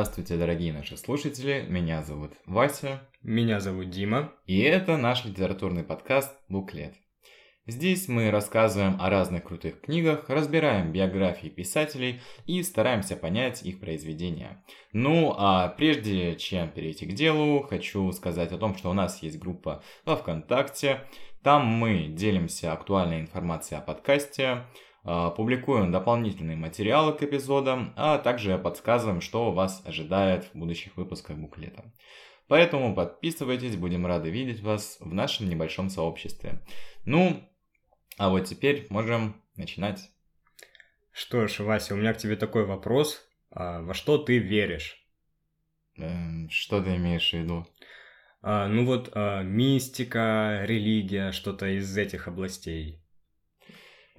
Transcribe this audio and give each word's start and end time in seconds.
Здравствуйте, 0.00 0.38
дорогие 0.38 0.72
наши 0.72 0.96
слушатели. 0.96 1.66
Меня 1.68 2.02
зовут 2.02 2.32
Вася. 2.46 3.06
Меня 3.22 3.60
зовут 3.60 3.90
Дима. 3.90 4.32
И 4.46 4.58
это 4.60 4.96
наш 4.96 5.26
литературный 5.26 5.84
подкаст 5.84 6.34
«Буклет». 6.48 6.94
Здесь 7.66 8.08
мы 8.08 8.30
рассказываем 8.30 8.96
о 8.98 9.10
разных 9.10 9.44
крутых 9.44 9.82
книгах, 9.82 10.30
разбираем 10.30 10.90
биографии 10.90 11.48
писателей 11.48 12.22
и 12.46 12.62
стараемся 12.62 13.14
понять 13.14 13.62
их 13.62 13.78
произведения. 13.78 14.64
Ну, 14.94 15.34
а 15.36 15.68
прежде 15.68 16.34
чем 16.36 16.70
перейти 16.70 17.04
к 17.04 17.12
делу, 17.12 17.62
хочу 17.68 18.10
сказать 18.12 18.52
о 18.52 18.58
том, 18.58 18.74
что 18.78 18.88
у 18.88 18.94
нас 18.94 19.22
есть 19.22 19.38
группа 19.38 19.82
во 20.06 20.16
ВКонтакте. 20.16 21.02
Там 21.42 21.66
мы 21.66 22.06
делимся 22.06 22.72
актуальной 22.72 23.20
информацией 23.20 23.78
о 23.78 23.82
подкасте, 23.82 24.64
публикуем 25.02 25.92
дополнительные 25.92 26.56
материалы 26.56 27.12
к 27.12 27.22
эпизодам, 27.22 27.94
а 27.96 28.18
также 28.18 28.58
подсказываем, 28.58 29.20
что 29.20 29.50
вас 29.50 29.82
ожидает 29.86 30.44
в 30.44 30.58
будущих 30.58 30.96
выпусках 30.96 31.36
буклета. 31.36 31.84
Поэтому 32.50 32.96
подписывайтесь, 32.96 33.76
будем 33.76 34.06
рады 34.06 34.28
видеть 34.28 34.60
вас 34.60 34.96
в 34.98 35.14
нашем 35.14 35.48
небольшом 35.48 35.88
сообществе. 35.88 36.60
Ну, 37.04 37.48
а 38.18 38.28
вот 38.28 38.46
теперь 38.46 38.88
можем 38.90 39.40
начинать. 39.54 40.10
Что 41.12 41.46
ж, 41.46 41.60
Вася, 41.60 41.94
у 41.94 41.96
меня 41.96 42.12
к 42.12 42.18
тебе 42.18 42.34
такой 42.34 42.66
вопрос. 42.66 43.24
А, 43.52 43.82
во 43.82 43.94
что 43.94 44.18
ты 44.18 44.38
веришь? 44.38 45.00
Эм, 45.96 46.50
что 46.50 46.82
ты 46.82 46.96
имеешь 46.96 47.30
в 47.30 47.34
виду? 47.34 47.66
А, 48.42 48.66
ну 48.66 48.84
вот 48.84 49.10
а, 49.14 49.42
мистика, 49.42 50.62
религия, 50.64 51.30
что-то 51.30 51.66
из 51.66 51.96
этих 51.96 52.26
областей. 52.26 53.00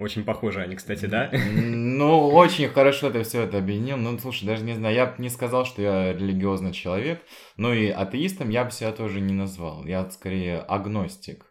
Очень 0.02 0.24
похожи 0.24 0.60
они, 0.60 0.76
кстати, 0.76 1.06
да? 1.06 1.30
Ну, 1.32 2.30
очень 2.30 2.70
хорошо 2.70 3.12
ты 3.12 3.22
все 3.22 3.44
это 3.44 3.60
объединил. 3.60 3.98
Ну, 3.98 4.18
слушай, 4.18 4.46
даже 4.46 4.64
не 4.64 4.74
знаю, 4.74 4.96
я 4.96 5.06
бы 5.06 5.22
не 5.22 5.30
сказал, 5.30 5.64
что 5.64 5.84
я 5.84 6.14
религиозный 6.14 6.74
человек, 6.74 7.22
но 7.56 7.72
и 7.72 7.90
атеистом 7.90 8.50
я 8.50 8.66
бы 8.66 8.72
себя 8.72 8.94
тоже 8.94 9.22
не 9.22 9.34
назвал. 9.34 9.86
Я 9.86 10.10
скорее 10.10 10.58
агностик. 10.58 11.46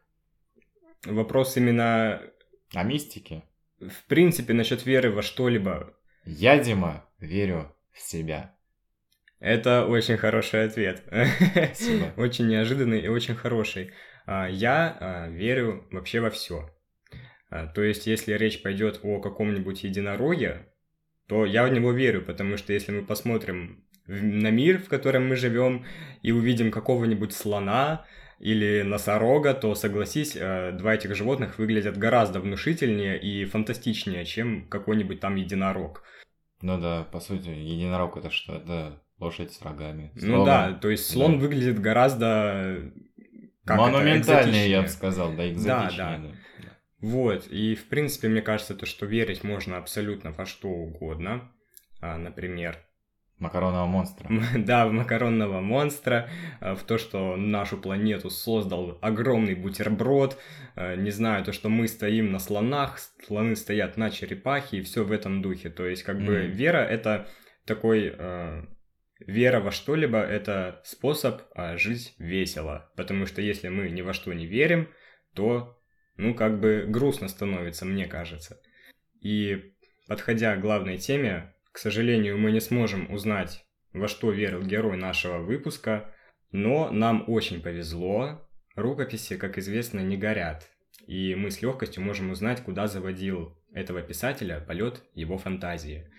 Вопрос 1.06 1.56
именно... 1.56 2.20
О 2.74 2.82
мистике? 2.82 3.44
В 3.78 4.08
принципе, 4.08 4.52
насчет 4.52 4.84
веры 4.84 5.12
во 5.12 5.22
что-либо. 5.22 5.94
Я, 6.24 6.58
Дима, 6.58 7.04
верю 7.20 7.72
в 7.92 8.00
себя. 8.00 8.56
Это 9.38 9.86
очень 9.86 10.16
хороший 10.16 10.64
ответ. 10.64 11.04
Спасибо. 11.06 12.12
Очень 12.16 12.48
неожиданный 12.48 13.00
и 13.00 13.08
очень 13.08 13.36
хороший. 13.36 13.92
А, 14.26 14.48
я 14.48 14.96
а, 14.98 15.28
верю 15.28 15.86
вообще 15.92 16.18
во 16.18 16.30
все. 16.30 16.68
А, 17.50 17.66
то 17.66 17.82
есть, 17.82 18.06
если 18.06 18.32
речь 18.34 18.62
пойдет 18.62 19.00
о 19.02 19.20
каком-нибудь 19.20 19.82
единороге, 19.82 20.68
то 21.26 21.44
я 21.44 21.64
в 21.64 21.72
него 21.72 21.92
верю, 21.92 22.22
потому 22.22 22.56
что 22.56 22.72
если 22.72 22.92
мы 22.92 23.04
посмотрим 23.04 23.84
на 24.06 24.50
мир, 24.50 24.78
в 24.78 24.88
котором 24.88 25.28
мы 25.28 25.36
живем, 25.36 25.84
и 26.22 26.32
увидим 26.32 26.70
какого-нибудь 26.70 27.32
слона 27.32 28.04
или 28.38 28.82
носорога, 28.82 29.52
то 29.54 29.74
согласись, 29.74 30.34
э, 30.34 30.72
два 30.72 30.94
этих 30.94 31.14
животных 31.14 31.58
выглядят 31.58 31.98
гораздо 31.98 32.40
внушительнее 32.40 33.20
и 33.20 33.44
фантастичнее, 33.44 34.24
чем 34.24 34.66
какой-нибудь 34.68 35.20
там 35.20 35.36
единорог. 35.36 36.02
Ну 36.62 36.80
да, 36.80 37.04
по 37.04 37.20
сути, 37.20 37.48
единорог 37.48 38.16
это 38.16 38.30
что? 38.30 38.56
Это 38.56 39.02
лошадь 39.18 39.52
с 39.52 39.62
рогами. 39.62 40.10
С 40.14 40.22
ну 40.22 40.44
да, 40.44 40.72
то 40.72 40.88
есть 40.88 41.08
слон 41.08 41.34
да. 41.34 41.38
выглядит 41.38 41.78
гораздо... 41.78 42.92
Как 43.64 43.78
Монументальнее, 43.78 44.62
это, 44.62 44.70
я 44.70 44.82
бы 44.82 44.88
сказал, 44.88 45.32
да, 45.34 45.48
экзотичнее. 45.48 45.98
Да, 45.98 46.18
да. 46.18 46.69
Вот, 47.00 47.46
и 47.48 47.74
в 47.74 47.88
принципе, 47.88 48.28
мне 48.28 48.42
кажется, 48.42 48.74
то, 48.74 48.86
что 48.86 49.06
верить 49.06 49.42
можно 49.42 49.78
абсолютно 49.78 50.32
во 50.32 50.44
что 50.44 50.68
угодно. 50.68 51.50
А, 52.00 52.18
например, 52.18 52.78
Макаронного 53.40 53.86
монстра. 53.86 54.28
Да, 54.58 54.86
в 54.86 54.92
макаронного 54.92 55.60
монстра, 55.60 56.28
а, 56.60 56.74
в 56.74 56.82
то, 56.82 56.98
что 56.98 57.36
нашу 57.36 57.78
планету 57.78 58.28
создал 58.28 58.98
огромный 59.00 59.54
бутерброд, 59.54 60.38
а, 60.76 60.94
не 60.94 61.10
знаю, 61.10 61.42
то, 61.42 61.52
что 61.52 61.70
мы 61.70 61.88
стоим 61.88 62.32
на 62.32 62.38
слонах, 62.38 62.98
слоны 63.26 63.56
стоят 63.56 63.96
на 63.96 64.10
черепахе, 64.10 64.78
и 64.78 64.82
все 64.82 65.04
в 65.04 65.10
этом 65.10 65.40
духе. 65.40 65.70
То 65.70 65.86
есть, 65.86 66.02
как 66.02 66.18
mm. 66.18 66.26
бы, 66.26 66.46
вера— 66.46 66.78
это 66.78 67.28
такой... 67.64 68.14
Э, 68.16 68.62
вера 69.26 69.60
во 69.60 69.70
что-либо— 69.70 70.18
это 70.18 70.80
способ 70.84 71.42
э, 71.54 71.76
жить 71.78 72.14
весело. 72.18 72.90
Потому 72.96 73.26
что 73.26 73.40
если 73.40 73.68
мы 73.68 73.88
ни 73.90 74.02
во 74.02 74.12
что 74.12 74.32
не 74.34 74.46
верим, 74.46 74.88
то 75.34 75.79
ну, 76.20 76.34
как 76.34 76.60
бы 76.60 76.84
грустно 76.86 77.28
становится, 77.28 77.84
мне 77.84 78.06
кажется. 78.06 78.60
И 79.20 79.72
подходя 80.06 80.54
к 80.56 80.60
главной 80.60 80.98
теме, 80.98 81.54
к 81.72 81.78
сожалению, 81.78 82.38
мы 82.38 82.52
не 82.52 82.60
сможем 82.60 83.12
узнать, 83.12 83.64
во 83.92 84.06
что 84.06 84.30
верил 84.30 84.62
герой 84.62 84.96
нашего 84.96 85.38
выпуска, 85.38 86.14
но 86.52 86.90
нам 86.90 87.24
очень 87.26 87.62
повезло. 87.62 88.46
Рукописи, 88.76 89.36
как 89.36 89.58
известно, 89.58 90.00
не 90.00 90.16
горят, 90.16 90.70
и 91.06 91.34
мы 91.34 91.50
с 91.50 91.62
легкостью 91.62 92.02
можем 92.02 92.30
узнать, 92.30 92.62
куда 92.62 92.86
заводил 92.86 93.56
этого 93.72 94.02
писателя 94.02 94.60
полет 94.60 95.02
его 95.14 95.38
фантазии. 95.38 96.10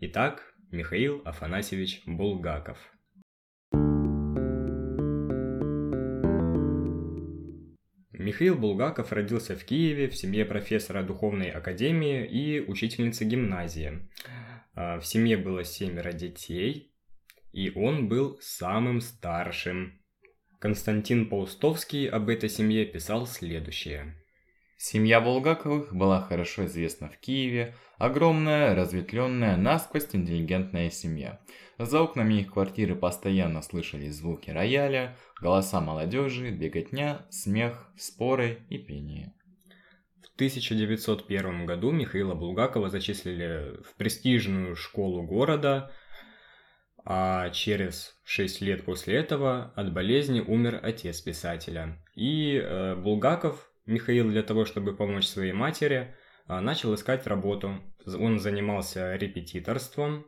Итак, 0.00 0.54
Михаил 0.70 1.22
Афанасьевич 1.24 2.02
Булгаков– 2.06 2.78
Михаил 8.18 8.56
Булгаков 8.56 9.12
родился 9.12 9.54
в 9.54 9.64
Киеве 9.64 10.08
в 10.08 10.16
семье 10.16 10.44
профессора 10.44 11.04
духовной 11.04 11.50
академии 11.50 12.26
и 12.26 12.60
учительницы 12.60 13.24
гимназии. 13.24 14.08
А, 14.74 14.98
в 14.98 15.06
семье 15.06 15.36
было 15.36 15.62
семеро 15.62 16.12
детей, 16.12 16.92
и 17.52 17.70
он 17.70 18.08
был 18.08 18.36
самым 18.42 19.00
старшим. 19.00 20.02
Константин 20.58 21.28
Паустовский 21.28 22.08
об 22.08 22.28
этой 22.28 22.48
семье 22.48 22.84
писал 22.86 23.24
следующее. 23.24 24.16
Семья 24.78 25.20
Булгаковых 25.20 25.94
была 25.94 26.22
хорошо 26.22 26.64
известна 26.64 27.10
в 27.10 27.18
Киеве, 27.18 27.74
огромная, 27.98 28.74
разветвленная, 28.74 29.56
насквозь 29.56 30.08
интеллигентная 30.14 30.88
семья– 30.88 31.40
за 31.78 32.02
окнами 32.02 32.40
их 32.40 32.52
квартиры 32.54 32.96
постоянно 32.96 33.62
слышались 33.62 34.16
звуки 34.16 34.50
рояля, 34.50 35.16
голоса 35.40 35.80
молодежи, 35.80 36.50
беготня, 36.50 37.24
смех, 37.30 37.86
споры 37.96 38.66
и 38.68 38.78
пение. 38.78 39.32
В 40.20 40.34
1901 40.34 41.66
году 41.66 41.92
Михаила 41.92 42.34
Булгакова 42.34 42.88
зачислили 42.88 43.80
в 43.84 43.94
престижную 43.96 44.74
школу 44.74 45.22
города, 45.22 45.92
а 47.04 47.50
через 47.50 48.18
6 48.24 48.60
лет 48.60 48.84
после 48.84 49.14
этого 49.14 49.72
от 49.76 49.92
болезни 49.92 50.40
умер 50.40 50.80
отец 50.82 51.20
писателя. 51.20 52.04
И 52.16 52.56
э, 52.56 52.96
Булгаков, 52.96 53.70
Михаил, 53.88 54.28
для 54.28 54.42
того, 54.42 54.66
чтобы 54.66 54.94
помочь 54.94 55.26
своей 55.26 55.52
матери, 55.52 56.14
э, 56.46 56.60
начал 56.60 56.94
искать 56.94 57.26
работу. 57.26 57.80
Он 58.06 58.38
занимался 58.38 59.16
репетиторством, 59.16 60.26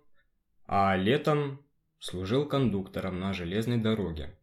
а 0.67 0.97
летом 0.97 1.65
служил 1.99 2.49
кондуктором 2.49 3.21
на 3.21 3.35
железной 3.35 3.77
дороге. 3.77 4.35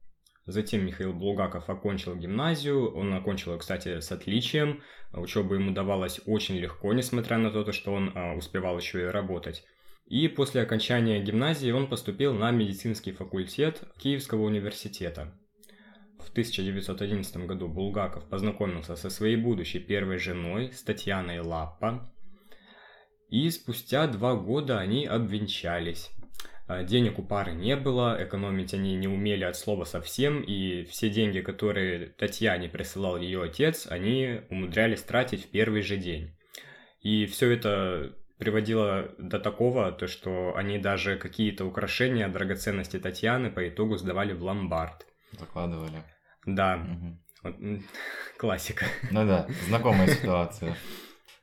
Затем 0.45 0.85
Михаил 0.85 1.13
Булгаков 1.13 1.67
окончил 1.67 2.15
гимназию, 2.15 2.93
он 2.93 3.11
окончил 3.13 3.53
ее, 3.53 3.59
кстати, 3.59 3.99
с 3.99 4.11
отличием, 4.11 4.83
учеба 5.11 5.55
ему 5.55 5.71
давалась 5.71 6.21
очень 6.25 6.55
легко, 6.55 6.93
несмотря 6.93 7.37
на 7.37 7.49
то, 7.51 7.71
что 7.71 7.93
он 7.93 8.11
а, 8.13 8.35
успевал 8.35 8.77
еще 8.77 9.01
и 9.01 9.05
работать. 9.05 9.65
И 10.05 10.27
после 10.27 10.61
окончания 10.61 11.19
гимназии 11.21 11.71
он 11.71 11.89
поступил 11.89 12.33
на 12.33 12.51
медицинский 12.51 13.11
факультет 13.11 13.83
Киевского 13.97 14.43
университета. 14.43 15.33
В 16.37 16.39
1911 16.39 17.47
году 17.47 17.67
Булгаков 17.67 18.29
познакомился 18.29 18.95
со 18.95 19.09
своей 19.09 19.37
будущей 19.37 19.79
первой 19.79 20.19
женой, 20.19 20.71
с 20.71 20.83
Татьяной 20.83 21.39
Лаппа, 21.39 22.13
и 23.31 23.49
спустя 23.49 24.05
два 24.05 24.35
года 24.35 24.77
они 24.77 25.07
обвенчались. 25.07 26.11
А, 26.67 26.83
денег 26.83 27.17
у 27.17 27.23
пары 27.23 27.53
не 27.53 27.75
было, 27.75 28.15
экономить 28.23 28.75
они 28.75 28.95
не 28.95 29.07
умели 29.07 29.45
от 29.45 29.57
слова 29.57 29.83
совсем, 29.83 30.41
и 30.41 30.83
все 30.83 31.09
деньги, 31.09 31.39
которые 31.39 32.09
Татьяне 32.09 32.69
присылал 32.69 33.17
ее 33.17 33.41
отец, 33.41 33.87
они 33.89 34.41
умудрялись 34.51 35.01
тратить 35.01 35.45
в 35.45 35.49
первый 35.49 35.81
же 35.81 35.97
день. 35.97 36.37
И 37.01 37.25
все 37.25 37.49
это 37.49 38.15
приводило 38.37 39.09
до 39.17 39.39
такого, 39.39 39.91
то 39.91 40.05
что 40.05 40.55
они 40.55 40.77
даже 40.77 41.17
какие-то 41.17 41.65
украшения, 41.65 42.27
драгоценности 42.27 42.99
Татьяны 42.99 43.49
по 43.49 43.67
итогу 43.67 43.97
сдавали 43.97 44.33
в 44.33 44.43
ломбард. 44.43 45.07
Закладывали. 45.31 46.03
Да. 46.47 46.77
Угу. 46.77 47.17
Вот, 47.43 47.55
классика. 48.37 48.85
Ну 49.11 49.27
да, 49.27 49.47
знакомая 49.67 50.07
ситуация. 50.15 50.75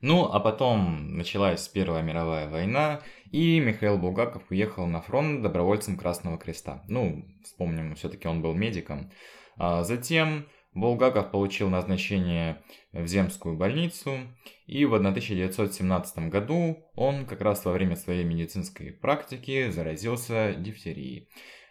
Ну, 0.01 0.25
а 0.25 0.41
потом 0.41 1.17
началась 1.17 1.69
Первая 1.69 2.03
мировая 2.03 2.49
война, 2.49 3.01
и 3.31 3.59
Михаил 3.61 3.97
Булгаков 3.97 4.43
уехал 4.51 4.87
на 4.87 5.01
фронт 5.01 5.43
добровольцем 5.43 5.97
Красного 5.97 6.37
Креста. 6.37 6.83
Ну, 6.89 7.25
вспомним, 7.43 7.95
все-таки 7.95 8.29
он 8.29 8.43
был 8.43 8.55
медиком. 8.55 9.11
А 9.57 9.83
затем 9.85 10.47
Булгаков 10.75 11.31
получил 11.31 11.71
назначение 11.71 12.63
в 12.93 13.07
земскую 13.07 13.57
больницу, 13.57 14.19
и 14.67 14.85
в 14.85 14.95
1917 14.95 16.29
году 16.29 16.85
он 16.95 17.27
как 17.27 17.41
раз 17.41 17.65
во 17.65 17.73
время 17.73 17.97
своей 17.97 18.25
медицинской 18.25 18.93
практики 18.93 19.71
заразился 19.71 20.55
дифтерией. 20.55 21.29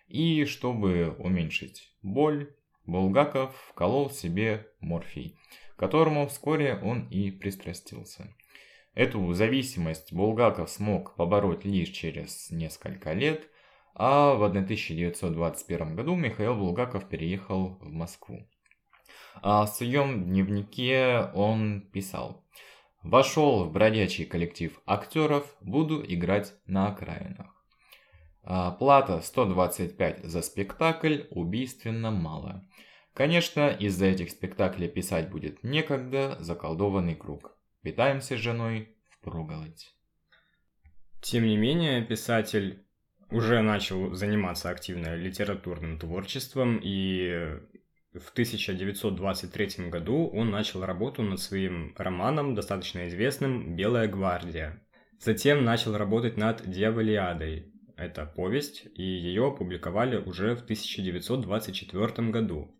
И 0.07 0.45
чтобы 0.45 1.15
уменьшить 1.19 1.91
боль, 2.01 2.55
Булгаков 2.85 3.55
вколол 3.69 4.09
себе 4.09 4.67
морфий, 4.79 5.37
к 5.75 5.79
которому 5.79 6.27
вскоре 6.27 6.75
он 6.75 7.07
и 7.07 7.31
пристрастился. 7.31 8.35
Эту 8.93 9.33
зависимость 9.33 10.13
Булгаков 10.13 10.69
смог 10.69 11.15
побороть 11.15 11.65
лишь 11.65 11.89
через 11.89 12.51
несколько 12.51 13.13
лет, 13.13 13.49
а 13.95 14.33
в 14.33 14.43
1921 14.43 15.95
году 15.95 16.15
Михаил 16.15 16.55
Булгаков 16.55 17.07
переехал 17.07 17.77
в 17.79 17.91
Москву. 17.91 18.47
А 19.41 19.65
в 19.65 19.69
своем 19.69 20.25
дневнике 20.25 21.29
он 21.33 21.81
писал 21.91 22.45
«Вошел 23.01 23.63
в 23.63 23.71
бродячий 23.71 24.25
коллектив 24.25 24.79
актеров, 24.85 25.55
буду 25.61 26.03
играть 26.05 26.53
на 26.65 26.87
окраинах. 26.87 27.52
А 28.43 28.71
плата 28.71 29.21
125 29.21 30.25
за 30.25 30.41
спектакль 30.41 31.21
убийственно 31.29 32.11
мало. 32.11 32.65
Конечно, 33.13 33.69
из-за 33.69 34.07
этих 34.07 34.31
спектаклей 34.31 34.89
писать 34.89 35.29
будет 35.29 35.63
некогда 35.63 36.35
заколдованный 36.39 37.15
круг. 37.15 37.55
Питаемся 37.81 38.35
с 38.35 38.39
женой 38.39 38.97
впроголодь. 39.09 39.95
Тем 41.21 41.45
не 41.45 41.55
менее, 41.55 42.03
писатель 42.03 42.85
уже 43.31 43.61
начал 43.61 44.13
заниматься 44.13 44.69
активно 44.69 45.15
литературным 45.15 45.97
творчеством, 45.97 46.79
и 46.83 47.59
в 48.13 48.31
1923 48.31 49.89
году 49.89 50.27
он 50.27 50.49
начал 50.49 50.85
работу 50.85 51.23
над 51.23 51.39
своим 51.39 51.95
романом, 51.97 52.55
достаточно 52.55 53.07
известным 53.07 53.75
«Белая 53.75 54.07
гвардия». 54.07 54.83
Затем 55.19 55.63
начал 55.63 55.97
работать 55.97 56.35
над 56.35 56.69
«Дьяволиадой». 56.69 57.72
Это 57.95 58.25
повесть, 58.25 58.87
и 58.95 59.03
ее 59.03 59.47
опубликовали 59.47 60.17
уже 60.17 60.55
в 60.55 60.63
1924 60.63 62.29
году. 62.29 62.75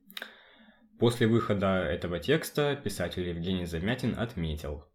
После 0.99 1.27
выхода 1.27 1.83
этого 1.83 2.19
текста 2.19 2.75
писатель 2.75 3.27
Евгений 3.27 3.65
Замятин 3.65 4.17
отметил. 4.17 4.85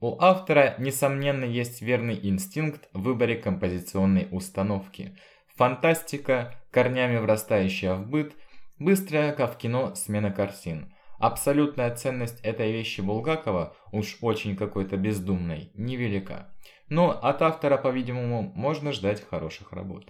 У 0.00 0.16
автора, 0.20 0.76
несомненно, 0.78 1.44
есть 1.44 1.82
верный 1.82 2.18
инстинкт 2.22 2.88
в 2.92 3.02
выборе 3.02 3.36
композиционной 3.36 4.28
установки. 4.30 5.18
Фантастика, 5.56 6.62
корнями 6.70 7.18
врастающая 7.18 7.94
в 7.94 8.08
быт, 8.08 8.34
быстрая, 8.78 9.32
как 9.32 9.54
в 9.54 9.58
кино, 9.58 9.94
смена 9.96 10.30
картин. 10.30 10.94
Абсолютная 11.18 11.94
ценность 11.96 12.40
этой 12.42 12.70
вещи 12.70 13.00
Булгакова, 13.00 13.76
уж 13.90 14.18
очень 14.20 14.56
какой-то 14.56 14.96
бездумной, 14.96 15.72
невелика. 15.74 16.54
Но 16.88 17.10
от 17.10 17.42
автора, 17.42 17.76
по-видимому, 17.76 18.52
можно 18.54 18.92
ждать 18.92 19.26
хороших 19.28 19.72
работ. 19.72 20.06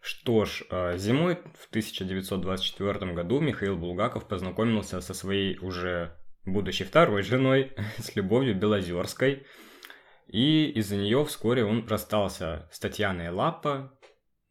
Что 0.00 0.44
ж, 0.44 0.62
а, 0.70 0.96
зимой 0.96 1.38
в 1.54 1.68
1924 1.68 3.12
году 3.12 3.40
Михаил 3.40 3.76
Булгаков 3.76 4.28
познакомился 4.28 5.00
со 5.00 5.12
своей 5.12 5.58
уже 5.58 6.16
будущей 6.44 6.84
второй 6.84 7.22
женой, 7.22 7.72
с 7.98 8.14
Любовью 8.14 8.54
Белозерской, 8.54 9.46
и 10.28 10.70
из-за 10.76 10.96
нее 10.96 11.24
вскоре 11.24 11.64
он 11.64 11.86
расстался 11.86 12.68
с 12.70 12.78
Татьяной 12.78 13.30
Лаппа, 13.30 13.98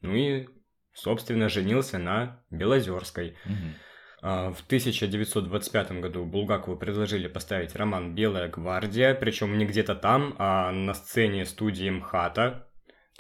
ну 0.01 0.15
и, 0.15 0.47
собственно, 0.93 1.49
женился 1.49 1.97
на 1.97 2.43
Белозерской. 2.49 3.37
Угу. 3.45 3.86
В 4.27 4.65
1925 4.65 5.91
году 6.01 6.25
Булгакову 6.25 6.75
предложили 6.75 7.27
поставить 7.27 7.75
роман 7.75 8.13
«Белая 8.13 8.49
гвардия», 8.49 9.13
причем 9.13 9.57
не 9.57 9.65
где-то 9.65 9.95
там, 9.95 10.35
а 10.37 10.71
на 10.71 10.93
сцене 10.93 11.45
студии 11.45 11.89
МХАТа, 11.89 12.67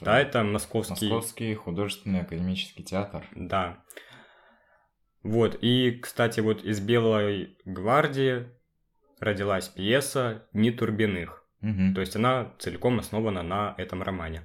да, 0.01 0.19
это 0.19 0.43
московский... 0.43 1.09
Московский 1.09 1.55
художественный 1.55 2.21
академический 2.21 2.83
театр. 2.83 3.25
Да. 3.33 3.83
Вот, 5.23 5.57
и, 5.61 5.91
кстати, 5.91 6.41
вот 6.41 6.63
из 6.63 6.81
«Белой 6.81 7.57
гвардии» 7.63 8.47
родилась 9.19 9.69
пьеса 9.69 10.47
«Ни 10.51 10.71
Турбиных». 10.71 11.45
Угу. 11.61 11.95
То 11.95 12.01
есть 12.01 12.15
она 12.17 12.53
целиком 12.59 12.99
основана 12.99 13.43
на 13.43 13.75
этом 13.77 14.03
романе. 14.03 14.43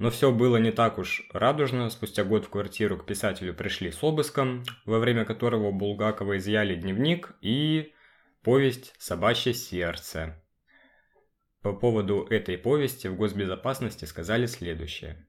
Но 0.00 0.08
все 0.08 0.32
было 0.32 0.56
не 0.56 0.72
так 0.72 0.96
уж 0.96 1.28
радужно. 1.30 1.90
Спустя 1.90 2.24
год 2.24 2.46
в 2.46 2.48
квартиру 2.48 2.96
к 2.96 3.04
писателю 3.04 3.52
пришли 3.52 3.90
с 3.90 4.02
обыском, 4.02 4.64
во 4.86 4.98
время 4.98 5.26
которого 5.26 5.68
у 5.68 5.72
Булгакова 5.72 6.38
изъяли 6.38 6.74
дневник 6.74 7.34
и 7.42 7.92
повесть 8.42 8.94
«Собачье 8.98 9.52
сердце». 9.52 10.42
По 11.60 11.74
поводу 11.74 12.26
этой 12.30 12.56
повести 12.56 13.08
в 13.08 13.16
госбезопасности 13.16 14.06
сказали 14.06 14.46
следующее. 14.46 15.26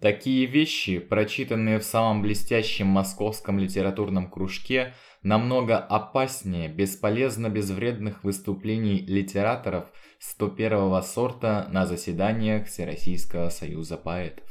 Такие 0.00 0.46
вещи, 0.46 0.98
прочитанные 0.98 1.78
в 1.78 1.84
самом 1.84 2.20
блестящем 2.20 2.88
московском 2.88 3.60
литературном 3.60 4.28
кружке, 4.28 4.94
намного 5.22 5.78
опаснее 5.78 6.68
бесполезно 6.68 7.48
безвредных 7.48 8.24
выступлений 8.24 9.06
литераторов 9.06 9.92
101 10.18 11.02
сорта 11.02 11.68
на 11.70 11.86
заседаниях 11.86 12.66
Всероссийского 12.66 13.48
союза 13.50 13.96
поэтов. 13.96 14.44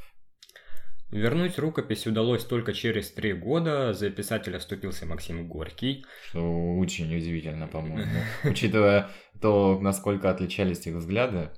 Вернуть 1.10 1.58
рукопись 1.58 2.06
удалось 2.06 2.44
только 2.44 2.74
через 2.74 3.12
три 3.12 3.31
года. 3.31 3.94
За 3.94 4.10
писателя 4.10 4.60
вступился 4.60 5.06
Максим 5.06 5.48
Горький. 5.48 6.06
Что 6.30 6.75
очень 6.78 7.16
удивительно, 7.16 7.68
по-моему. 7.68 8.12
Учитывая 8.44 9.10
то, 9.42 9.80
насколько 9.80 10.30
отличались 10.30 10.86
их 10.86 10.96
взгляды. 10.96 11.52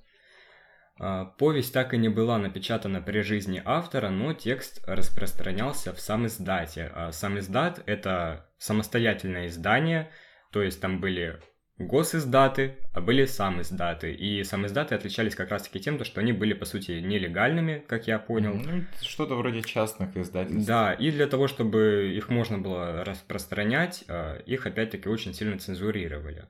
А, 1.00 1.26
повесть 1.26 1.74
так 1.74 1.94
и 1.94 1.98
не 1.98 2.10
была 2.10 2.38
напечатана 2.38 3.02
при 3.02 3.22
жизни 3.22 3.62
автора, 3.66 4.10
но 4.10 4.34
текст 4.34 4.84
распространялся 4.86 5.94
в 5.94 6.00
сам 6.00 6.28
издате. 6.28 6.92
А 6.94 7.12
сам 7.12 7.40
издат– 7.40 7.82
это 7.88 8.52
самостоятельное 8.60 9.48
издание, 9.48 10.12
то 10.52 10.62
есть 10.62 10.82
там 10.82 11.00
были 11.00 11.40
госиздаты, 11.80 12.78
а 12.94 13.02
были 13.02 13.26
сам 13.26 13.62
издаты. 13.62 14.14
И 14.14 14.44
сам 14.44 14.66
издаты 14.66 14.96
отличались 14.96 15.36
как 15.36 15.50
раз-таки 15.50 15.80
тем, 15.80 16.04
что 16.04 16.20
они 16.20 16.34
были, 16.34 16.54
по 16.54 16.66
сути, 16.66 17.00
нелегальными, 17.00 17.84
как 17.88 18.08
я 18.08 18.20
понял. 18.20 18.54
Ну, 18.54 18.84
что-то 19.02 19.36
вроде 19.36 19.62
частных 19.64 20.16
издательств. 20.18 20.68
Да, 20.68 20.94
и 20.94 21.10
для 21.12 21.28
того, 21.28 21.48
чтобы 21.48 22.14
их 22.16 22.30
можно 22.30 22.58
было 22.58 23.04
распространять, 23.04 24.04
а, 24.08 24.38
их 24.40 24.66
опять-таки 24.66 25.10
очень 25.10 25.34
сильно 25.34 25.58
цензурировали. 25.58 26.48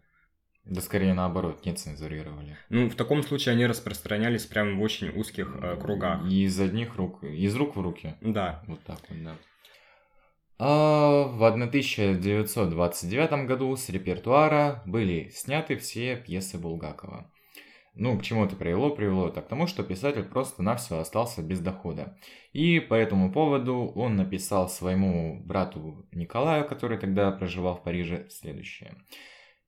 Да 0.66 0.82
скорее 0.82 1.14
наоборот, 1.14 1.66
не 1.66 1.74
цензурировали. 1.74 2.58
Ну, 2.70 2.90
в 2.90 2.96
таком 2.96 3.24
случае 3.24 3.54
они 3.54 3.66
распространялись 3.66 4.46
прямо 4.46 4.78
в 4.78 4.82
очень 4.82 5.10
узких 5.10 5.56
э, 5.62 5.78
кругах. 5.82 6.26
Из 6.30 6.60
одних 6.60 6.96
рук, 6.96 7.24
из 7.24 7.56
рук 7.56 7.76
в 7.76 7.82
руки. 7.82 8.16
Да. 8.22 8.64
Вот 8.68 8.80
так 8.84 9.00
вот, 9.10 9.24
да. 9.24 9.36
А 10.62 11.24
в 11.24 11.42
1929 11.42 13.48
году 13.48 13.74
с 13.78 13.88
репертуара 13.88 14.84
были 14.86 15.30
сняты 15.30 15.78
все 15.78 16.18
пьесы 16.18 16.58
Булгакова. 16.58 17.32
Ну, 17.96 18.20
к 18.20 18.24
чему 18.24 18.44
это 18.44 18.58
привело? 18.58 18.90
Привело 18.90 19.30
это 19.30 19.42
к 19.42 19.48
тому, 19.48 19.68
что 19.68 19.84
писатель 19.84 20.24
просто-навсего 20.24 21.00
остался 21.00 21.42
без 21.42 21.62
дохода. 21.62 22.18
И 22.52 22.82
по 22.82 22.94
этому 22.94 23.32
поводу 23.32 23.90
он 23.96 24.18
написал 24.18 24.68
своему 24.68 25.42
брату 25.46 26.06
Николаю, 26.12 26.68
который 26.68 26.98
тогда 26.98 27.32
проживал 27.32 27.76
в 27.76 27.84
Париже, 27.84 28.28
следующее. 28.30 28.98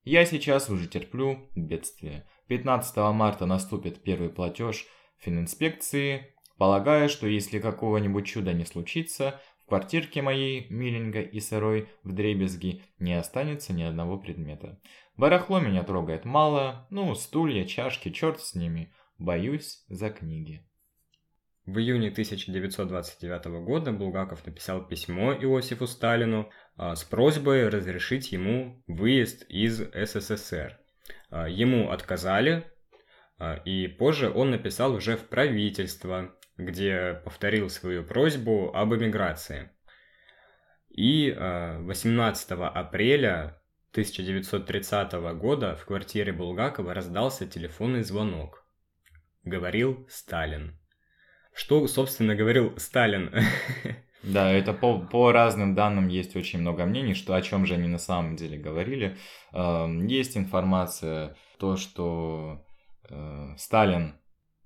«Я 0.04 0.26
сейчас 0.26 0.68
уже 0.68 0.88
терплю 0.88 1.48
бедствие. 1.54 2.26
15 2.48 2.96
марта 3.14 3.46
наступит 3.46 4.02
первый 4.02 4.28
платеж 4.28 4.86
фининспекции. 5.18 6.34
Полагаю, 6.58 7.08
что 7.08 7.26
если 7.26 7.60
какого-нибудь 7.60 8.26
чуда 8.26 8.52
не 8.52 8.64
случится, 8.64 9.40
квартирке 9.66 10.22
моей, 10.22 10.66
миленькой 10.70 11.24
и 11.24 11.40
сырой, 11.40 11.88
в 12.02 12.12
дребезги, 12.12 12.82
не 12.98 13.14
останется 13.14 13.72
ни 13.72 13.82
одного 13.82 14.18
предмета. 14.18 14.80
Барахло 15.16 15.60
меня 15.60 15.82
трогает 15.82 16.24
мало, 16.24 16.86
ну, 16.90 17.14
стулья, 17.14 17.64
чашки, 17.64 18.10
черт 18.10 18.40
с 18.40 18.54
ними. 18.54 18.92
Боюсь 19.18 19.84
за 19.88 20.10
книги. 20.10 20.66
В 21.64 21.78
июне 21.78 22.08
1929 22.08 23.44
года 23.64 23.92
Булгаков 23.92 24.44
написал 24.44 24.84
письмо 24.84 25.32
Иосифу 25.32 25.86
Сталину 25.86 26.50
а, 26.76 26.96
с 26.96 27.04
просьбой 27.04 27.68
разрешить 27.68 28.32
ему 28.32 28.82
выезд 28.88 29.44
из 29.48 29.78
СССР. 29.78 30.80
А, 31.30 31.48
ему 31.48 31.90
отказали, 31.90 32.64
а, 33.38 33.54
и 33.64 33.86
позже 33.86 34.28
он 34.28 34.50
написал 34.50 34.94
уже 34.94 35.16
в 35.16 35.28
правительство, 35.28 36.34
где 36.64 37.20
повторил 37.24 37.68
свою 37.70 38.04
просьбу 38.04 38.70
об 38.74 38.94
эмиграции. 38.94 39.70
И 40.90 41.34
18 41.34 42.52
а, 42.52 42.68
апреля 42.68 43.60
1930 43.92 45.12
года 45.38 45.76
в 45.76 45.84
квартире 45.86 46.32
Булгакова 46.32 46.94
раздался 46.94 47.46
телефонный 47.46 48.02
звонок. 48.02 48.66
Говорил 49.44 50.06
Сталин. 50.08 50.78
Что, 51.54 51.86
собственно, 51.86 52.34
говорил 52.34 52.74
Сталин? 52.78 53.34
Да, 54.22 54.52
это 54.52 54.72
по, 54.72 55.00
по 55.00 55.32
разным 55.32 55.74
данным 55.74 56.06
есть 56.06 56.36
очень 56.36 56.60
много 56.60 56.84
мнений, 56.86 57.14
что 57.14 57.34
о 57.34 57.42
чем 57.42 57.66
же 57.66 57.74
они 57.74 57.88
на 57.88 57.98
самом 57.98 58.36
деле 58.36 58.56
говорили. 58.56 59.16
Эм, 59.52 60.06
есть 60.06 60.36
информация, 60.36 61.34
то, 61.58 61.76
что 61.76 62.64
э, 63.08 63.54
Сталин 63.58 64.14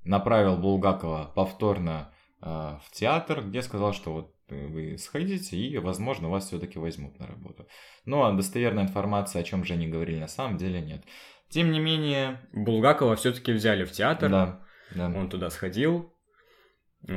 направил 0.06 0.56
Булгакова 0.56 1.32
повторно 1.34 2.12
э, 2.40 2.46
в 2.46 2.90
театр, 2.92 3.42
где 3.42 3.62
сказал, 3.62 3.92
что 3.92 4.12
вот 4.12 4.32
вы 4.48 4.96
сходите 4.98 5.56
и, 5.56 5.76
возможно, 5.78 6.28
вас 6.28 6.46
все-таки 6.46 6.78
возьмут 6.78 7.18
на 7.18 7.26
работу. 7.26 7.66
Но 8.04 8.32
достоверной 8.32 8.84
информации, 8.84 9.40
о 9.40 9.44
чем 9.44 9.64
же 9.64 9.74
они 9.74 9.88
говорили, 9.88 10.20
на 10.20 10.28
самом 10.28 10.56
деле 10.56 10.80
нет. 10.80 11.04
Тем 11.48 11.70
не 11.70 11.80
менее... 11.80 12.40
Булгакова 12.52 13.16
все-таки 13.16 13.52
взяли 13.52 13.84
в 13.84 13.92
театр. 13.92 14.30
Да, 14.30 14.60
да. 14.94 15.06
Он 15.08 15.28
туда 15.28 15.50
сходил. 15.50 16.12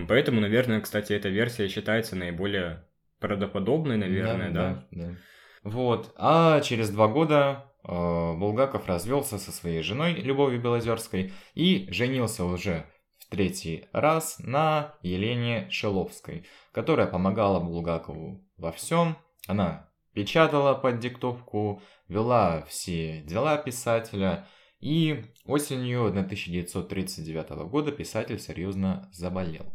Поэтому, 0.08 0.42
наверное, 0.42 0.82
кстати, 0.82 1.14
эта 1.14 1.30
версия 1.30 1.68
считается 1.68 2.16
наиболее 2.16 2.86
правдоподобной, 3.20 3.98
наверное, 3.98 4.52
да? 4.52 4.88
Да, 4.92 5.04
да. 5.10 5.16
Вот. 5.64 6.14
А 6.16 6.62
через 6.62 6.90
два 6.90 7.08
года 7.08 7.66
э, 7.66 7.69
Булгаков 7.84 8.88
развелся 8.88 9.38
со 9.38 9.52
своей 9.52 9.82
женой 9.82 10.14
Любовью 10.14 10.62
Белозерской 10.62 11.32
и 11.54 11.88
женился 11.92 12.44
уже 12.46 12.86
в 13.20 13.30
третий 13.30 13.86
раз 13.94 14.40
на 14.40 14.96
Елене 15.02 15.70
Шиловской, 15.70 16.46
которая 16.72 17.08
помогала 17.08 17.60
Булгакову 17.60 18.44
во 18.58 18.72
всем. 18.72 19.18
Она 19.48 19.90
печатала 20.14 20.74
под 20.74 21.00
диктовку, 21.00 21.82
вела 22.08 22.64
все 22.68 23.22
дела 23.22 23.58
писателя, 23.58 24.48
и 24.80 25.26
осенью 25.46 26.08
1939 26.08 27.50
года 27.70 27.92
писатель 27.92 28.40
серьезно 28.40 29.10
заболел. 29.12 29.66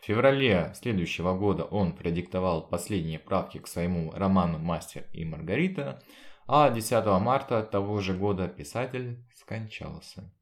В 0.00 0.06
феврале 0.06 0.72
следующего 0.74 1.36
года 1.36 1.64
он 1.64 1.92
продиктовал 1.92 2.68
последние 2.68 3.18
правки 3.18 3.58
к 3.58 3.66
своему 3.66 4.12
роману 4.12 4.58
«Мастер 4.58 5.04
и 5.12 5.24
Маргарита», 5.24 6.02
а 6.46 6.70
10 6.70 7.04
марта 7.20 7.62
того 7.62 8.00
же 8.00 8.14
года 8.14 8.48
писатель 8.48 9.24
скончался. 9.34 10.32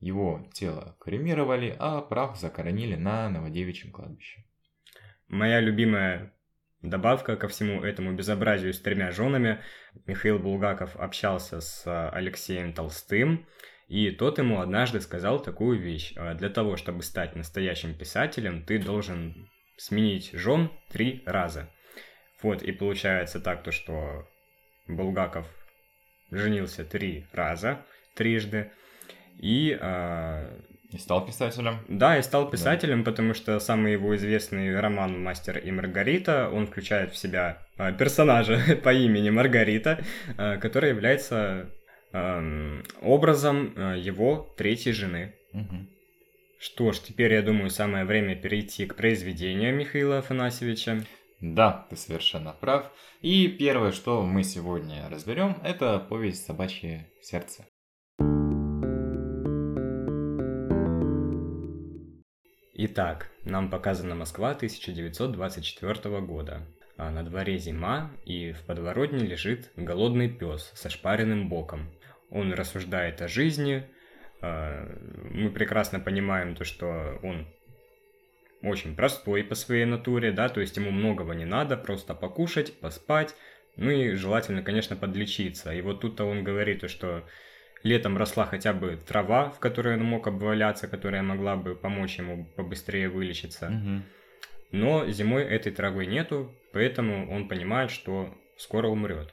Его 0.00 0.48
тело 0.52 0.96
кремировали, 1.00 1.74
а 1.78 2.00
прах 2.00 2.36
захоронили 2.36 2.94
на 2.94 3.28
Новодевичьем 3.28 3.92
кладбище. 3.92 4.44
Моя 5.26 5.60
любимая 5.60 6.32
добавка 6.82 7.36
ко 7.36 7.48
всему 7.48 7.82
этому 7.82 8.14
безобразию 8.14 8.72
с 8.72 8.80
тремя 8.80 9.10
женами. 9.10 9.60
Михаил 10.06 10.38
Булгаков 10.38 10.94
общался 10.96 11.60
с 11.60 12.10
Алексеем 12.10 12.72
Толстым, 12.72 13.46
и 13.88 14.10
тот 14.10 14.38
ему 14.38 14.60
однажды 14.60 15.00
сказал 15.00 15.40
такую 15.40 15.80
вещь. 15.80 16.12
«А 16.16 16.34
для 16.34 16.50
того, 16.50 16.76
чтобы 16.76 17.02
стать 17.02 17.34
настоящим 17.34 17.94
писателем, 17.94 18.64
ты 18.64 18.78
должен 18.78 19.48
сменить 19.76 20.30
жен 20.32 20.70
три 20.90 21.22
раза. 21.26 21.68
Вот, 22.42 22.62
и 22.62 22.70
получается 22.70 23.40
так, 23.40 23.64
то, 23.64 23.72
что 23.72 24.28
Булгаков 24.88 25.46
женился 26.30 26.84
три 26.84 27.26
раза, 27.32 27.84
трижды, 28.14 28.70
и 29.38 29.78
а, 29.80 30.58
и 30.90 30.96
стал 30.96 31.26
писателем. 31.26 31.80
Да, 31.88 32.18
и 32.18 32.22
стал 32.22 32.50
писателем, 32.50 33.04
да. 33.04 33.10
потому 33.10 33.34
что 33.34 33.60
самый 33.60 33.92
его 33.92 34.16
известный 34.16 34.78
роман 34.80 35.22
«Мастер 35.22 35.58
и 35.58 35.70
Маргарита», 35.70 36.48
он 36.48 36.66
включает 36.66 37.12
в 37.12 37.18
себя 37.18 37.58
э, 37.76 37.92
персонажа 37.92 38.58
по 38.82 38.92
имени 38.94 39.28
Маргарита, 39.28 40.02
э, 40.38 40.56
который 40.56 40.88
является 40.88 41.68
э, 42.12 42.82
образом 43.02 43.74
э, 43.76 43.98
его 43.98 44.54
третьей 44.56 44.92
жены. 44.92 45.34
Угу. 45.52 45.76
Что 46.58 46.92
ж, 46.92 47.00
теперь, 47.00 47.34
я 47.34 47.42
думаю, 47.42 47.68
самое 47.68 48.06
время 48.06 48.34
перейти 48.34 48.86
к 48.86 48.94
произведению 48.94 49.74
Михаила 49.74 50.18
Афанасьевича. 50.18 51.04
Да, 51.40 51.86
ты 51.88 51.96
совершенно 51.96 52.52
прав. 52.52 52.90
И 53.20 53.46
первое, 53.48 53.92
что 53.92 54.22
мы 54.22 54.42
сегодня 54.42 55.08
разберем, 55.08 55.58
это 55.62 55.98
повесть 56.00 56.44
«Собачье 56.44 57.10
сердце». 57.22 57.64
Итак, 62.80 63.30
нам 63.44 63.70
показана 63.70 64.14
Москва 64.14 64.50
1924 64.50 66.20
года. 66.20 66.66
А 66.96 67.10
на 67.10 67.22
дворе 67.22 67.58
зима, 67.58 68.10
и 68.24 68.52
в 68.52 68.64
подворотне 68.66 69.20
лежит 69.20 69.70
голодный 69.76 70.28
пес 70.28 70.72
со 70.74 70.90
шпаренным 70.90 71.48
боком. 71.48 71.90
Он 72.30 72.52
рассуждает 72.52 73.22
о 73.22 73.28
жизни. 73.28 73.84
А, 74.40 74.88
мы 75.30 75.50
прекрасно 75.50 76.00
понимаем 76.00 76.56
то, 76.56 76.64
что 76.64 77.18
он 77.22 77.46
очень 78.62 78.96
простой 78.96 79.44
по 79.44 79.54
своей 79.54 79.84
натуре, 79.84 80.32
да, 80.32 80.48
то 80.48 80.60
есть 80.60 80.76
ему 80.76 80.90
многого 80.90 81.34
не 81.34 81.44
надо, 81.44 81.76
просто 81.76 82.14
покушать, 82.14 82.78
поспать, 82.80 83.34
ну 83.76 83.90
и 83.90 84.14
желательно, 84.14 84.62
конечно, 84.62 84.96
подлечиться. 84.96 85.72
И 85.72 85.80
вот 85.80 86.00
тут-то 86.00 86.24
он 86.24 86.42
говорит, 86.42 86.90
что 86.90 87.24
летом 87.82 88.16
росла 88.16 88.46
хотя 88.46 88.72
бы 88.72 88.98
трава, 89.06 89.50
в 89.50 89.60
которой 89.60 89.94
он 89.94 90.04
мог 90.04 90.26
обваляться, 90.26 90.88
которая 90.88 91.22
могла 91.22 91.56
бы 91.56 91.76
помочь 91.76 92.18
ему 92.18 92.46
побыстрее 92.56 93.08
вылечиться. 93.08 93.66
Угу. 93.66 94.02
Но 94.72 95.08
зимой 95.08 95.44
этой 95.44 95.72
травы 95.72 96.06
нету, 96.06 96.52
поэтому 96.72 97.30
он 97.30 97.48
понимает, 97.48 97.90
что 97.90 98.34
скоро 98.56 98.88
умрет. 98.88 99.32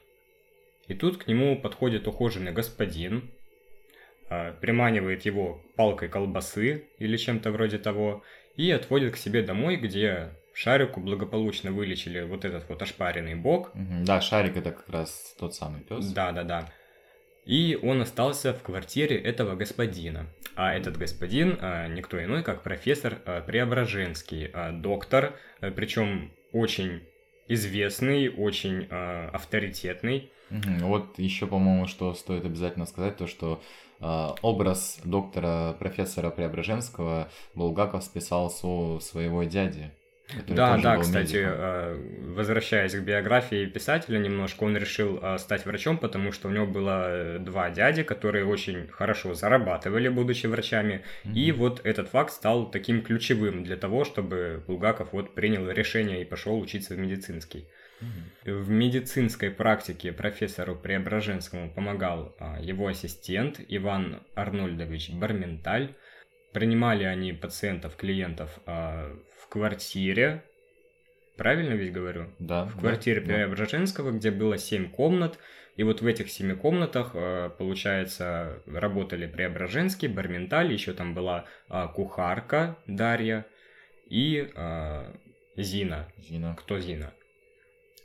И 0.86 0.94
тут 0.94 1.18
к 1.18 1.26
нему 1.26 1.60
подходит 1.60 2.06
ухоженный 2.06 2.52
господин, 2.52 3.30
а, 4.28 4.52
приманивает 4.52 5.22
его 5.22 5.60
палкой 5.74 6.08
колбасы 6.08 6.84
или 6.98 7.16
чем-то 7.16 7.50
вроде 7.50 7.78
того, 7.78 8.22
и 8.56 8.70
отводит 8.70 9.14
к 9.14 9.16
себе 9.16 9.42
домой, 9.42 9.76
где 9.76 10.30
Шарику 10.54 11.00
благополучно 11.00 11.70
вылечили 11.70 12.22
вот 12.22 12.44
этот 12.44 12.68
вот 12.68 12.80
ошпаренный 12.80 13.34
бок. 13.34 13.70
Да, 13.74 14.20
Шарик 14.20 14.56
это 14.56 14.72
как 14.72 14.88
раз 14.88 15.34
тот 15.38 15.54
самый 15.54 15.82
пес. 15.82 16.06
Да, 16.12 16.32
да, 16.32 16.44
да. 16.44 16.68
И 17.44 17.78
он 17.80 18.00
остался 18.00 18.52
в 18.52 18.62
квартире 18.62 19.16
этого 19.16 19.54
господина. 19.54 20.26
А 20.56 20.74
этот 20.74 20.96
господин 20.96 21.58
а, 21.60 21.86
никто 21.86 22.22
иной, 22.22 22.42
как 22.42 22.62
профессор 22.62 23.18
а, 23.24 23.40
Преображенский, 23.42 24.50
а, 24.52 24.72
доктор, 24.72 25.34
а, 25.60 25.70
причем 25.70 26.32
очень 26.52 27.02
известный, 27.46 28.28
очень 28.30 28.88
а, 28.90 29.30
авторитетный. 29.32 30.32
Вот 30.50 31.18
еще, 31.18 31.46
по-моему, 31.46 31.86
что 31.86 32.14
стоит 32.14 32.44
обязательно 32.44 32.86
сказать, 32.86 33.16
то 33.16 33.26
что 33.26 33.62
образ 34.00 34.98
доктора 35.04 35.74
профессора 35.78 36.30
Преображенского 36.30 37.28
Булгаков 37.54 38.04
списал 38.04 38.50
со 38.50 38.98
своего 39.00 39.44
дяди. 39.44 39.90
Да, 40.48 40.76
да, 40.78 40.98
кстати, 40.98 41.36
медиком. 41.36 41.54
Э, 41.56 42.32
возвращаясь 42.34 42.94
к 42.94 43.00
биографии 43.00 43.66
писателя 43.66 44.18
немножко, 44.18 44.64
он 44.64 44.76
решил 44.76 45.20
э, 45.22 45.38
стать 45.38 45.64
врачом, 45.64 45.98
потому 45.98 46.32
что 46.32 46.48
у 46.48 46.50
него 46.50 46.66
было 46.66 47.06
э, 47.08 47.38
два 47.38 47.70
дяди, 47.70 48.02
которые 48.02 48.44
очень 48.44 48.88
хорошо 48.88 49.34
зарабатывали, 49.34 50.08
будучи 50.08 50.46
врачами, 50.46 51.04
mm-hmm. 51.24 51.32
и 51.32 51.52
вот 51.52 51.80
этот 51.84 52.08
факт 52.08 52.32
стал 52.32 52.68
таким 52.70 53.02
ключевым 53.02 53.62
для 53.62 53.76
того, 53.76 54.04
чтобы 54.04 54.64
Булгаков 54.66 55.12
вот 55.12 55.34
принял 55.34 55.70
решение 55.70 56.22
и 56.22 56.24
пошел 56.24 56.58
учиться 56.58 56.94
в 56.94 56.98
медицинский. 56.98 57.68
В 58.44 58.68
медицинской 58.68 59.50
практике 59.50 60.12
профессору 60.12 60.76
Преображенскому 60.76 61.70
помогал 61.70 62.34
а, 62.38 62.60
его 62.60 62.88
ассистент 62.88 63.60
Иван 63.68 64.22
Арнольдович 64.34 65.10
Барменталь. 65.14 65.94
Принимали 66.52 67.04
они 67.04 67.32
пациентов, 67.32 67.96
клиентов 67.96 68.60
а, 68.66 69.16
в 69.38 69.48
квартире, 69.48 70.44
правильно 71.36 71.74
ведь 71.74 71.92
говорю? 71.92 72.30
Да. 72.38 72.66
В 72.66 72.78
квартире 72.78 73.20
да, 73.20 73.26
Преображенского, 73.26 74.12
где 74.12 74.30
было 74.30 74.58
7 74.58 74.90
комнат, 74.90 75.38
и 75.76 75.82
вот 75.82 76.00
в 76.00 76.06
этих 76.06 76.30
семи 76.30 76.54
комнатах, 76.54 77.12
а, 77.14 77.48
получается, 77.48 78.62
работали 78.66 79.26
Преображенский, 79.26 80.08
Барменталь, 80.08 80.72
еще 80.72 80.92
там 80.92 81.14
была 81.14 81.46
кухарка 81.94 82.78
Дарья 82.86 83.46
и 84.08 84.48
Зина. 85.56 86.08
Зина. 86.18 86.54
Кто 86.58 86.78
Зина? 86.78 87.12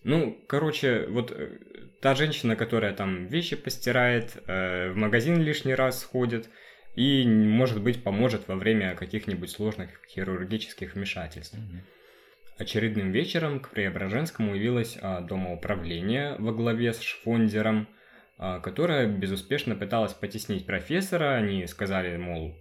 Ну, 0.04 0.38
короче, 0.48 1.06
вот 1.08 1.32
э, 1.32 1.60
та 2.02 2.16
женщина, 2.16 2.56
которая 2.56 2.94
там 2.94 3.28
вещи 3.28 3.56
постирает, 3.56 4.38
э, 4.48 4.92
в 4.92 4.98
магазин 4.98 5.40
лишний 5.42 5.76
раз 5.76 6.02
сходит, 6.02 6.50
и, 6.96 7.26
может 7.26 7.82
быть, 7.82 8.04
поможет 8.04 8.48
во 8.48 8.56
время 8.56 8.96
каких-нибудь 8.96 9.50
сложных 9.50 9.90
хирургических 10.10 10.96
вмешательств. 10.96 11.56
Mm-hmm. 11.56 11.82
Очередным 12.58 13.12
вечером 13.12 13.60
к 13.60 13.70
Преображенскому 13.70 14.54
явилось 14.56 14.98
а, 15.02 15.22
домоуправление 15.22 16.36
во 16.38 16.52
главе 16.52 16.94
с 16.94 17.02
Шфондером, 17.02 17.88
а, 18.38 18.60
которое 18.60 19.08
безуспешно 19.08 19.76
пыталось 19.76 20.14
потеснить 20.14 20.66
профессора. 20.66 21.36
Они 21.36 21.66
сказали, 21.66 22.18
мол... 22.18 22.54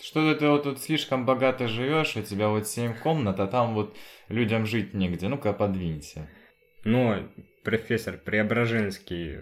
Что 0.00 0.34
ты 0.34 0.48
вот 0.48 0.64
тут 0.64 0.80
слишком 0.80 1.24
богато 1.24 1.66
живешь, 1.66 2.16
у 2.16 2.22
тебя 2.22 2.48
вот 2.48 2.68
семь 2.68 2.94
комнат, 2.94 3.40
а 3.40 3.46
там 3.46 3.74
вот 3.74 3.96
людям 4.28 4.66
жить 4.66 4.92
негде, 4.92 5.28
ну-ка 5.28 5.52
подвинься. 5.52 6.28
Но 6.84 7.18
профессор 7.62 8.16
Преображенский... 8.18 9.40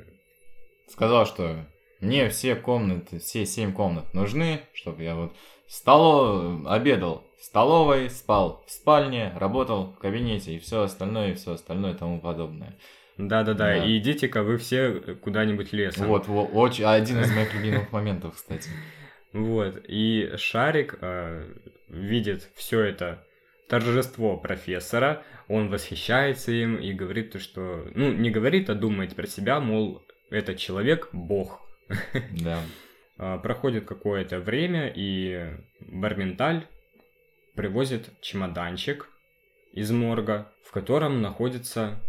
Сказал, 0.89 1.27
что 1.27 1.65
мне 2.01 2.29
все 2.29 2.55
комнаты, 2.55 3.19
все 3.19 3.47
семь 3.47 3.73
комнат 3.73 4.13
нужны, 4.15 4.61
чтобы 4.75 5.03
я 5.03 5.15
вот 5.15 5.35
столо... 5.67 6.61
обедал 6.67 7.27
в 7.39 7.45
столовой, 7.45 8.09
спал 8.11 8.63
в 8.67 8.71
спальне, 8.71 9.33
работал 9.37 9.93
в 9.93 9.99
кабинете 9.99 10.55
и 10.55 10.59
все 10.59 10.83
остальное, 10.83 11.31
и 11.33 11.35
все 11.35 11.53
остальное 11.55 11.95
и 11.95 11.97
тому 11.97 12.21
подобное. 12.21 12.77
Да-да-да, 13.19 13.67
Да. 13.67 13.85
и 13.85 13.99
идите-ка 13.99 14.43
вы 14.43 14.59
все 14.59 14.93
куда-нибудь 15.23 15.73
лесом. 15.73 16.07
Вот, 16.07 16.29
во- 16.29 16.45
очень, 16.45 16.85
один 16.85 17.21
из 17.21 17.35
моих 17.35 17.53
любимых 17.55 17.91
моментов, 17.93 18.35
кстати. 18.37 18.71
Вот, 19.33 19.83
и 19.89 20.33
Шарик 20.37 20.99
э, 21.01 21.47
видит 21.89 22.49
все 22.55 22.81
это 22.81 23.25
торжество 23.69 24.37
профессора, 24.37 25.23
он 25.49 25.69
восхищается 25.69 26.53
им 26.53 26.77
и 26.77 26.93
говорит 26.93 27.33
то, 27.33 27.39
что... 27.39 27.87
Ну, 27.95 28.13
не 28.13 28.31
говорит, 28.31 28.71
а 28.71 28.75
думает 28.75 29.15
про 29.15 29.27
себя, 29.27 29.61
мол, 29.61 30.03
этот 30.31 30.59
человек– 30.59 31.09
бог. 31.13 31.61
Да. 32.31 32.61
А, 33.19 33.39
Проходит 33.39 33.85
какое-то 33.85 34.41
время, 34.41 34.93
и 34.95 35.57
Барменталь 35.81 36.67
привозит 37.55 38.09
чемоданчик 38.21 39.09
из 39.73 39.91
морга, 39.91 40.53
в 40.65 40.73
котором 40.73 41.23
находится... 41.23 42.01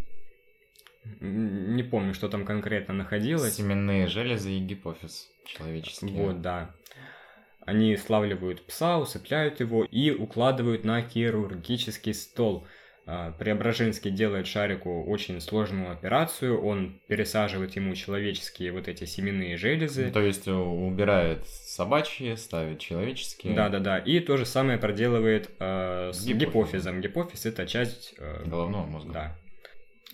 Не 1.20 1.84
помню, 1.84 2.13
что 2.13 2.30
там 2.30 2.46
конкретно 2.46 2.94
находилось. 2.94 3.56
Семенные 3.56 4.08
железы 4.08 4.54
и 4.54 4.60
гипофиз 4.60 5.30
человеческие. 5.46 6.13
Вот, 6.13 6.42
да. 6.42 6.74
Они 7.66 7.96
славливают 7.98 8.66
пса, 8.66 9.00
усыпляют 9.00 9.60
его 9.60 9.86
и 9.86 10.12
укладывают 10.12 10.84
на 10.84 11.02
хирургический 11.02 12.13
стол. 12.13 12.68
А, 13.06 13.32
Преображенский 13.34 14.12
делает 14.12 14.48
Шарику 14.48 15.04
очень 15.04 15.42
сложную 15.42 15.92
операцию, 15.92 16.62
он 16.64 17.00
пересаживает 17.08 17.76
ему 17.76 17.96
человеческие 17.96 18.72
вот 18.72 18.88
эти 18.88 19.04
семенные 19.04 19.58
железы. 19.58 20.06
Ну, 20.06 20.12
То 20.14 20.22
есть 20.22 20.48
э, 20.48 20.52
убирает 20.54 21.46
собачьи, 21.46 22.36
ставит 22.36 22.80
человеческие. 22.80 23.54
Да-да-да, 23.56 23.98
и 24.00 24.20
то 24.22 24.38
же 24.38 24.46
самое 24.46 24.78
проделывает 24.78 25.50
э, 25.60 26.12
с 26.14 26.26
Гипофизом. 26.26 26.38
гипофизом. 26.40 27.02
Гипофиз 27.02 27.46
это 27.46 27.68
часть... 27.68 28.14
э, 28.18 28.44
Головного 28.46 28.86
мозга. 28.86 29.12
Да. 29.12 29.36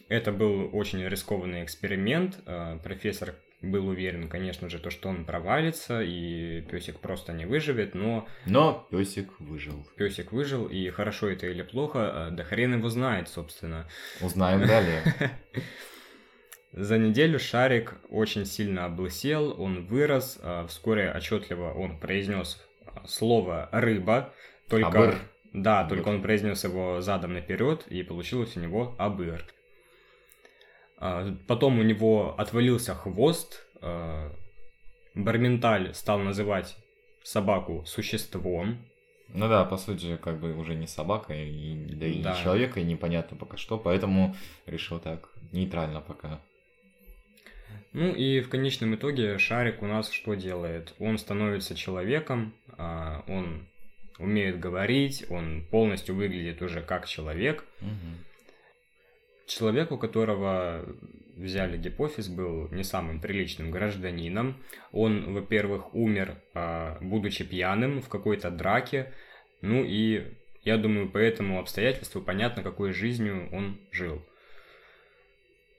Это 0.08 0.32
был 0.32 0.70
очень 0.74 1.08
рискованный 1.08 1.64
эксперимент. 1.64 2.40
Э, 2.48 2.80
Профессор 2.84 3.36
был 3.62 3.88
уверен, 3.88 4.30
конечно 4.30 4.70
же, 4.70 4.80
то, 4.80 4.90
что 4.90 5.10
он 5.10 5.26
провалится, 5.26 6.02
и 6.02 6.62
песик 6.62 7.00
просто 7.00 7.34
не 7.34 7.46
выживет, 7.46 7.94
но 7.94 8.28
Но 8.46 8.88
песик 8.90 9.40
выжил. 9.40 9.86
песик 9.98 10.32
выжил, 10.32 10.66
и 10.66 10.90
хорошо 10.90 11.30
это 11.30 11.48
или 11.48 11.62
плохо, 11.62 12.30
э, 12.30 12.36
да 12.36 12.44
хрен 12.44 12.78
его 12.78 12.90
знает, 12.90 13.28
собственно. 13.28 13.88
Узнаем 14.22 14.66
далее. 14.66 15.04
За 16.72 16.98
неделю 16.98 17.40
Шарик 17.40 17.96
очень 18.10 18.46
сильно 18.46 18.86
облысел, 18.86 19.60
он 19.60 19.88
вырос, 19.88 20.40
э, 20.42 20.66
вскоре 20.68 21.12
отчетливо 21.12 21.74
он 21.74 22.00
произнес 22.00 22.64
э, 22.86 22.92
слово 23.08 23.68
«рыба», 23.72 24.34
только... 24.70 24.88
Абыр. 24.88 25.16
Да, 25.52 25.84
только 25.84 26.10
он 26.10 26.22
произнес 26.22 26.64
его 26.64 27.02
задом 27.02 27.34
наперед, 27.34 27.86
и 27.88 28.04
получилось 28.04 28.56
у 28.56 28.60
него 28.60 28.96
«абыр». 29.00 29.44
А, 31.00 31.36
Потом 31.48 31.80
у 31.80 31.84
него 31.84 32.36
отвалился 32.38 32.94
хвост, 32.94 33.66
э, 33.82 34.32
Барменталь 35.16 35.94
стал 35.94 36.20
называть 36.20 36.76
собаку 37.24 37.84
существом, 37.86 38.78
Ну 39.32 39.48
да, 39.48 39.64
по 39.64 39.78
сути, 39.78 40.18
как 40.18 40.40
бы 40.40 40.56
уже 40.56 40.74
не 40.76 40.88
собака, 40.88 41.34
и, 41.34 41.76
да 41.94 42.06
и 42.08 42.22
Да. 42.22 42.36
не 42.36 42.44
человека, 42.44 42.80
и 42.80 42.84
непонятно 42.84 43.38
пока 43.38 43.58
что, 43.58 43.78
поэтому 43.78 44.36
решил 44.66 45.00
так, 45.00 45.30
нейтрально 45.52 46.02
пока. 46.02 46.40
Ну 47.94 48.12
и 48.14 48.42
в 48.42 48.50
конечном 48.50 48.96
итоге 48.96 49.38
Шарик 49.38 49.82
у 49.82 49.86
нас 49.88 50.12
что 50.12 50.34
делает? 50.34 50.94
Он 51.00 51.18
становится 51.18 51.76
человеком, 51.76 52.54
а, 52.78 53.24
он 53.28 53.68
умеет 54.18 54.60
говорить, 54.60 55.26
он 55.30 55.64
полностью 55.72 56.16
выглядит 56.16 56.62
уже 56.62 56.82
как 56.82 57.08
человек. 57.08 57.66
Мгм. 57.82 58.18
Человек, 59.50 59.92
у 59.92 59.98
которого 59.98 60.86
взяли 61.36 61.76
гипофиз, 61.76 62.28
был 62.28 62.70
не 62.70 62.84
самым 62.84 63.20
приличным 63.20 63.72
гражданином. 63.72 64.64
Он, 64.92 65.34
во-первых, 65.34 65.96
умер, 65.96 66.36
а, 66.54 67.00
будучи 67.02 67.44
пьяным 67.44 68.02
в 68.04 68.10
какой-то 68.10 68.52
драке. 68.52 69.12
Ну 69.62 69.84
и 69.84 70.34
я 70.64 70.78
думаю, 70.78 71.10
по 71.10 71.18
этому 71.18 71.60
обстоятельству 71.60 72.22
понятно, 72.22 72.62
какой 72.62 72.94
жизнью 72.94 73.50
он 73.52 73.80
жил. 73.92 74.22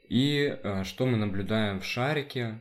И 0.09 0.59
а, 0.65 0.83
что 0.83 1.07
мы 1.07 1.17
наблюдаем 1.17 1.79
в 1.79 1.85
шарике? 1.85 2.59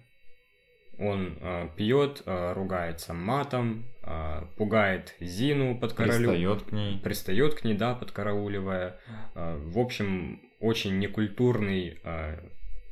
Он 1.00 1.39
а, 1.41 1.69
пьет, 1.76 2.22
а, 2.28 2.54
ругается 2.54 3.15
матом, 3.15 3.86
а, 4.04 4.48
пугает 4.58 5.15
Зину 5.19 5.76
под 5.76 5.93
королю 5.93 6.30
Пристает 6.30 6.62
к 6.63 6.72
ней. 6.72 7.00
пристает 7.00 7.54
к 7.56 7.63
ней, 7.63 7.74
да, 7.74 7.95
подкарауливая. 7.95 9.00
А, 9.34 9.58
В 9.58 9.80
общем, 9.80 10.41
очень 10.60 11.00
некультурный 11.00 12.00
а, 12.04 12.39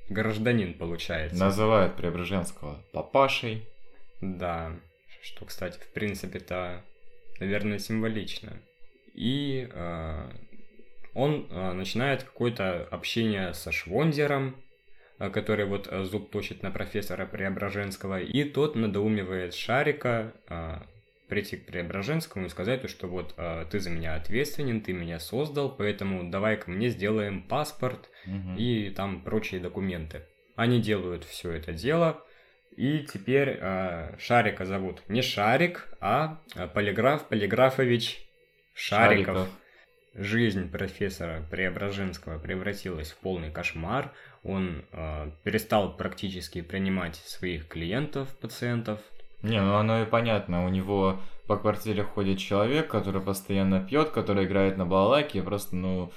гражданин 0.10 0.74
получается. 0.74 1.38
Называет 1.38 1.96
Преображенского 1.96 2.84
папашей. 2.94 3.68
Да, 4.22 4.72
что, 5.22 5.46
кстати, 5.46 5.78
в 5.78 5.90
принципе-то, 5.94 6.84
наверное, 7.40 7.80
символично. 7.80 8.62
И 9.14 9.70
а, 9.74 10.32
он 11.14 11.48
а, 11.52 11.74
начинает 11.74 12.24
какое-то 12.24 12.86
общение 12.86 13.54
со 13.54 13.72
Швондером, 13.72 14.56
который 15.18 15.66
вот 15.66 15.90
зуб 16.04 16.30
точит 16.30 16.62
на 16.62 16.70
профессора 16.70 17.26
Преображенского, 17.26 18.22
и 18.22 18.44
тот 18.44 18.76
надоумивает 18.76 19.56
Шарика 19.56 20.32
прийти 21.28 21.58
к 21.58 21.66
Преображенскому 21.66 22.46
и 22.46 22.50
сказать, 22.50 22.82
то, 22.82 22.88
что 22.88 23.08
вот 23.08 23.34
а, 23.38 23.66
ты 23.66 23.80
за 23.80 23.90
меня 23.90 24.16
ответственен, 24.16 24.82
ты 24.82 24.94
меня 24.94 25.20
создал, 25.20 25.70
поэтому 25.76 26.30
давай-ка 26.30 26.72
мне 26.72 26.90
сделаем 26.90 27.42
паспорт 27.44 28.10
Мгм. 28.26 28.56
и 28.58 28.90
там 28.90 29.22
прочие 29.22 29.60
документы. 29.60 30.24
Они 30.56 30.82
делают 30.82 31.24
все 31.24 31.52
это 31.52 31.74
дело, 31.74 32.24
и 32.76 33.00
теперь 33.12 33.58
э, 33.60 34.16
Шарика 34.20 34.66
зовут 34.66 35.02
не 35.08 35.22
Шарик, 35.22 35.88
а 36.00 36.40
э, 36.56 36.68
Полиграф 36.68 37.28
Полиграфович 37.28 38.20
Шариков. 38.74 39.50
Жизнь 40.14 40.72
профессора 40.72 41.44
Преображенского 41.52 42.40
превратилась 42.40 43.12
в 43.12 43.18
полный 43.18 43.52
кошмар. 43.52 44.14
Он 44.44 44.84
э, 44.92 45.32
перестал 45.44 45.96
практически 45.96 46.62
принимать 46.62 47.16
своих 47.16 47.68
клиентов, 47.68 48.36
пациентов. 48.40 49.00
Не, 49.44 49.62
ну 49.62 49.76
оно 49.76 50.02
и 50.02 50.06
понятно. 50.06 50.66
У 50.66 50.70
него 50.70 51.20
по 51.48 51.58
квартире 51.58 52.04
ходит 52.04 52.40
человек, 52.40 52.88
который 52.88 53.22
постоянно 53.22 53.80
пьет, 53.84 54.10
который 54.10 54.46
играет 54.46 54.78
на 54.78 54.86
балалайке, 54.86 55.42
просто, 55.42 55.76
ну, 55.76 56.12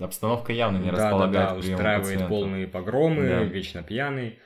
обстановка 0.00 0.52
явно 0.52 0.78
не 0.78 0.90
Да-да-да, 0.90 1.04
располагает 1.10 1.50
к 1.50 1.60
приему 1.60 1.74
устраивает 1.76 2.04
пациентов. 2.04 2.28
полные 2.28 2.66
погромы, 2.66 3.28
Да. 3.28 3.42
вечно 3.42 3.82
пьяный. 3.82 4.38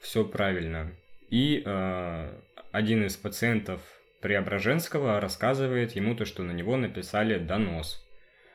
Все 0.00 0.24
правильно. 0.24 0.92
И 1.28 1.62
э, 1.64 2.32
один 2.72 3.04
из 3.06 3.16
пациентов 3.16 3.80
Преображенского 4.20 5.20
рассказывает 5.20 5.92
ему 5.96 6.14
то, 6.14 6.24
что 6.24 6.42
на 6.42 6.52
него 6.52 6.76
написали 6.76 7.38
донос. 7.38 8.06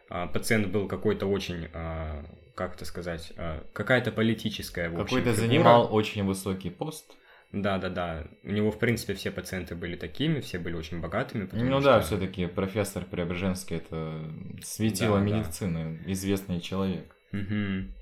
А, 0.10 0.28
пациент 0.28 0.67
был 0.67 0.88
какой-то 0.88 1.26
очень, 1.26 1.69
а, 1.74 2.24
как 2.54 2.76
это 2.76 2.86
сказать, 2.86 3.34
а, 3.38 3.63
какая-то 3.74 4.12
политическая, 4.12 4.89
в 4.89 4.93
общем, 5.00 5.06
Какой-то 5.17 5.32
фигура. 5.32 5.48
занимал 5.48 5.93
очень 5.93 6.24
высокий 6.24 6.69
пост. 6.69 7.15
Да-да-да. 7.56 8.28
У 8.44 8.52
него, 8.52 8.70
в 8.70 8.78
принципе, 8.78 9.13
все 9.13 9.32
пациенты 9.32 9.76
были 9.76 9.96
такими, 9.96 10.41
все 10.41 10.60
были 10.60 10.76
очень 10.76 11.00
богатыми. 11.00 11.48
Ну 11.54 11.80
да, 11.80 12.02
что- 12.02 12.08
все-таки 12.18 12.48
профессор 12.48 13.06
Преображенский 13.06 13.78
это 13.78 14.22
светило 14.62 15.20
Да, 15.20 15.26
да. 15.26 15.38
медицины, 15.38 16.00
известный 16.08 16.60
человек. 16.60 17.15
Мгм. 17.32 17.94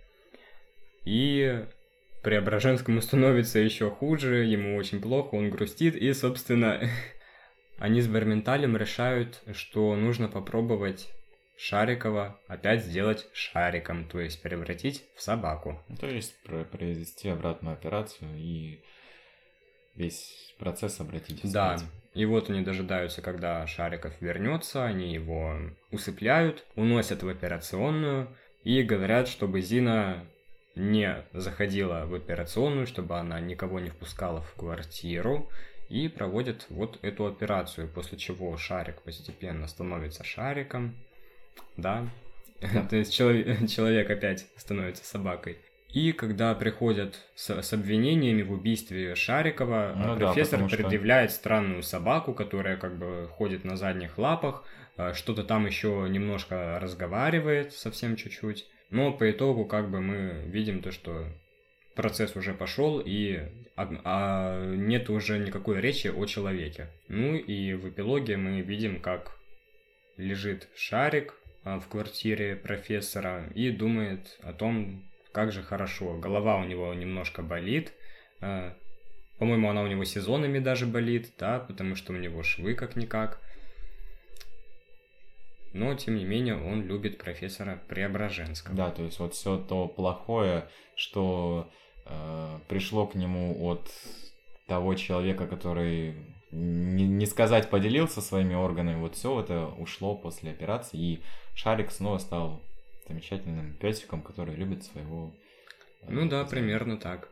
И 1.06 1.66
Преображенскому 2.24 3.02
становится 3.02 3.60
еще 3.60 3.89
хуже, 3.92 4.46
ему 4.46 4.78
очень 4.78 5.02
плохо, 5.02 5.36
он 5.36 5.50
грустит, 5.50 5.96
и, 5.96 6.12
собственно, 6.13 6.82
они 7.78 8.02
с 8.02 8.08
Барменталем 8.08 8.76
решают, 8.78 9.42
что 9.54 9.96
нужно 9.96 10.30
попробовать 10.30 11.10
Шарикова 11.58 12.39
опять 12.48 12.84
сделать 12.84 13.28
шариком, 13.34 14.06
то 14.06 14.20
есть 14.20 14.42
превратить 14.42 15.04
в 15.16 15.22
собаку. 15.22 15.80
То 16.00 16.08
есть 16.08 16.34
про- 16.44 16.63
произвести 16.63 17.30
обратную 17.30 17.74
операцию 17.74 18.32
и 18.36 18.82
весь 19.95 20.53
процесс 20.60 20.99
обратить 20.99 21.41
Да, 21.51 21.77
и 22.13 22.25
вот 22.25 22.49
они 22.49 22.62
дожидаются, 22.62 23.21
когда 23.21 23.65
Шариков 23.67 24.13
вернется, 24.21 24.86
они 24.86 25.13
его 25.13 25.58
усыпляют, 25.91 26.63
уносят 26.75 27.23
в 27.23 27.29
операционную 27.29 28.27
и 28.63 28.84
говорят, 28.84 29.27
чтобы 29.27 29.62
Зина 29.62 30.25
не 30.75 31.23
заходила 31.34 32.06
в 32.06 32.13
операционную, 32.13 32.88
чтобы 32.88 33.17
она 33.17 33.39
никого 33.39 33.79
не 33.79 33.89
впускала 33.89 34.41
в 34.41 34.53
квартиру, 34.53 35.49
и 35.89 36.08
проводят 36.08 36.65
вот 36.69 36.97
эту 37.03 37.27
операцию, 37.27 37.88
после 37.88 38.17
чего 38.17 38.56
Шарик 38.58 39.01
постепенно 39.01 39.67
становится 39.67 40.23
Шариком, 40.23 40.95
да, 41.77 42.08
то 42.89 42.95
есть 42.95 43.13
челов- 43.13 43.67
человек 43.67 44.10
опять 44.10 44.47
становится 44.58 45.06
собакой. 45.06 45.58
И 45.93 46.12
когда 46.12 46.56
приходят 46.56 47.19
с, 47.36 47.62
с 47.62 47.71
обвинениями 47.73 48.41
в 48.41 48.51
убийстве 48.51 49.13
Шарикова, 49.15 49.93
Ну 49.95 50.15
да, 50.15 50.25
профессор 50.27 50.67
что- 50.67 50.77
предъявляет 50.77 51.32
странную 51.32 51.84
собаку, 51.84 52.34
которая 52.34 52.77
как 52.77 52.97
бы 52.97 53.27
ходит 53.32 53.63
на 53.63 53.77
задних 53.77 54.17
лапах, 54.17 54.63
а, 54.97 55.13
что-то 55.13 55.43
там 55.43 55.65
еще 55.67 56.08
немножко 56.10 56.79
разговаривает, 56.82 57.73
совсем 57.73 58.15
чуть-чуть. 58.15 58.65
Но 58.89 59.12
по 59.13 59.29
итогу 59.29 59.65
как 59.65 59.89
бы 59.91 60.01
мы 60.01 60.43
видим 60.47 60.82
то, 60.82 60.91
что 60.91 61.27
процесс 61.95 62.36
уже 62.36 62.53
пошел 62.56 62.99
и 62.99 63.41
об- 63.75 64.01
а 64.03 64.65
нет 64.75 65.10
уже 65.12 65.38
никакой 65.38 65.79
речи 65.79 66.08
о 66.08 66.25
человеке. 66.25 66.88
Ну 67.08 67.36
и 67.36 67.73
в 67.75 67.88
эпилоге 67.89 68.38
мы 68.38 68.62
видим, 68.62 68.99
как 68.99 69.38
лежит 70.17 70.67
шарик 70.75 71.36
а, 71.63 71.79
в 71.79 71.88
квартире 71.88 72.56
профессора 72.56 73.49
и 73.56 73.69
думает 73.69 74.38
о 74.41 74.53
том, 74.53 75.03
как 75.34 75.52
же 75.52 75.63
хорошо. 75.63 76.17
Голова 76.17 76.58
у 76.58 76.63
него 76.63 76.93
немножко 76.93 77.41
болит. 77.41 77.91
а, 78.39 78.76
По-моему, 79.39 79.69
она 79.69 79.82
у 79.82 79.88
него 79.88 80.06
сезонами 80.06 80.60
даже 80.60 80.86
болит, 80.86 81.34
да, 81.38 81.60
потому 81.60 81.96
что 81.96 82.13
у 82.13 82.15
него 82.15 82.43
швы 82.43 82.76
как-никак. 82.76 83.41
Но, 85.74 85.96
тем 85.96 86.15
не 86.15 86.24
менее, 86.24 86.56
он 86.56 86.84
любит 86.84 87.17
профессора 87.17 87.82
Преображенского. 87.88 88.76
Да, 88.78 88.91
то 88.91 89.04
есть 89.04 89.17
вот 89.19 89.34
все 89.34 89.58
то 89.58 89.88
плохое, 89.88 90.69
что 90.96 91.72
э, 92.06 92.60
пришло 92.69 93.08
к 93.08 93.15
нему 93.15 93.58
от 93.67 93.89
того 94.67 94.93
человека, 94.93 95.48
который 95.48 96.15
не, 96.52 97.08
не 97.08 97.26
сказать 97.26 97.72
поделился 97.72 98.22
своими 98.22 98.54
органами, 98.54 99.00
вот 99.00 99.15
все 99.15 99.39
это 99.39 99.65
ушло 99.65 100.15
после 100.15 100.52
операции, 100.52 101.00
и 101.00 101.24
Шарик 101.56 101.91
снова 101.91 102.19
стал 102.19 102.62
замечательным 103.08 103.74
песиком, 103.76 104.22
который 104.22 104.56
любит 104.56 104.84
своего. 104.84 105.36
э, 106.02 106.06
Ну 106.10 106.28
да, 106.30 106.44
примерно 106.46 106.98
так. 106.98 107.30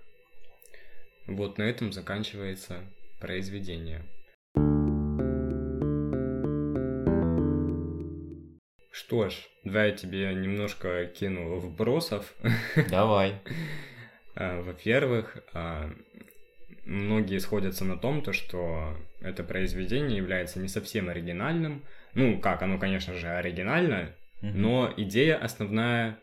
Вот 1.28 1.58
на 1.58 1.64
этом 1.64 1.92
заканчивается 1.94 2.84
произведение. 3.20 4.02
Что 8.92 9.30
ж, 9.30 9.34
давай 9.64 9.90
я 9.92 9.96
тебе 9.96 10.34
немножко 10.34 11.06
кину 11.06 11.58
вбросов. 11.60 12.34
Давай. 12.90 13.36
А, 14.34 14.62
Во-первых, 14.62 15.38
а, 15.52 15.92
многие 16.86 17.38
сходятся 17.40 17.84
на 17.84 17.98
том, 17.98 18.22
то, 18.24 18.32
что 18.32 18.96
это 19.20 19.44
произведение 19.44 20.16
является 20.16 20.58
не 20.60 20.70
совсем 20.70 21.10
оригинальным. 21.10 21.84
Ну, 22.14 22.40
как, 22.40 22.62
оно, 22.62 22.80
конечно 22.80 23.14
же, 23.14 23.28
оригинально, 23.28 24.16
Но 24.42 24.92
идея 24.98 25.38
основная 25.38 26.20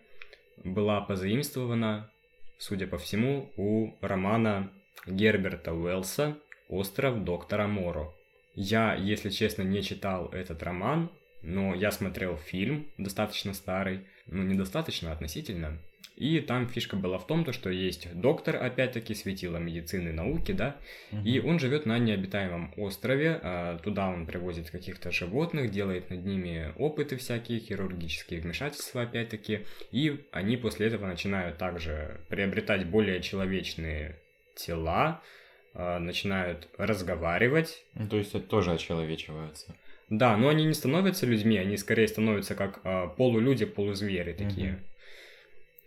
была 0.65 1.01
позаимствована, 1.01 2.11
судя 2.59 2.87
по 2.87 2.99
всему, 2.99 3.53
у 3.57 3.95
романа 4.01 4.71
Герберта 5.07 5.73
Уэллса 5.73 6.37
«Остров 6.69 7.25
доктора 7.25 7.67
Моро». 7.67 8.13
Я, 8.55 8.95
если 8.95 9.31
честно, 9.31 9.63
не 9.63 9.83
читал 9.83 10.29
этот 10.31 10.63
роман, 10.65 11.11
но 11.43 11.75
я 11.75 11.93
смотрел 11.93 12.37
фильм, 12.37 12.89
достаточно 12.99 13.55
старый, 13.55 14.07
ну, 14.27 14.43
недостаточно, 14.43 15.13
относительно. 15.13 15.79
И 16.19 16.41
там 16.41 16.69
фишка 16.69 16.97
была 16.97 17.19
в 17.19 17.27
том, 17.29 17.45
то, 17.45 17.53
что 17.53 17.71
есть 17.71 18.09
доктор, 18.13 18.57
опять-таки, 18.57 19.15
светило 19.15 19.59
медицины 19.59 20.09
и 20.09 20.13
науки, 20.13 20.51
да, 20.51 20.77
Мгм. 21.13 21.25
и 21.25 21.39
он 21.39 21.61
живет 21.61 21.87
на 21.87 21.97
необитаемом 21.99 22.75
острове, 22.77 23.39
а, 23.41 23.79
туда 23.79 24.09
он 24.09 24.27
привозит 24.27 24.71
каких-то 24.71 25.13
животных, 25.13 25.71
делает 25.71 26.11
над 26.11 26.25
ними 26.25 26.73
опыты 26.77 27.17
всякие, 27.17 27.61
хирургические 27.61 28.41
вмешательства 28.41 29.03
опять-таки, 29.03 29.61
и 29.93 30.27
они 30.33 30.57
после 30.57 30.89
этого 30.89 31.07
начинают 31.07 31.57
также 31.59 32.21
приобретать 32.29 32.87
более 32.87 33.21
человечные 33.23 34.17
тела, 34.57 35.23
а, 35.73 36.01
начинают 36.01 36.69
разговаривать. 36.79 37.85
Ну, 37.95 38.09
то 38.09 38.17
есть 38.17 38.35
это 38.35 38.41
тоже 38.41 38.73
очеловечиваются. 38.73 39.77
Да, 40.11 40.37
но 40.37 40.49
они 40.49 40.65
не 40.65 40.75
становятся 40.75 41.27
людьми, 41.27 41.59
они 41.59 41.77
скорее 41.77 42.09
становятся 42.09 42.57
как 42.57 42.81
а, 42.83 43.07
полулюди, 43.07 43.67
полузвери 43.67 44.33
такие. 44.33 44.83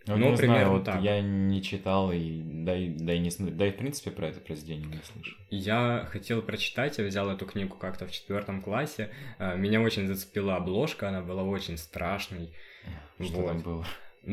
Ну, 0.06 0.16
не 0.16 0.36
примерно 0.36 0.64
знаю, 0.64 0.70
вот 0.72 0.84
так. 0.84 1.00
я 1.02 1.20
не 1.20 1.62
читал, 1.62 2.10
и 2.12 2.42
да, 2.42 2.76
и, 2.76 2.88
да, 2.88 3.12
и 3.12 3.18
не, 3.18 3.30
да 3.30 3.66
и 3.66 3.70
в 3.70 3.76
принципе 3.76 4.10
про 4.10 4.28
это 4.28 4.40
произведение 4.40 4.86
не 4.86 5.00
слышал. 5.02 5.38
Я 5.50 6.08
хотел 6.10 6.42
прочитать, 6.42 6.98
я 6.98 7.04
взял 7.04 7.30
эту 7.30 7.46
книгу 7.46 7.76
как-то 7.76 8.06
в 8.06 8.10
четвертом 8.10 8.62
классе. 8.62 9.10
А, 9.38 9.54
Меня 9.54 9.80
очень 9.80 10.06
зацепила 10.06 10.56
обложка, 10.56 11.08
она 11.08 11.20
была 11.22 11.42
очень 11.42 11.76
страшной. 11.78 12.52
Что 13.20 13.34
Вот. 13.36 13.46
там 13.46 13.60
было? 13.60 13.86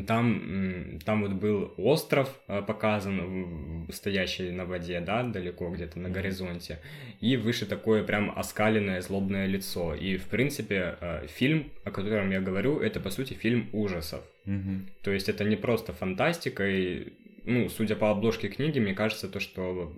Там, 0.06 1.00
там 1.04 1.24
вот 1.24 1.32
был 1.34 1.74
остров 1.78 2.30
а, 2.48 2.62
показан, 2.62 3.88
стоящий 3.92 4.52
на 4.52 4.66
воде, 4.66 5.00
да, 5.00 5.24
далеко 5.24 5.70
где-то 5.72 5.98
на 5.98 6.10
горизонте. 6.10 6.78
И 7.22 7.38
выше 7.38 7.66
такое 7.66 8.04
прям 8.04 8.32
оскаленное 8.38 9.02
злобное 9.02 9.48
лицо. 9.48 9.96
И, 9.96 10.18
в 10.18 10.26
принципе, 10.26 10.96
а, 11.02 11.26
фильм, 11.28 11.72
о 11.86 11.92
котором 11.92 12.30
я 12.30 12.40
говорю, 12.40 12.80
это, 12.80 13.00
по 13.00 13.10
сути, 13.10 13.34
фильм 13.34 13.68
ужасов. 13.74 14.22
Мгм. 14.46 14.88
То 15.02 15.12
есть 15.12 15.28
это 15.28 15.44
не 15.44 15.56
просто 15.56 15.92
фантастика, 15.92 16.70
и, 16.70 17.14
ну, 17.46 17.68
судя 17.70 17.96
по 17.96 18.12
обложке 18.12 18.48
книги, 18.48 18.78
мне 18.80 18.94
кажется, 18.94 19.28
то, 19.28 19.40
что 19.40 19.92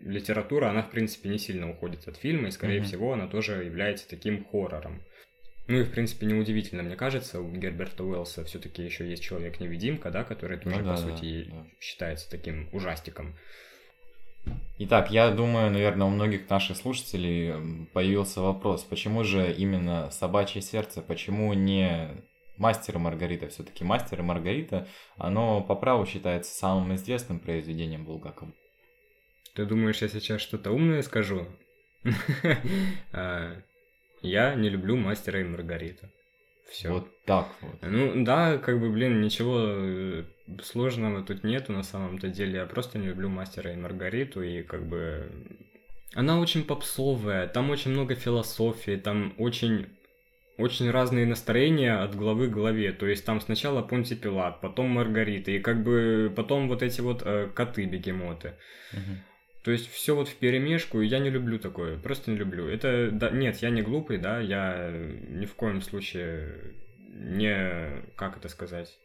литература, 0.00 0.70
она, 0.70 0.82
в 0.82 0.90
принципе, 0.90 1.28
не 1.28 1.38
сильно 1.38 1.70
уходит 1.70 2.08
от 2.08 2.16
фильма, 2.16 2.48
и, 2.48 2.52
скорее 2.52 2.78
Мгм. 2.78 2.86
всего, 2.86 3.12
она 3.12 3.26
тоже 3.26 3.64
является 3.64 4.08
таким 4.08 4.44
хоррором. 4.44 5.02
Ну 5.68 5.80
и, 5.80 5.82
в 5.82 5.90
принципе, 5.90 6.26
неудивительно, 6.26 6.82
мне 6.82 6.94
кажется, 6.94 7.40
у 7.40 7.50
Герберта 7.50 8.04
Уэллса 8.04 8.44
все-таки 8.44 8.82
еще 8.84 9.08
есть 9.08 9.22
Человек-невидимка, 9.22 10.10
да, 10.10 10.22
который 10.22 10.58
тоже, 10.58 10.76
Ну 10.76 10.84
да, 10.84 10.90
по 10.92 10.96
сути, 10.96 11.48
да. 11.50 11.66
считается 11.80 12.30
таким 12.30 12.68
ужастиком. 12.72 13.34
Итак, 14.78 15.10
я 15.10 15.30
думаю, 15.30 15.72
наверное, 15.72 16.06
у 16.06 16.10
многих 16.10 16.48
наших 16.48 16.76
слушателей 16.76 17.86
появился 17.92 18.40
вопрос, 18.40 18.84
почему 18.84 19.24
же 19.24 19.52
именно 19.52 20.08
«Собачье 20.10 20.62
сердце», 20.62 21.02
почему 21.02 21.52
не 21.52 22.10
«Мастер 22.56 22.94
и 22.94 22.98
Маргарита»? 22.98 23.48
Все-таки 23.48 23.82
«Мастер 23.82 24.20
и 24.20 24.22
Маргарита», 24.22 24.86
оно 25.16 25.62
по 25.62 25.74
праву 25.74 26.06
считается 26.06 26.54
самым 26.54 26.94
известным 26.94 27.40
произведением 27.40 28.04
Булгакова. 28.04 28.52
Ты 29.54 29.64
думаешь, 29.64 30.02
я 30.02 30.08
сейчас 30.08 30.42
что-то 30.42 30.70
умное 30.70 31.02
скажу? 31.02 31.46
Я 34.26 34.54
не 34.54 34.68
люблю 34.68 34.96
Мастера 34.96 35.40
и 35.40 35.44
Маргарита. 35.44 36.10
Все. 36.70 36.90
Вот 36.90 37.08
так 37.24 37.48
вот. 37.60 37.76
Ну 37.82 38.24
да, 38.24 38.58
как 38.58 38.80
бы, 38.80 38.90
блин, 38.90 39.20
ничего 39.20 39.60
э, 39.60 40.24
сложного 40.62 41.22
тут 41.22 41.44
нету 41.44 41.72
на 41.72 41.82
самом-то 41.82 42.28
деле. 42.28 42.58
Я 42.58 42.66
просто 42.66 42.98
не 42.98 43.06
люблю 43.06 43.28
Мастера 43.28 43.72
и 43.72 43.76
Маргариту, 43.76 44.42
и 44.42 44.62
как 44.62 44.84
бы... 44.86 45.30
Она 46.14 46.40
очень 46.40 46.64
попсовая, 46.64 47.46
там 47.46 47.70
очень 47.70 47.92
много 47.92 48.14
философии, 48.14 48.96
там 48.96 49.34
очень 49.38 49.86
очень 50.58 50.90
разные 50.90 51.26
настроения 51.26 51.94
от 52.02 52.14
главы 52.14 52.48
к 52.48 52.52
главе. 52.52 52.92
То 52.92 53.06
есть 53.06 53.24
там 53.24 53.40
сначала 53.40 53.82
Понти 53.82 54.14
Пилат, 54.14 54.60
потом 54.60 54.88
Маргарита, 54.88 55.50
и 55.50 55.58
как 55.58 55.82
бы 55.82 56.32
потом 56.34 56.68
вот 56.68 56.82
эти 56.82 57.00
вот 57.00 57.22
э, 57.24 57.50
коты-бегемоты. 57.54 58.54
Мгм. 58.92 59.22
То 59.66 59.72
есть 59.72 59.90
все 59.90 60.14
вот 60.14 60.28
в 60.28 60.36
перемешку, 60.36 61.00
и 61.00 61.08
я 61.08 61.18
не 61.18 61.28
люблю 61.28 61.58
такое, 61.58 61.98
просто 61.98 62.30
не 62.30 62.36
люблю. 62.36 62.68
Это, 62.68 63.10
да, 63.10 63.30
нет, 63.30 63.56
я 63.62 63.70
не 63.70 63.82
глупый, 63.82 64.16
да, 64.16 64.38
я 64.38 64.92
ни 64.92 65.44
в 65.44 65.54
коем 65.56 65.82
случае 65.82 66.72
не, 67.08 68.00
как 68.14 68.36
это 68.36 68.48
сказать, 68.48 68.96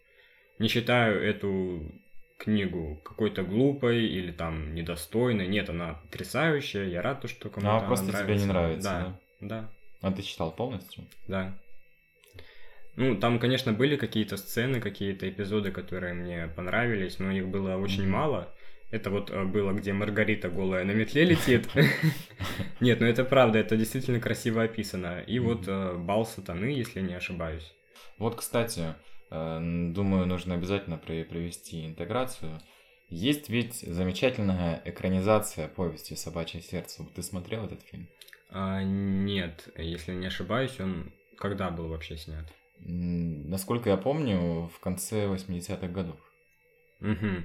не 0.59 0.67
считаю 0.67 1.19
эту 1.19 1.91
книгу 2.37 3.01
какой-то 3.03 3.41
глупой 3.41 4.05
или 4.05 4.31
там 4.31 4.75
недостойной. 4.75 5.47
Нет, 5.47 5.67
она 5.67 5.95
потрясающая, 5.95 6.85
я 6.85 7.01
рад, 7.01 7.27
что 7.27 7.49
кому-то 7.49 7.77
она 7.79 7.87
просто 7.87 8.11
тебе 8.11 8.35
не 8.35 8.45
нравится, 8.45 9.17
Да, 9.39 9.47
да, 9.47 9.71
А 10.01 10.11
ты 10.11 10.21
читал 10.21 10.51
полностью? 10.51 11.05
да. 11.27 11.57
Ну, 12.97 13.15
там, 13.15 13.39
конечно, 13.39 13.73
были 13.73 13.95
какие-то 13.95 14.37
сцены, 14.37 14.79
какие-то 14.79 15.27
эпизоды, 15.27 15.71
которые 15.71 16.13
мне 16.13 16.51
понравились, 16.55 17.17
но 17.17 17.31
их 17.31 17.47
было 17.47 17.77
очень 17.77 18.03
Мгм. 18.03 18.11
мало. 18.11 18.53
Это 18.91 19.09
вот 19.09 19.31
э, 19.31 19.43
было, 19.45 19.71
где 19.71 19.93
Маргарита 19.93 20.49
голая 20.49 20.83
на 20.83 20.91
метле 20.91 21.23
летит. 21.23 21.69
Нет, 22.81 22.99
ну 22.99 23.07
это 23.07 23.23
правда, 23.23 23.59
это 23.59 23.77
действительно 23.77 24.19
красиво 24.19 24.63
описано. 24.63 25.21
И 25.21 25.39
вот 25.39 25.67
э, 25.67 25.97
бал 25.97 26.25
сатаны, 26.25 26.65
если 26.65 26.99
не 26.99 27.13
ошибаюсь. 27.13 27.73
Вот, 28.17 28.35
кстати, 28.35 28.95
э, 29.29 29.59
думаю, 29.93 30.25
нужно 30.25 30.55
обязательно 30.55 30.97
при- 30.97 31.23
провести 31.23 31.85
интеграцию. 31.85 32.59
Есть 33.07 33.49
ведь 33.49 33.75
замечательная 33.75 34.81
экранизация 34.85 35.67
повести 35.67 36.15
«Собачье 36.15 36.61
сердце». 36.61 37.03
Ты 37.15 37.23
смотрел 37.23 37.65
этот 37.65 37.81
фильм? 37.83 38.07
А, 38.49 38.83
нет, 38.83 39.69
если 39.77 40.13
не 40.13 40.27
ошибаюсь, 40.27 40.79
он 40.79 41.11
когда 41.37 41.71
был 41.71 41.87
вообще 41.87 42.17
снят? 42.17 42.45
Насколько 42.79 43.89
я 43.89 43.97
помню, 43.97 44.67
в 44.67 44.79
конце 44.79 45.27
80-х 45.27 45.87
годов. 45.87 46.17
Угу. 46.99 47.43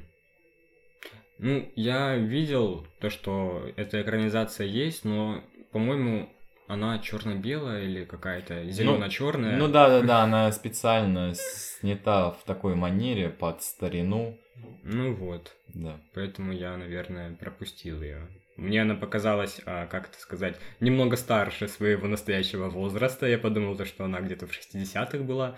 Ну, 1.39 1.71
я 1.77 2.17
видел 2.17 2.87
то, 3.01 3.11
что 3.11 3.71
эта 3.77 4.01
экранизация 4.03 4.67
есть, 4.67 5.05
но, 5.05 5.43
по-моему, 5.73 6.29
Она 6.69 6.99
черно-белая 6.99 7.85
или 7.85 8.05
какая-то 8.05 8.69
зелено-черная? 8.71 9.57
Ну 9.57 9.69
да, 9.69 9.89
да, 9.89 10.03
да, 10.03 10.23
она 10.23 10.51
специально 10.51 11.33
снята 11.35 12.33
в 12.33 12.43
такой 12.45 12.75
манере 12.75 13.29
под 13.29 13.63
старину. 13.63 14.37
Ну 14.83 15.15
вот. 15.15 15.55
Да. 15.69 16.01
Поэтому 16.15 16.53
я, 16.53 16.77
наверное, 16.77 17.37
пропустил 17.37 18.03
ее. 18.03 18.27
Мне 18.57 18.83
она 18.83 18.95
показалась, 18.95 19.61
а, 19.67 19.87
как 19.87 20.09
это 20.09 20.19
сказать, 20.19 20.57
немного 20.81 21.17
старше 21.17 21.69
своего 21.69 22.09
настоящего 22.09 22.69
возраста. 22.69 23.27
Я 23.27 23.39
подумал, 23.39 23.79
что 23.85 24.05
она 24.05 24.21
где-то 24.21 24.47
в 24.47 24.51
60-х 24.51 25.19
была. 25.19 25.57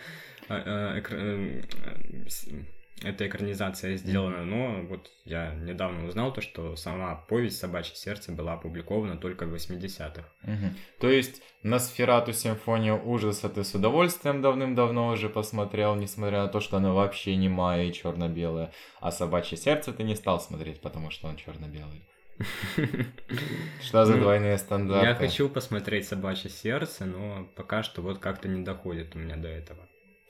Эта 3.02 3.26
экранизация 3.26 3.96
сделана, 3.96 4.44
но 4.44 4.82
вот 4.88 5.10
я 5.24 5.54
недавно 5.54 6.06
узнал 6.06 6.32
то, 6.32 6.40
что 6.40 6.76
сама 6.76 7.14
повесть 7.14 7.58
«Собачье 7.58 7.94
сердце» 7.94 8.32
была 8.32 8.54
опубликована 8.54 9.16
только 9.16 9.46
в 9.46 9.54
80-х. 9.54 10.24
Угу. 10.42 10.74
То 11.00 11.08
есть 11.08 11.42
на 11.62 11.78
«Сферату 11.78 12.32
симфонию 12.32 13.00
ужаса» 13.04 13.48
ты 13.48 13.64
с 13.64 13.74
удовольствием 13.74 14.42
давным-давно 14.42 15.08
уже 15.08 15.28
посмотрел, 15.28 15.94
несмотря 15.96 16.42
на 16.42 16.48
то, 16.48 16.60
что 16.60 16.76
она 16.76 16.92
вообще 16.92 17.36
не 17.36 17.48
немая 17.48 17.86
и 17.86 17.92
черно 17.92 18.28
белая 18.28 18.72
а 19.00 19.10
«Собачье 19.10 19.56
сердце» 19.56 19.92
ты 19.92 20.02
не 20.02 20.14
стал 20.14 20.40
смотреть, 20.40 20.80
потому 20.80 21.10
что 21.10 21.28
он 21.28 21.36
черно 21.36 21.66
белый 21.66 22.02
Что 23.82 24.04
за 24.04 24.14
ну, 24.14 24.22
двойные 24.22 24.58
стандарты? 24.58 25.06
Я 25.06 25.14
хочу 25.14 25.48
посмотреть 25.48 26.06
«Собачье 26.06 26.50
сердце», 26.50 27.04
но 27.04 27.48
пока 27.56 27.82
что 27.82 28.02
вот 28.02 28.18
как-то 28.18 28.48
не 28.48 28.62
доходит 28.62 29.16
у 29.16 29.18
меня 29.18 29.36
до 29.36 29.48
этого. 29.48 29.80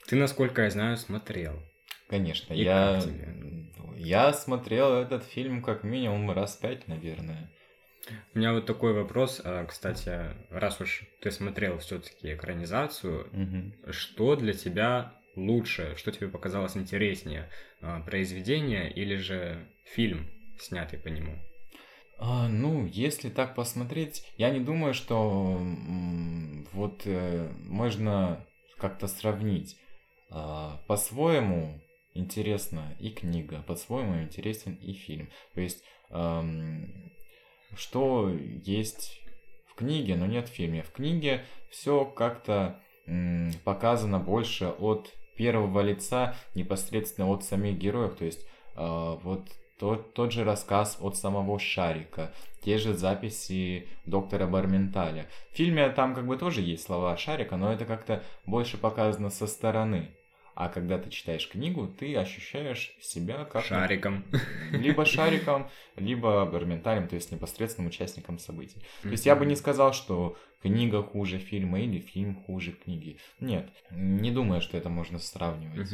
Ты, 0.07 0.15
насколько 0.15 0.63
я 0.63 0.71
знаю, 0.71 0.97
смотрел. 0.97 1.61
Конечно, 2.09 2.53
И 2.53 2.63
я... 2.63 3.01
Я 3.95 4.31
смотрел 4.31 4.93
этот 4.93 5.25
фильм 5.25 5.61
как 5.61 5.83
минимум 5.83 6.31
раз 6.31 6.55
пять, 6.55 6.87
наверное. 6.87 7.51
У 8.33 8.39
меня 8.39 8.53
вот 8.53 8.65
такой 8.65 8.93
вопрос, 8.93 9.41
а, 9.43 9.65
кстати, 9.65 10.21
раз 10.49 10.79
уж 10.79 11.03
ты 11.21 11.31
смотрел 11.31 11.77
все-таки 11.79 12.33
экранизацию, 12.33 13.27
угу. 13.27 13.91
что 13.91 14.37
для 14.37 14.53
тебя 14.53 15.13
лучше, 15.35 15.95
что 15.97 16.13
тебе 16.13 16.29
показалось 16.29 16.77
интереснее, 16.77 17.49
а, 17.81 17.99
произведение 18.01 18.89
или 18.89 19.15
же 19.17 19.67
фильм, 19.83 20.29
снятый 20.59 20.97
по 20.97 21.09
нему? 21.09 21.35
А, 22.17 22.47
ну, 22.47 22.85
если 22.85 23.29
так 23.29 23.53
посмотреть, 23.53 24.25
я 24.37 24.49
не 24.49 24.59
думаю, 24.59 24.93
что 24.93 25.59
вот 26.73 27.01
э, 27.05 27.49
можно 27.65 28.45
как-то 28.77 29.07
сравнить. 29.07 29.77
А, 30.29 30.81
по-своему 30.87 31.81
интересна 32.13 32.95
и 32.99 33.09
книга, 33.09 33.63
по-своему 33.67 34.21
интересен 34.21 34.75
и 34.75 34.93
фильм. 34.93 35.29
То 35.53 35.61
есть, 35.61 35.83
эм, 36.09 37.11
что 37.75 38.29
есть 38.65 39.21
в 39.67 39.75
книге, 39.75 40.15
но 40.15 40.25
нет 40.25 40.49
в 40.49 40.53
фильме. 40.53 40.83
В 40.83 40.91
книге 40.91 41.45
все 41.69 42.05
как-то 42.05 42.79
м, 43.05 43.51
показано 43.63 44.19
больше 44.19 44.67
от 44.67 45.13
первого 45.35 45.81
лица, 45.81 46.35
непосредственно 46.53 47.29
от 47.29 47.43
самих 47.43 47.77
героев. 47.77 48.15
То 48.15 48.25
есть, 48.25 48.45
э, 48.75 49.17
вот 49.23 49.49
тот, 49.79 50.13
тот 50.13 50.31
же 50.33 50.43
рассказ 50.43 50.97
от 50.99 51.15
самого 51.15 51.57
Шарика, 51.57 52.33
те 52.61 52.77
же 52.77 52.93
записи 52.93 53.87
доктора 54.05 54.45
Барменталя. 54.45 55.27
В 55.53 55.55
фильме 55.55 55.89
там 55.89 56.13
как 56.13 56.27
бы 56.27 56.37
тоже 56.37 56.61
есть 56.61 56.83
слова 56.83 57.15
Шарика, 57.15 57.55
но 57.55 57.71
это 57.71 57.85
как-то 57.85 58.21
больше 58.45 58.77
показано 58.77 59.29
со 59.29 59.47
стороны. 59.47 60.09
А 60.59 60.67
когда 60.67 60.97
ты 60.97 61.09
читаешь 61.09 61.47
книгу, 61.47 61.87
ты 61.87 62.13
ощущаешь 62.17 62.93
себя 62.99 63.45
как... 63.45 63.63
Шариком. 63.63 64.25
Либо 64.73 65.05
шариком, 65.05 65.69
либо 65.95 66.45
барменталем, 66.45 67.07
то 67.07 67.15
есть 67.15 67.31
непосредственным 67.31 67.87
участником 67.87 68.39
событий. 68.39 68.81
То 69.01 69.07
есть 69.07 69.25
я 69.25 69.37
бы 69.37 69.45
не 69.45 69.55
сказал, 69.55 69.93
что 69.93 70.37
книга 70.61 71.01
хуже 71.01 71.39
фильма 71.39 71.79
или 71.79 71.99
фильм 71.99 72.35
хуже 72.43 72.73
книги. 72.73 73.19
Нет, 73.39 73.69
не 73.89 74.31
думаю, 74.31 74.59
что 74.59 74.75
это 74.75 74.89
можно 74.89 75.17
сравнивать. 75.17 75.89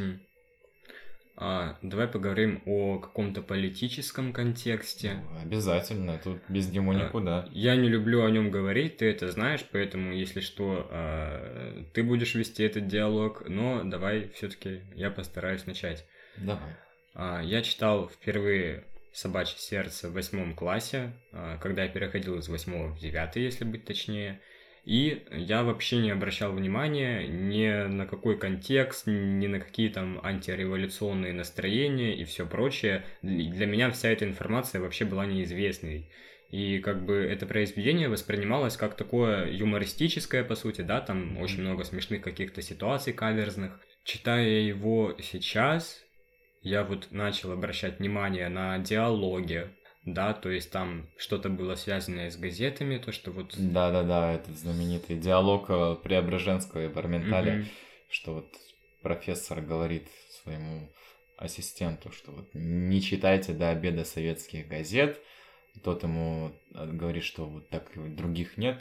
А, 1.37 1.77
давай 1.81 2.07
поговорим 2.07 2.61
о 2.65 2.99
каком-то 2.99 3.41
политическом 3.41 4.31
контексте. 4.31 5.21
Ну, 5.29 5.41
обязательно, 5.41 6.17
тут 6.23 6.39
без 6.47 6.71
него 6.71 6.91
а, 6.91 6.95
никуда. 6.95 7.49
Я 7.51 7.75
не 7.75 7.89
люблю 7.89 8.23
о 8.23 8.31
нем 8.31 8.51
говорить, 8.51 8.97
ты 8.97 9.09
это 9.09 9.29
знаешь, 9.29 9.65
поэтому, 9.69 10.13
если 10.13 10.39
что, 10.39 10.87
а, 10.89 11.83
ты 11.93 12.03
будешь 12.03 12.35
вести 12.35 12.63
этот 12.63 12.87
диалог, 12.87 13.43
но 13.49 13.83
давай 13.83 14.29
все-таки 14.29 14.81
я 14.93 15.11
постараюсь 15.11 15.65
начать. 15.65 16.05
Давай. 16.37 16.77
А, 17.13 17.41
я 17.41 17.61
читал 17.61 18.07
впервые 18.07 18.85
«Собачье 19.11 19.59
сердце» 19.59 20.09
в 20.09 20.13
восьмом 20.13 20.55
классе, 20.55 21.13
когда 21.61 21.83
я 21.83 21.89
переходил 21.89 22.37
из 22.37 22.49
восьмого 22.49 22.89
в 22.89 22.99
девятый, 22.99 23.43
если 23.43 23.63
быть 23.63 23.85
точнее. 23.85 24.41
И 24.85 25.25
я 25.31 25.63
вообще 25.63 25.97
не 25.97 26.11
обращал 26.11 26.53
внимания 26.53 27.27
ни 27.27 27.87
на 27.87 28.05
какой 28.05 28.37
контекст, 28.37 29.07
ни 29.07 29.47
на 29.47 29.59
какие 29.59 29.89
там 29.89 30.19
антиреволюционные 30.23 31.33
настроения 31.33 32.15
и 32.15 32.23
все 32.23 32.45
прочее. 32.45 33.03
Для 33.23 33.65
меня 33.65 33.89
вся 33.89 34.09
эта 34.09 34.25
информация 34.25 34.79
вообще 34.79 35.05
была 35.05 35.25
неизвестной. 35.25 36.11
И 36.51 36.77
как 36.77 37.03
бы 37.03 37.15
это 37.15 37.47
произведение 37.47 38.09
воспринималось 38.09 38.77
как 38.77 38.95
такое 38.95 39.51
юмористическое, 39.51 40.43
по 40.43 40.53
сути, 40.53 40.81
да, 40.81 41.01
там 41.01 41.39
очень 41.39 41.61
много 41.61 41.83
смешных 41.83 42.21
каких-то 42.21 42.61
ситуаций 42.61 43.11
каверзных. 43.11 43.79
Читая 44.03 44.47
его 44.61 45.15
сейчас, 45.19 46.03
я 46.61 46.83
вот 46.83 47.07
начал 47.09 47.51
обращать 47.51 47.97
внимание 47.97 48.49
на 48.49 48.77
диалоги, 48.77 49.67
да, 50.05 50.33
то 50.33 50.49
есть 50.49 50.71
там 50.71 51.09
что-то 51.17 51.49
было 51.49 51.75
связанное 51.75 52.29
с 52.29 52.37
газетами, 52.37 52.99
то, 52.99 53.11
что 53.11 53.31
вот... 53.31 53.55
Да-да-да, 53.57 54.33
этот 54.33 54.55
знаменитый 54.55 55.17
диалог 55.17 55.65
э, 55.69 55.95
Преображенского 56.03 56.85
и 56.85 56.87
Барменталя, 56.87 57.61
mm-hmm. 57.61 57.67
что 58.09 58.33
вот 58.35 58.55
профессор 59.01 59.61
говорит 59.61 60.07
своему 60.29 60.89
ассистенту, 61.37 62.11
что 62.11 62.31
вот 62.31 62.49
не 62.53 63.01
читайте 63.01 63.53
до 63.53 63.71
обеда 63.71 64.05
советских 64.05 64.67
газет, 64.67 65.19
тот 65.83 66.03
ему 66.03 66.51
э, 66.73 66.85
говорит, 66.85 67.23
что 67.23 67.45
вот 67.45 67.69
так 67.69 67.91
других 68.15 68.57
нет, 68.57 68.79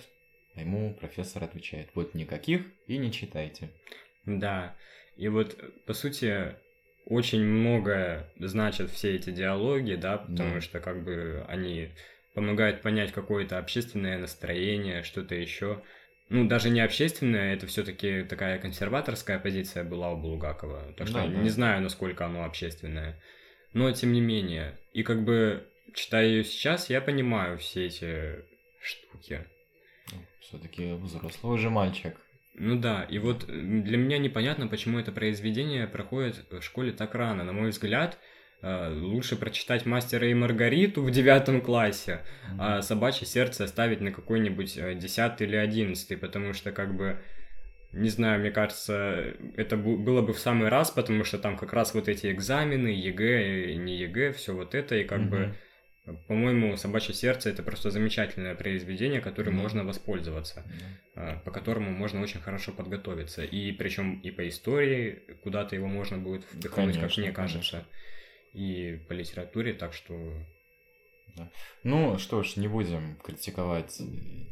а 0.54 0.60
ему 0.60 0.94
профессор 0.94 1.42
отвечает, 1.44 1.88
вот 1.94 2.14
никаких 2.14 2.66
и 2.87 2.98
не 2.98 3.10
читайте. 3.10 3.70
Да, 4.26 4.76
и 5.16 5.28
вот, 5.28 5.56
по 5.87 5.94
сути, 5.94 6.56
очень 7.06 7.44
многое 7.44 8.30
значат 8.38 8.90
все 8.90 9.14
эти 9.14 9.30
диалоги, 9.30 9.94
да, 9.94 10.18
потому 10.18 10.54
да. 10.54 10.60
что 10.60 10.80
как 10.80 11.04
бы 11.04 11.44
они 11.48 11.90
помогают 12.34 12.82
понять 12.82 13.12
какое-то 13.12 13.58
общественное 13.58 14.18
настроение, 14.18 15.02
что-то 15.02 15.34
еще. 15.34 15.82
Ну, 16.30 16.48
даже 16.48 16.70
не 16.70 16.80
общественное, 16.80 17.54
это 17.54 17.66
все-таки 17.66 18.24
такая 18.24 18.58
консерваторская 18.58 19.38
позиция 19.38 19.84
была 19.84 20.12
у 20.12 20.16
Булгакова. 20.16 20.94
Так 20.96 21.06
что 21.06 21.18
да, 21.18 21.26
да. 21.26 21.34
не 21.34 21.50
знаю, 21.50 21.82
насколько 21.82 22.24
оно 22.24 22.44
общественное. 22.44 23.20
Но 23.72 23.92
тем 23.92 24.12
не 24.12 24.20
менее. 24.20 24.78
И 24.92 25.02
как 25.02 25.24
бы 25.24 25.68
читая 25.94 26.26
ее 26.26 26.44
сейчас, 26.44 26.88
я 26.88 27.00
понимаю 27.00 27.58
все 27.58 27.86
эти 27.86 28.44
штуки. 28.80 29.46
Ну, 30.12 30.18
все-таки 30.40 30.94
взрослый 30.94 31.54
уже 31.54 31.68
мальчик. 31.70 32.16
Ну 32.56 32.78
да, 32.78 33.04
и 33.10 33.18
вот 33.18 33.46
для 33.46 33.96
меня 33.96 34.18
непонятно, 34.18 34.68
почему 34.68 34.98
это 34.98 35.10
произведение 35.10 35.88
проходит 35.88 36.46
в 36.50 36.62
школе 36.62 36.92
так 36.92 37.14
рано. 37.14 37.42
На 37.42 37.52
мой 37.52 37.70
взгляд, 37.70 38.18
э, 38.62 38.92
лучше 38.94 39.34
прочитать 39.36 39.86
«Мастера 39.86 40.28
и 40.28 40.34
Маргариту» 40.34 41.02
в 41.02 41.10
девятом 41.10 41.60
классе, 41.60 42.20
mm-hmm. 42.22 42.56
а 42.58 42.82
«Собачье 42.82 43.26
сердце» 43.26 43.64
оставить 43.64 44.00
на 44.00 44.12
какой-нибудь 44.12 44.78
э, 44.78 44.94
десятый 44.94 45.48
или 45.48 45.56
одиннадцатый, 45.56 46.16
потому 46.16 46.52
что 46.52 46.70
как 46.70 46.94
бы 46.96 47.18
не 47.90 48.08
знаю, 48.08 48.40
мне 48.40 48.50
кажется, 48.50 49.34
это 49.56 49.76
было 49.76 50.20
бы 50.20 50.32
в 50.32 50.38
самый 50.38 50.68
раз, 50.68 50.90
потому 50.90 51.22
что 51.22 51.38
там 51.38 51.56
как 51.56 51.72
раз 51.72 51.94
вот 51.94 52.08
эти 52.08 52.30
экзамены, 52.32 52.88
ЕГЭ, 52.88 53.74
не 53.76 53.96
ЕГЭ, 53.98 54.32
все 54.32 54.52
вот 54.52 54.74
это, 54.74 54.96
и 54.96 55.04
как 55.04 55.20
mm-hmm. 55.20 55.28
бы 55.28 55.54
по-моему, 56.26 56.76
«Собачье 56.76 57.14
сердце»— 57.14 57.48
это 57.50 57.62
просто 57.62 57.90
замечательное 57.90 58.54
произведение, 58.54 59.22
которым 59.22 59.54
mm 59.54 59.62
можно 59.62 59.84
воспользоваться, 59.84 60.62
mm 61.14 61.42
по 61.44 61.50
которому 61.50 61.90
можно 61.90 62.20
очень 62.20 62.40
хорошо 62.40 62.72
подготовиться. 62.72 63.42
И 63.42 63.72
причем 63.72 64.20
и 64.20 64.30
по 64.30 64.46
истории 64.46 65.22
куда-то 65.42 65.76
его 65.76 65.86
можно 65.86 66.18
будет 66.18 66.44
вдохнуть, 66.52 67.00
как 67.00 67.16
мне 67.16 67.32
кажется, 67.32 67.86
и 68.52 69.00
по 69.08 69.12
литературе, 69.14 69.72
так 69.72 69.94
что... 69.94 70.14
Да. 71.36 71.50
Ну 71.82 72.18
что 72.18 72.42
ж, 72.42 72.56
не 72.56 72.68
будем 72.68 73.16
критиковать 73.16 74.00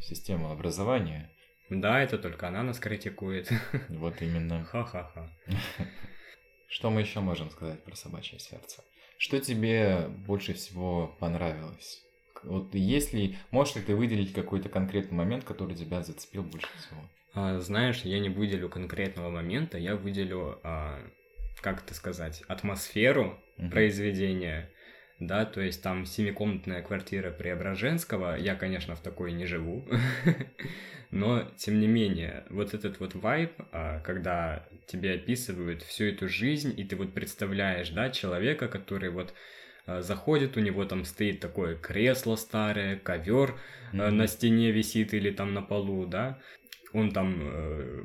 систему 0.01 0.51
образования. 0.51 1.31
Да, 1.69 2.03
это 2.03 2.19
только 2.19 2.49
она 2.49 2.63
нас 2.63 2.79
критикует. 2.79 3.51
Вот 3.89 4.21
именно. 4.21 4.65
Ха-ха-ха. 4.65 5.31
Что 6.69 6.91
мы 6.91 7.03
еще 7.03 7.21
можем 7.21 7.51
сказать 7.51 7.85
про 7.85 7.95
собачье 7.95 8.39
сердце? 8.39 8.83
Что 9.23 9.39
тебе 9.39 10.09
больше 10.27 10.53
всего 10.53 11.15
понравилось? 11.21 12.03
Вот 12.43 12.75
если, 12.75 13.37
можешь 13.53 13.77
ли 13.77 13.83
ты 13.83 13.95
выделить 13.95 14.33
какой-то 14.33 14.69
конкретный 14.69 15.17
момент, 15.17 15.45
который 15.45 15.77
тебя 15.77 16.03
зацепил 16.03 16.43
больше 16.43 16.67
всего? 16.77 17.01
А, 17.33 17.61
знаешь, 17.61 18.01
я 18.03 18.19
не 18.19 18.31
выделю 18.31 18.69
конкретного 18.69 19.31
момента, 19.31 19.79
я 19.79 19.95
выделю, 19.95 20.59
а, 20.65 20.99
как 21.61 21.85
это 21.85 21.95
сказать, 21.95 22.43
атмосферу 22.49 23.39
угу. 23.59 23.71
произведения. 23.71 24.69
Да, 25.27 25.45
то 25.45 25.61
есть 25.61 25.83
там 25.83 26.07
семикомнатная 26.07 26.83
квартира 26.83 27.31
Преображенского, 27.31 28.37
я, 28.37 28.55
конечно, 28.55 28.97
в 28.97 29.01
такой 29.01 29.33
не 29.33 29.47
живу, 29.47 29.85
но, 31.11 31.49
тем 31.57 31.81
не 31.81 31.87
менее, 31.87 32.45
вот 32.51 32.75
этот 32.75 33.01
вот 33.01 33.15
вайб, 33.15 33.53
а, 33.73 34.01
когда 34.01 34.67
тебе 34.87 35.15
описывают 35.15 35.83
всю 35.83 36.05
эту 36.05 36.29
жизнь, 36.29 36.79
и 36.79 36.85
ты 36.85 36.97
вот 36.97 37.15
представляешь, 37.15 37.91
да, 37.91 38.11
человека, 38.11 38.69
который 38.69 39.11
вот 39.11 39.35
а, 39.87 40.03
заходит, 40.03 40.57
у 40.57 40.61
него 40.61 40.85
там 40.85 41.05
стоит 41.05 41.41
такое 41.41 41.77
кресло 41.77 42.37
старое, 42.37 42.97
ковер 42.97 43.55
mm-hmm. 43.93 44.11
на 44.11 44.27
стене 44.27 44.71
висит 44.71 45.15
или 45.15 45.31
там 45.31 45.55
на 45.55 45.63
полу, 45.63 46.07
да, 46.07 46.39
он 46.93 47.11
там 47.11 47.39
э, 47.41 48.03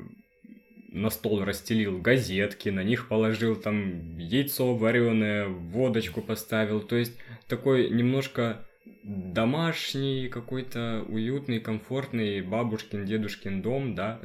на 0.88 1.10
стол 1.10 1.44
расстелил 1.44 1.98
газетки, 1.98 2.70
на 2.70 2.82
них 2.82 3.08
положил 3.08 3.56
там 3.56 4.18
яйцо 4.18 4.74
вареное, 4.74 5.46
водочку 5.46 6.22
поставил. 6.22 6.80
То 6.80 6.96
есть 6.96 7.16
такой 7.46 7.90
немножко 7.90 8.64
домашний, 9.04 10.28
какой-то 10.28 11.04
уютный, 11.08 11.60
комфортный 11.60 12.40
бабушкин, 12.42 13.04
дедушкин 13.04 13.62
дом, 13.62 13.94
да? 13.94 14.20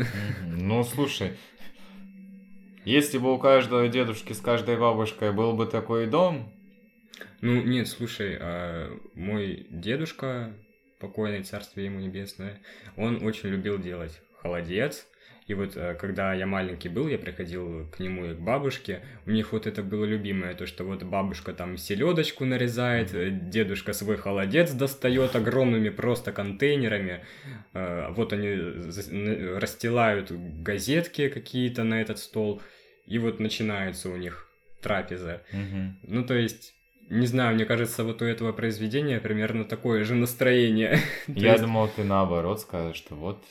Ну, 0.46 0.84
слушай, 0.84 1.32
если 2.86 3.18
бы 3.18 3.34
у 3.34 3.38
каждого 3.38 3.88
дедушки 3.88 4.34
с 4.34 4.40
каждой 4.40 4.78
бабушкой 4.78 5.32
был 5.32 5.54
бы 5.54 5.66
такой 5.66 6.08
дом... 6.08 6.52
Ну, 7.42 7.62
нет, 7.62 7.88
слушай, 7.88 8.38
а 8.40 8.98
мой 9.16 9.68
дедушка, 9.70 10.54
покойный, 11.00 11.44
царствие 11.44 11.86
ему 11.86 12.00
небесное, 12.00 12.62
он 12.96 13.24
очень 13.26 13.50
любил 13.50 13.78
делать 13.78 14.22
холодец, 14.42 15.06
и 15.48 15.54
вот 15.54 15.76
э, 15.76 15.96
когда 15.96 16.34
я 16.34 16.46
маленький 16.46 16.90
был, 16.90 17.08
я 17.08 17.18
приходил 17.18 17.88
к 17.88 18.00
нему 18.00 18.26
и 18.26 18.34
к 18.34 18.40
бабушке, 18.40 19.02
у 19.26 19.32
них 19.32 19.52
вот 19.52 19.68
это 19.68 19.84
было 19.84 20.06
любимое, 20.06 20.54
то 20.54 20.66
что 20.66 20.84
вот 20.84 21.04
бабушка 21.04 21.54
там 21.54 21.78
селедочку 21.78 22.46
нарезает, 22.46 23.14
mm-hmm. 23.14 23.50
дедушка 23.50 23.94
свой 23.94 24.18
холодец 24.18 24.72
достает 24.72 25.36
огромными 25.36 25.90
просто 25.90 26.32
контейнерами, 26.32 27.26
э, 27.74 28.08
вот 28.12 28.32
они 28.34 28.56
расстилают 29.58 30.32
газетки 30.32 31.28
какие-то 31.28 31.84
на 31.84 32.02
этот 32.02 32.20
стол, 32.20 32.62
и 33.06 33.20
вот 33.20 33.40
начинается 33.40 34.10
у 34.10 34.16
них 34.16 34.48
трапеза. 34.82 35.42
Ну, 36.04 36.26
то 36.26 36.34
есть 36.34 36.74
не 37.10 37.28
знаю, 37.28 37.56
мне 37.56 37.66
кажется, 37.66 38.04
вот 38.04 38.22
у 38.22 38.26
этого 38.26 38.54
произведения 38.54 39.20
примерно 39.20 39.66
такое 39.66 40.04
же 40.04 40.16
настроение. 40.16 41.00
Я 41.28 41.52
есть... 41.52 41.64
думал, 41.64 41.90
ты 41.90 42.04
наоборот 42.04 42.62
скажешь, 42.62 42.98
что 42.98 43.16
вот 43.16 43.44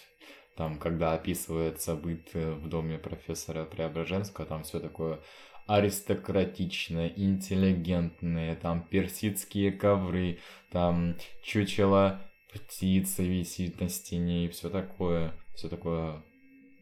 там, 0.57 0.79
когда 0.79 1.15
описывается 1.15 1.95
быт 1.95 2.31
э, 2.35 2.53
в 2.53 2.69
доме 2.69 2.99
профессора 2.99 3.65
Преображенского, 3.65 4.47
там 4.47 4.65
все 4.65 4.81
такое 4.81 5.21
аристократичное, 5.67 7.13
интеллигентное, 7.17 8.57
там 8.57 8.83
персидские 8.83 9.73
ковры, 9.73 10.39
там 10.71 11.17
чучело 11.43 12.21
птица 12.53 13.23
висит 13.23 13.81
на 13.81 13.89
стене 13.89 14.47
и 14.47 14.49
все 14.49 14.69
такое, 14.69 15.33
все 15.55 15.69
такое 15.69 16.23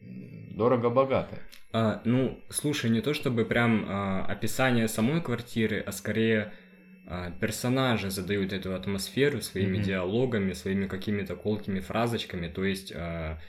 дорого-богато. 0.01 1.39
А, 1.71 2.01
ну, 2.03 2.39
слушай, 2.49 2.89
не 2.89 3.01
то 3.01 3.13
чтобы 3.13 3.45
прям 3.45 3.85
а, 3.87 4.25
описание 4.25 4.87
самой 4.87 5.21
квартиры, 5.21 5.79
а 5.79 5.91
скорее 5.91 6.53
а, 7.07 7.31
персонажи 7.31 8.09
задают 8.09 8.51
эту 8.51 8.75
атмосферу 8.75 9.41
своими 9.41 9.77
mm-hmm. 9.77 9.83
диалогами, 9.83 10.53
своими 10.53 10.87
какими-то 10.87 11.35
колкими 11.35 11.79
фразочками, 11.79 12.47
то 12.47 12.63
есть 12.63 12.91
а, 12.93 13.39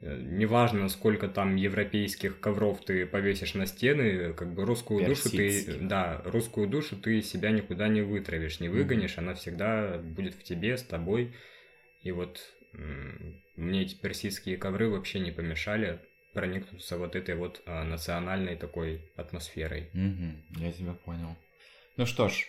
неважно, 0.00 0.88
сколько 0.88 1.28
там 1.28 1.56
европейских 1.56 2.40
ковров 2.40 2.84
ты 2.84 3.06
повесишь 3.06 3.54
на 3.54 3.66
стены, 3.66 4.32
как 4.34 4.52
бы 4.52 4.64
русскую 4.64 5.04
душу 5.04 5.30
ты, 5.30 5.78
да, 5.80 6.22
русскую 6.24 6.68
душу 6.68 6.96
ты 6.96 7.22
себя 7.22 7.50
никуда 7.50 7.88
не 7.88 8.02
вытравишь, 8.02 8.60
не 8.60 8.68
выгонишь, 8.68 9.16
mm-hmm. 9.16 9.20
она 9.20 9.34
всегда 9.34 9.98
будет 9.98 10.34
в 10.34 10.42
тебе, 10.42 10.76
с 10.76 10.82
тобой. 10.82 11.34
И 12.02 12.12
вот 12.12 12.40
мне 13.56 13.82
эти 13.82 13.94
персидские 13.94 14.56
ковры 14.56 14.88
вообще 14.88 15.18
не 15.20 15.30
помешали 15.30 16.00
проникнуться 16.34 16.98
вот 16.98 17.16
этой 17.16 17.34
вот 17.34 17.62
а, 17.64 17.84
национальной 17.84 18.56
такой 18.56 19.00
атмосферой. 19.16 19.88
Угу, 19.94 20.62
я 20.62 20.72
тебя 20.72 20.92
понял. 20.92 21.34
Ну 21.96 22.04
что 22.04 22.28
ж. 22.28 22.46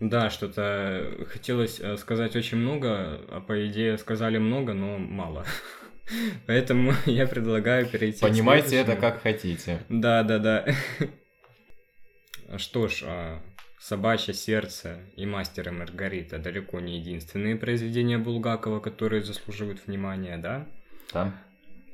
Да, 0.00 0.28
что-то 0.30 1.24
хотелось 1.28 1.78
э, 1.78 1.96
сказать 1.96 2.34
очень 2.34 2.58
много, 2.58 3.20
а 3.28 3.40
по 3.40 3.64
идее 3.68 3.96
сказали 3.96 4.38
много, 4.38 4.72
но 4.72 4.98
мало. 4.98 5.46
Поэтому 6.46 6.92
я 7.06 7.26
предлагаю 7.26 7.86
перейти 7.86 8.20
Понимайте 8.20 8.76
это 8.76 8.96
как 8.96 9.22
хотите. 9.22 9.80
Да, 9.88 10.22
да, 10.22 10.38
да. 10.38 10.66
Что 12.56 12.88
ж, 12.88 13.02
а, 13.04 13.42
«Собачье 13.80 14.34
сердце» 14.34 15.00
и 15.16 15.26
«Мастер 15.26 15.68
и 15.68 15.70
Маргарита» 15.72 16.38
далеко 16.38 16.80
не 16.80 16.98
единственные 16.98 17.56
произведения 17.56 18.18
Булгакова, 18.18 18.80
которые 18.80 19.22
заслуживают 19.22 19.86
внимания, 19.86 20.36
да? 20.36 20.66
Да. 21.12 21.34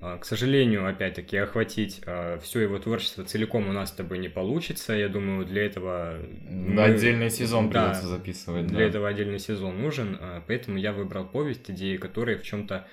К 0.01 0.25
сожалению, 0.25 0.89
опять-таки, 0.89 1.37
охватить 1.37 2.03
э, 2.07 2.39
все 2.41 2.61
его 2.61 2.79
творчество 2.79 3.25
целиком 3.25 3.69
у 3.69 3.73
нас 3.73 3.89
с 3.89 3.93
тобой 3.93 4.19
не 4.19 4.29
получится. 4.29 4.93
Я 4.93 5.09
думаю, 5.09 5.45
для 5.45 5.67
этого... 5.67 6.19
Мы... 6.49 6.81
Отдельный 6.81 7.31
сезон 7.31 7.69
да, 7.69 7.87
придется 7.87 8.07
записывать. 8.07 8.69
Для 8.69 8.79
да. 8.79 8.85
этого 8.85 9.09
отдельный 9.09 9.41
сезон 9.41 9.83
нужен. 9.83 10.17
Поэтому 10.47 10.79
я 10.79 10.93
выбрал 10.93 11.25
повесть, 11.25 11.69
идеи 11.69 11.97
которой 11.97 12.37
в 12.37 12.45
чем-то 12.45 12.77
а, 12.77 12.87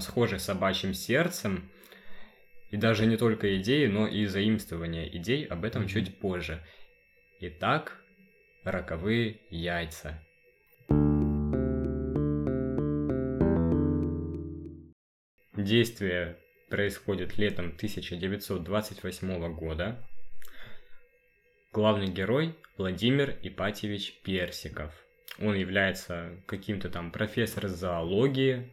схожи 0.00 0.38
с 0.38 0.44
собачьим 0.44 0.94
сердцем. 0.94 1.70
И 2.70 2.76
даже 2.76 3.06
не 3.06 3.16
только 3.16 3.56
идеи, 3.58 3.86
но 3.86 4.06
и 4.06 4.26
заимствование 4.26 5.16
идей, 5.16 5.44
об 5.44 5.64
этом 5.64 5.88
чуть 5.88 6.18
позже. 6.18 6.62
Итак, 7.40 8.00
роковые 8.64 9.40
яйца. 9.50 10.22
Действие 15.56 16.38
происходит 16.70 17.36
летом 17.36 17.66
1928 17.66 19.54
года. 19.54 20.06
Главный 21.72 22.06
герой 22.06 22.56
Владимир 22.76 23.36
Ипатьевич 23.42 24.20
Персиков. 24.22 24.94
Он 25.38 25.54
является 25.54 26.42
каким-то 26.46 26.88
там 26.88 27.10
профессором 27.10 27.70
зоологии, 27.70 28.72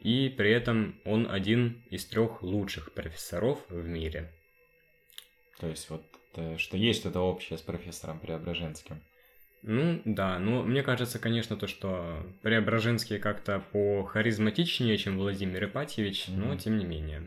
и 0.00 0.28
при 0.28 0.50
этом 0.50 1.00
он 1.04 1.30
один 1.30 1.82
из 1.90 2.04
трех 2.06 2.42
лучших 2.42 2.92
профессоров 2.92 3.58
в 3.68 3.84
мире. 3.86 4.32
То 5.58 5.66
есть 5.66 5.90
вот 5.90 6.04
э, 6.36 6.56
что 6.58 6.76
есть 6.76 7.00
что-то 7.00 7.20
общее 7.20 7.58
с 7.58 7.62
профессором 7.62 8.20
Преображенским. 8.20 9.02
Ну 9.62 10.00
да, 10.04 10.38
но 10.38 10.62
мне 10.62 10.82
кажется, 10.82 11.18
конечно, 11.18 11.56
то, 11.56 11.66
что 11.66 12.24
Преображенский 12.42 13.18
как-то 13.18 13.60
по 13.72 14.04
харизматичнее, 14.04 14.96
чем 14.96 15.18
Владимир 15.18 15.64
Ипатьевич, 15.64 16.28
mm-hmm. 16.28 16.36
но 16.36 16.56
тем 16.56 16.78
не 16.78 16.84
менее. 16.84 17.26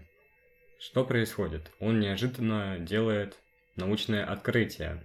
Что 0.79 1.03
происходит? 1.03 1.71
Он 1.79 1.99
неожиданно 1.99 2.79
делает 2.79 3.37
научное 3.75 4.25
открытие. 4.25 5.03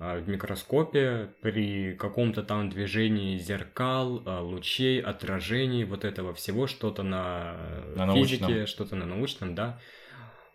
А, 0.00 0.20
в 0.20 0.28
микроскопе 0.28 1.30
при 1.40 1.94
каком-то 1.94 2.44
там 2.44 2.70
движении 2.70 3.36
зеркал, 3.36 4.22
а, 4.24 4.40
лучей, 4.40 5.00
отражений, 5.00 5.82
вот 5.82 6.04
этого 6.04 6.32
всего, 6.34 6.68
что-то 6.68 7.02
на, 7.02 7.56
на 7.96 8.12
физике, 8.14 8.66
что-то 8.66 8.94
на 8.94 9.06
научном, 9.06 9.56
да, 9.56 9.80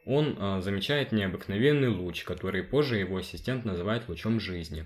он 0.05 0.37
а, 0.39 0.61
замечает 0.61 1.11
необыкновенный 1.11 1.89
луч, 1.89 2.23
который 2.23 2.63
позже 2.63 2.97
его 2.97 3.17
ассистент 3.17 3.65
называет 3.65 4.07
лучом 4.07 4.39
жизни. 4.39 4.85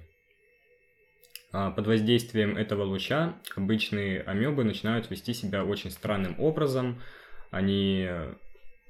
Под 1.51 1.87
воздействием 1.87 2.57
этого 2.57 2.83
луча 2.83 3.35
обычные 3.55 4.21
амебы 4.21 4.65
начинают 4.65 5.09
вести 5.09 5.33
себя 5.33 5.63
очень 5.63 5.91
странным 5.91 6.35
образом. 6.39 7.01
Они 7.51 8.05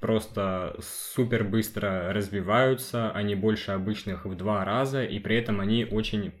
просто 0.00 0.76
супер 0.80 1.44
быстро 1.44 2.12
развиваются, 2.12 3.10
они 3.12 3.34
больше 3.34 3.72
обычных 3.72 4.24
в 4.24 4.34
два 4.36 4.64
раза, 4.64 5.04
и 5.04 5.18
при 5.18 5.36
этом 5.36 5.60
они 5.60 5.84
очень 5.84 6.32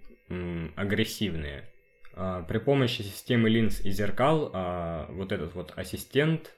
агрессивные. 0.76 1.64
А, 2.12 2.42
при 2.42 2.58
помощи 2.58 3.02
системы 3.02 3.48
линз 3.48 3.80
и 3.80 3.90
зеркал 3.90 4.50
а, 4.52 5.06
вот 5.10 5.32
этот 5.32 5.54
вот 5.54 5.72
ассистент... 5.76 6.54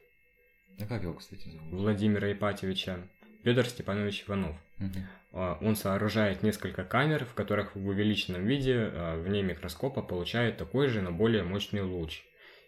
А 0.79 0.87
как 0.87 1.03
его, 1.03 1.15
кстати, 1.15 1.49
зовут? 1.49 1.71
Владимира 1.71 2.33
Ипатьевича. 2.33 2.99
Петр 3.45 3.67
Степанович 3.67 4.25
Иванов. 4.27 4.57
Угу. 4.79 5.39
Он 5.61 5.77
сооружает 5.77 6.43
несколько 6.43 6.85
камер, 6.85 7.25
в 7.25 7.35
которых 7.35 7.77
в 7.77 7.87
увеличенном 7.87 8.45
виде 8.45 8.91
вне 9.17 9.43
микроскопа 9.43 10.03
получает 10.03 10.57
такой 10.57 10.89
же, 10.89 11.01
но 11.01 11.13
более 11.13 11.43
мощный 11.43 11.83
луч. 11.83 12.23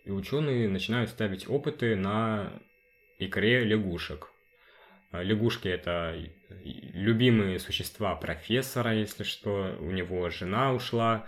И 0.05 0.11
ученые 0.11 0.69
начинают 0.69 1.11
ставить 1.11 1.49
опыты 1.49 1.97
на 1.97 2.53
икре 3.27 3.65
лягушек. 3.65 4.31
А, 5.11 5.23
лягушки 5.23 5.69
это 5.69 6.17
любимые 6.65 7.59
существа 7.59 8.15
профессора, 8.17 8.95
если 8.95 9.25
что. 9.25 9.77
У 9.81 9.91
него 9.91 10.29
жена 10.31 10.73
ушла 10.73 11.27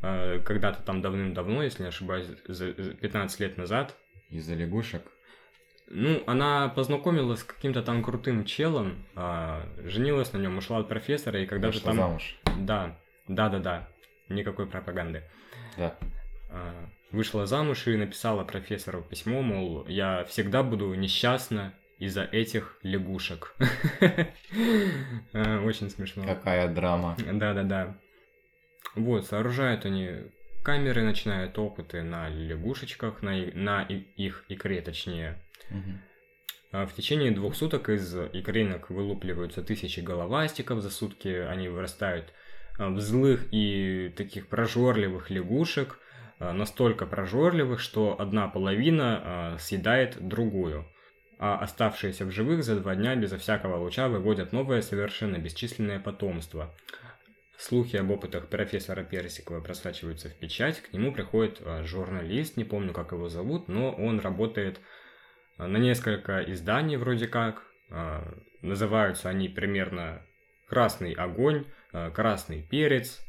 а, 0.00 0.40
когда-то 0.40 0.82
там 0.82 1.00
давным-давно, 1.00 1.62
если 1.62 1.82
не 1.82 1.88
ошибаюсь, 1.88 2.26
15 2.46 3.40
лет 3.40 3.56
назад. 3.56 3.96
Из-за 4.30 4.54
лягушек? 4.54 5.02
Ну, 5.88 6.22
она 6.26 6.68
познакомилась 6.68 7.40
с 7.40 7.44
каким-то 7.44 7.82
там 7.82 8.02
крутым 8.02 8.46
челом, 8.46 9.04
а, 9.14 9.68
женилась 9.84 10.32
на 10.32 10.38
нем, 10.38 10.56
ушла 10.56 10.78
от 10.78 10.88
профессора, 10.88 11.42
и 11.42 11.46
когда-то 11.46 11.82
там... 11.82 11.96
замуж. 11.96 12.38
Да, 12.60 12.98
да-да-да. 13.28 13.88
никакой 14.28 14.66
пропаганды. 14.66 15.22
Да. 15.76 15.94
А, 17.12 17.16
вышла 17.16 17.46
замуж 17.46 17.86
и 17.86 17.96
написала 17.96 18.44
профессору 18.44 19.02
письмо, 19.02 19.42
мол, 19.42 19.86
я 19.86 20.24
всегда 20.24 20.62
буду 20.62 20.92
несчастна 20.94 21.74
из-за 21.98 22.24
этих 22.24 22.78
лягушек. 22.82 23.54
А, 25.32 25.62
очень 25.64 25.90
смешно. 25.90 26.24
Какая 26.24 26.68
драма. 26.68 27.16
Да-да-да. 27.18 27.96
Вот, 28.94 29.26
сооружают 29.26 29.86
они 29.86 30.10
камеры, 30.62 31.02
начинают 31.02 31.58
опыты 31.58 32.02
на 32.02 32.28
лягушечках, 32.28 33.22
на, 33.22 33.32
на 33.54 33.82
их 33.82 34.44
икре 34.48 34.80
точнее. 34.82 35.40
Угу. 35.70 36.86
В 36.86 36.94
течение 36.94 37.30
двух 37.30 37.54
суток 37.54 37.88
из 37.90 38.14
икринок 38.14 38.90
вылупливаются 38.90 39.62
тысячи 39.62 40.00
головастиков, 40.00 40.80
за 40.80 40.90
сутки 40.90 41.28
они 41.28 41.68
вырастают 41.68 42.32
в 42.78 42.98
злых 43.00 43.46
и 43.50 44.12
таких 44.16 44.48
прожорливых 44.48 45.30
лягушек, 45.30 45.98
настолько 46.52 47.06
прожорливых, 47.06 47.78
что 47.80 48.20
одна 48.20 48.48
половина 48.48 49.56
съедает 49.58 50.16
другую 50.20 50.86
а 51.44 51.58
оставшиеся 51.58 52.24
в 52.24 52.30
живых 52.30 52.62
за 52.62 52.78
два 52.78 52.94
дня 52.94 53.16
безо 53.16 53.36
всякого 53.36 53.76
луча 53.76 54.06
выводят 54.06 54.52
новое 54.52 54.80
совершенно 54.80 55.38
бесчисленное 55.38 55.98
потомство. 55.98 56.72
Слухи 57.58 57.96
об 57.96 58.12
опытах 58.12 58.46
профессора 58.46 59.02
Персикова 59.02 59.60
просачиваются 59.60 60.28
в 60.28 60.38
печать, 60.38 60.80
к 60.80 60.92
нему 60.92 61.12
приходит 61.12 61.60
а, 61.64 61.82
журналист, 61.82 62.56
не 62.56 62.62
помню, 62.62 62.92
как 62.92 63.10
его 63.10 63.28
зовут, 63.28 63.66
но 63.66 63.90
он 63.90 64.20
работает 64.20 64.78
на 65.58 65.78
несколько 65.78 66.44
изданий 66.44 66.96
вроде 66.96 67.26
как. 67.26 67.64
Называются 68.62 69.28
они 69.28 69.48
примерно 69.48 70.22
«Красный 70.68 71.12
огонь», 71.12 71.66
«Красный 72.14 72.62
перец», 72.62 73.20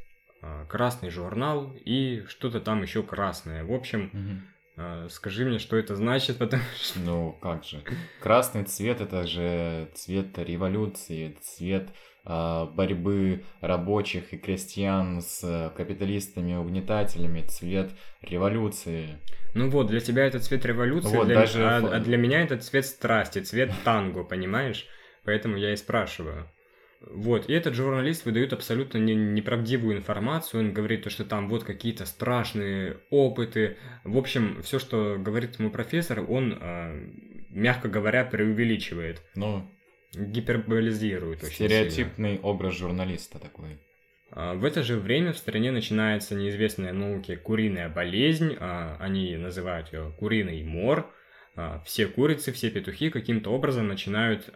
«Красный 0.69 1.09
журнал» 1.09 1.73
и 1.85 2.23
что-то 2.27 2.59
там 2.59 2.81
еще 2.81 3.03
красное. 3.03 3.63
В 3.63 3.71
общем, 3.71 4.09
угу 4.13 4.53
а, 4.75 5.07
скажи 5.09 5.45
мне, 5.45 5.59
что 5.59 5.77
это 5.77 5.95
значит, 5.95 6.37
потому 6.39 6.63
что... 6.75 6.99
Ну, 6.99 7.37
как 7.41 7.63
же. 7.63 7.81
Красный 8.19 8.63
цвет– 8.63 9.01
это 9.01 9.25
же 9.27 9.89
цвет 9.93 10.37
революции, 10.37 11.37
цвет 11.41 11.89
э, 12.25 12.65
борьбы 12.73 13.43
рабочих 13.61 14.33
и 14.33 14.37
крестьян 14.37 15.21
с 15.21 15.71
капиталистами-угнетателями, 15.75 17.41
цвет 17.41 17.91
революции. 18.21 19.19
Ну 19.53 19.69
вот, 19.69 19.87
для 19.87 19.99
тебя 19.99 20.25
это 20.25 20.39
цвет 20.39 20.65
революции, 20.65 21.15
вот, 21.15 21.27
для... 21.27 21.41
даже... 21.41 21.63
а, 21.63 21.77
а 21.77 21.99
для 21.99 22.17
меня 22.17 22.41
это 22.41 22.57
цвет 22.57 22.85
страсти, 22.85 23.39
цвет 23.39 23.71
танго, 23.83 24.23
понимаешь? 24.23 24.87
Поэтому 25.23 25.55
я 25.55 25.73
и 25.73 25.75
спрашиваю. 25.75 26.49
Вот, 27.05 27.49
и 27.49 27.53
этот 27.53 27.73
журналист 27.73 28.25
выдает 28.25 28.53
абсолютно 28.53 28.97
не, 28.97 29.13
неправдивую 29.13 29.97
информацию, 29.97 30.61
он 30.61 30.73
говорит 30.73 31.03
то, 31.03 31.09
что 31.09 31.25
там 31.25 31.49
вот 31.49 31.63
какие-то 31.63 32.05
страшные 32.05 32.97
опыты. 33.09 33.77
В 34.03 34.17
общем, 34.17 34.61
все, 34.63 34.79
что 34.79 35.17
говорит 35.19 35.59
ему 35.59 35.69
профессор, 35.69 36.23
он, 36.29 36.57
э, 36.59 37.09
мягко 37.49 37.89
говоря, 37.89 38.23
преувеличивает. 38.23 39.21
Ну, 39.35 39.69
гиперболизирует 40.13 41.43
Стереотипный 41.43 42.35
сильно. 42.35 42.47
образ 42.47 42.75
журналиста 42.75 43.39
такой. 43.39 43.79
А, 44.31 44.53
в 44.53 44.63
это 44.63 44.83
же 44.83 44.97
время 44.97 45.33
в 45.33 45.37
стране 45.37 45.71
начинается 45.71 46.35
неизвестная 46.35 46.93
науке 46.93 47.37
куриная 47.37 47.89
болезнь, 47.89 48.55
а, 48.59 48.97
они 48.99 49.35
называют 49.35 49.91
ее 49.91 50.13
куриный 50.17 50.63
мор. 50.63 51.11
Все 51.85 52.07
курицы, 52.07 52.51
все 52.51 52.71
петухи 52.71 53.09
каким-то 53.09 53.51
образом 53.51 53.87
начинают 53.87 54.49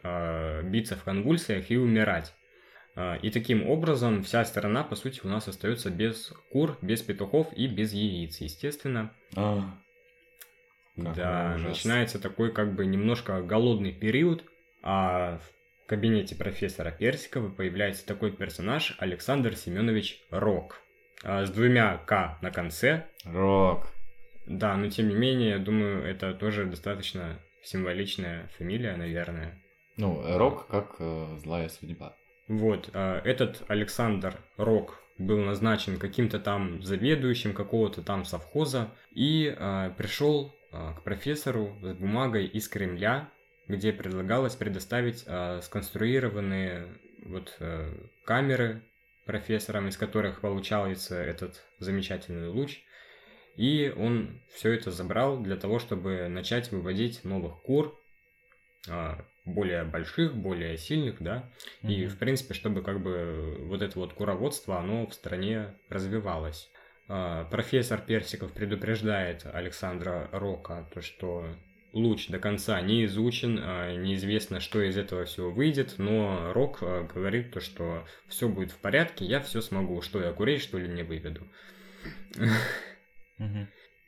биться 0.64 0.96
в 0.96 1.04
конвульсиях 1.04 1.70
и 1.70 1.78
умирать. 1.78 2.34
А, 2.98 3.16
и 3.22 3.30
таким 3.30 3.70
образом 3.70 4.24
вся 4.24 4.44
страна, 4.44 4.84
по 4.84 4.96
сути, 4.96 5.22
у 5.24 5.28
нас 5.28 5.48
остается 5.48 5.92
без 5.92 6.34
кур, 6.50 6.80
без 6.82 7.04
петухов 7.04 7.54
и 7.54 7.68
без 7.68 7.94
яиц, 7.94 8.42
естественно. 8.42 9.14
А, 9.36 9.78
да, 10.96 11.54
ужас. 11.56 11.68
начинается 11.68 12.20
такой 12.20 12.52
как 12.52 12.74
бы 12.74 12.88
немножко 12.88 13.40
голодный 13.44 13.94
период, 13.94 14.44
а 14.82 15.38
в 15.38 15.88
кабинете 15.88 16.36
профессора 16.36 16.90
Персикова 16.90 17.50
появляется 17.50 18.04
такой 18.04 18.32
персонаж 18.32 18.96
Александр 18.98 19.56
Семенович 19.56 20.24
Рок. 20.32 20.82
А, 21.24 21.46
с 21.46 21.52
двумя 21.52 21.98
К 21.98 22.40
на 22.42 22.50
конце. 22.50 23.06
Рок. 23.26 23.94
Да, 24.48 24.76
но 24.78 24.90
тем 24.90 25.10
не 25.10 25.16
менее, 25.16 25.52
я 25.52 25.60
думаю, 25.60 26.04
это 26.04 26.34
тоже 26.34 26.66
достаточно 26.66 27.40
символичная 27.64 28.50
фамилия, 28.58 28.96
наверное. 28.96 29.62
Ну, 29.98 30.22
Рок 30.38 30.68
как 30.68 30.96
э, 31.00 31.38
злая 31.38 31.70
судьба. 31.70 32.16
Вот, 32.48 32.90
а, 32.94 33.22
этот 33.26 33.64
Александр 33.68 34.40
Рок 34.56 35.02
был 35.18 35.40
назначен 35.40 35.98
каким-то 35.98 36.40
там 36.40 36.82
заведующим 36.84 37.54
какого-то 37.54 38.02
там 38.02 38.24
совхоза 38.24 38.92
и 39.12 39.54
а, 39.58 39.90
пришел 39.92 40.56
а, 40.72 40.94
к 40.94 41.04
профессору 41.04 41.76
с 41.82 41.94
бумагой 41.96 42.46
из 42.46 42.70
Кремля, 42.70 43.30
где 43.68 43.92
предлагалось 43.92 44.56
предоставить 44.56 45.26
сконструированные 45.66 46.88
вот 47.26 47.60
камеры 48.24 48.82
профессорам, 49.26 49.90
из 49.90 49.98
которых 49.98 50.40
получался 50.40 51.16
этот 51.22 51.66
замечательный 51.80 52.48
луч. 52.48 52.80
И 53.58 53.94
он 53.96 54.40
все 54.54 54.72
это 54.72 54.92
забрал 54.92 55.40
для 55.40 55.58
того, 55.58 55.80
чтобы 55.80 56.28
начать 56.30 56.72
выводить 56.72 57.26
новых 57.26 57.62
кур, 57.64 58.00
более 59.46 59.84
больших, 59.84 60.36
более 60.36 60.78
сильных, 60.78 61.22
да, 61.22 61.50
mm-hmm. 61.82 61.94
и, 61.94 62.06
в 62.06 62.18
принципе, 62.18 62.54
чтобы 62.54 62.84
как 62.84 63.02
бы 63.02 63.58
вот 63.62 63.82
это 63.82 63.98
вот 63.98 64.14
куроводство, 64.14 64.80
оно 64.80 65.08
в 65.08 65.14
стране 65.14 65.74
развивалось. 65.90 66.70
А, 67.08 67.46
профессор 67.46 68.02
Персиков 68.02 68.52
предупреждает 68.52 69.46
Александра 69.46 70.30
Рока, 70.32 70.90
то, 70.94 71.02
что 71.02 71.48
луч 71.94 72.28
до 72.28 72.40
конца 72.40 72.80
не 72.82 73.06
изучен, 73.06 73.60
а, 73.62 73.96
неизвестно, 73.96 74.60
что 74.60 74.82
из 74.82 74.98
этого 74.98 75.26
всего 75.26 75.50
выйдет, 75.50 75.96
но 75.98 76.52
Рок 76.54 76.80
а, 76.82 77.04
говорит 77.04 77.52
то, 77.52 77.62
что 77.62 78.06
все 78.28 78.50
будет 78.50 78.72
в 78.72 78.78
порядке, 78.78 79.26
я 79.26 79.40
все 79.40 79.62
смогу, 79.62 80.02
что 80.02 80.22
я 80.22 80.34
курей, 80.34 80.60
что 80.60 80.78
ли, 80.78 80.88
не 80.88 81.04
выведу. 81.04 81.48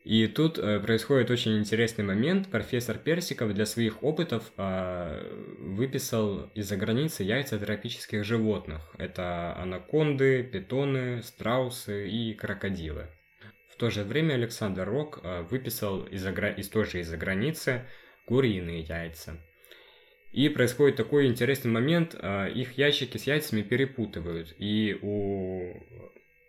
И 0.05 0.27
тут 0.27 0.57
э, 0.57 0.79
происходит 0.79 1.29
очень 1.29 1.57
интересный 1.59 2.05
момент. 2.05 2.49
Профессор 2.49 2.97
Персиков 2.97 3.53
для 3.53 3.65
своих 3.65 4.01
опытов 4.01 4.51
э, 4.57 5.55
выписал 5.59 6.49
из-за 6.55 6.77
границы 6.77 7.23
яйца 7.23 7.59
тропических 7.59 8.23
животных. 8.23 8.81
Это 8.97 9.55
анаконды, 9.57 10.43
питоны, 10.43 11.21
страусы 11.21 12.09
и 12.09 12.33
крокодилы. 12.33 13.07
В 13.69 13.75
то 13.75 13.89
же 13.89 14.03
время 14.03 14.35
Александр 14.35 14.87
Рок 14.87 15.19
э, 15.21 15.41
выписал 15.43 16.05
из-за, 16.05 16.31
из 16.31 16.69
тоже 16.69 17.01
из-за 17.01 17.17
границы 17.17 17.85
куриные 18.25 18.81
яйца. 18.81 19.37
И 20.31 20.47
происходит 20.47 20.95
такой 20.95 21.27
интересный 21.27 21.71
момент, 21.71 22.15
э, 22.17 22.51
их 22.51 22.77
ящики 22.77 23.17
с 23.17 23.23
яйцами 23.27 23.63
перепутывают. 23.63 24.55
И 24.59 24.97
у 25.01 25.73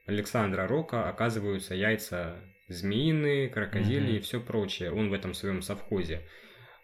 Александра 0.07 0.67
Рока 0.67 1.09
оказываются 1.09 1.75
яйца 1.75 2.41
змеиные, 2.71 3.49
крокодили 3.49 4.15
mm-hmm. 4.15 4.19
и 4.19 4.21
все 4.21 4.41
прочее. 4.41 4.93
Он 4.93 5.11
в 5.11 5.13
этом 5.13 5.35
своем 5.35 5.61
совхозе 5.61 6.23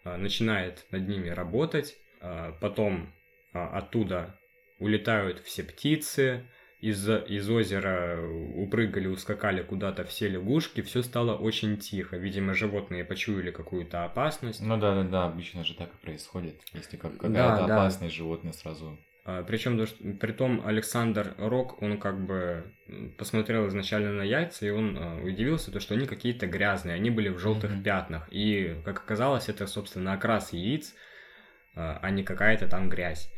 а, 0.03 0.17
начинает 0.17 0.85
над 0.91 1.07
ними 1.07 1.29
работать, 1.29 1.97
а, 2.21 2.51
потом 2.61 3.13
а, 3.53 3.77
оттуда 3.77 4.39
улетают 4.79 5.39
все 5.39 5.63
птицы, 5.63 6.45
из, 6.79 7.09
из 7.09 7.49
озера 7.49 8.21
упрыгали, 8.55 9.07
ускакали 9.07 9.63
куда-то 9.63 10.03
все 10.03 10.27
лягушки, 10.27 10.81
все 10.81 11.01
стало 11.01 11.35
очень 11.35 11.77
тихо. 11.77 12.17
Видимо, 12.17 12.53
животные 12.53 13.03
почуяли 13.03 13.49
какую-то 13.49 14.05
опасность. 14.05 14.61
Ну 14.61 14.77
да, 14.77 14.93
да, 14.93 15.03
да, 15.03 15.25
обычно 15.25 15.63
же 15.63 15.73
так 15.73 15.89
и 15.91 16.05
происходит. 16.05 16.61
Если 16.73 16.97
какая-то 16.97 17.29
да, 17.29 17.65
опасность, 17.65 18.13
да. 18.13 18.17
животное 18.17 18.53
сразу 18.53 18.99
Причем, 19.45 19.85
при 20.19 20.31
том 20.31 20.65
Александр 20.65 21.35
Рок, 21.37 21.81
он 21.81 21.99
как 21.99 22.25
бы 22.25 22.71
посмотрел 23.17 23.67
изначально 23.67 24.13
на 24.13 24.21
яйца, 24.21 24.65
и 24.65 24.69
он 24.69 24.97
а, 24.97 25.21
удивился, 25.21 25.69
то, 25.69 25.81
что 25.81 25.95
они 25.95 26.05
какие-то 26.05 26.47
грязные, 26.47 26.95
они 26.95 27.09
были 27.09 27.27
в 27.27 27.37
желтых 27.37 27.71
mm-hmm. 27.71 27.83
пятнах. 27.83 28.29
И, 28.31 28.77
как 28.85 28.99
оказалось, 28.99 29.49
это, 29.49 29.67
собственно, 29.67 30.13
окрас 30.13 30.53
яиц, 30.53 30.95
а, 31.75 31.99
а 32.01 32.09
не 32.09 32.23
какая-то 32.23 32.69
там 32.69 32.87
грязь. 32.87 33.29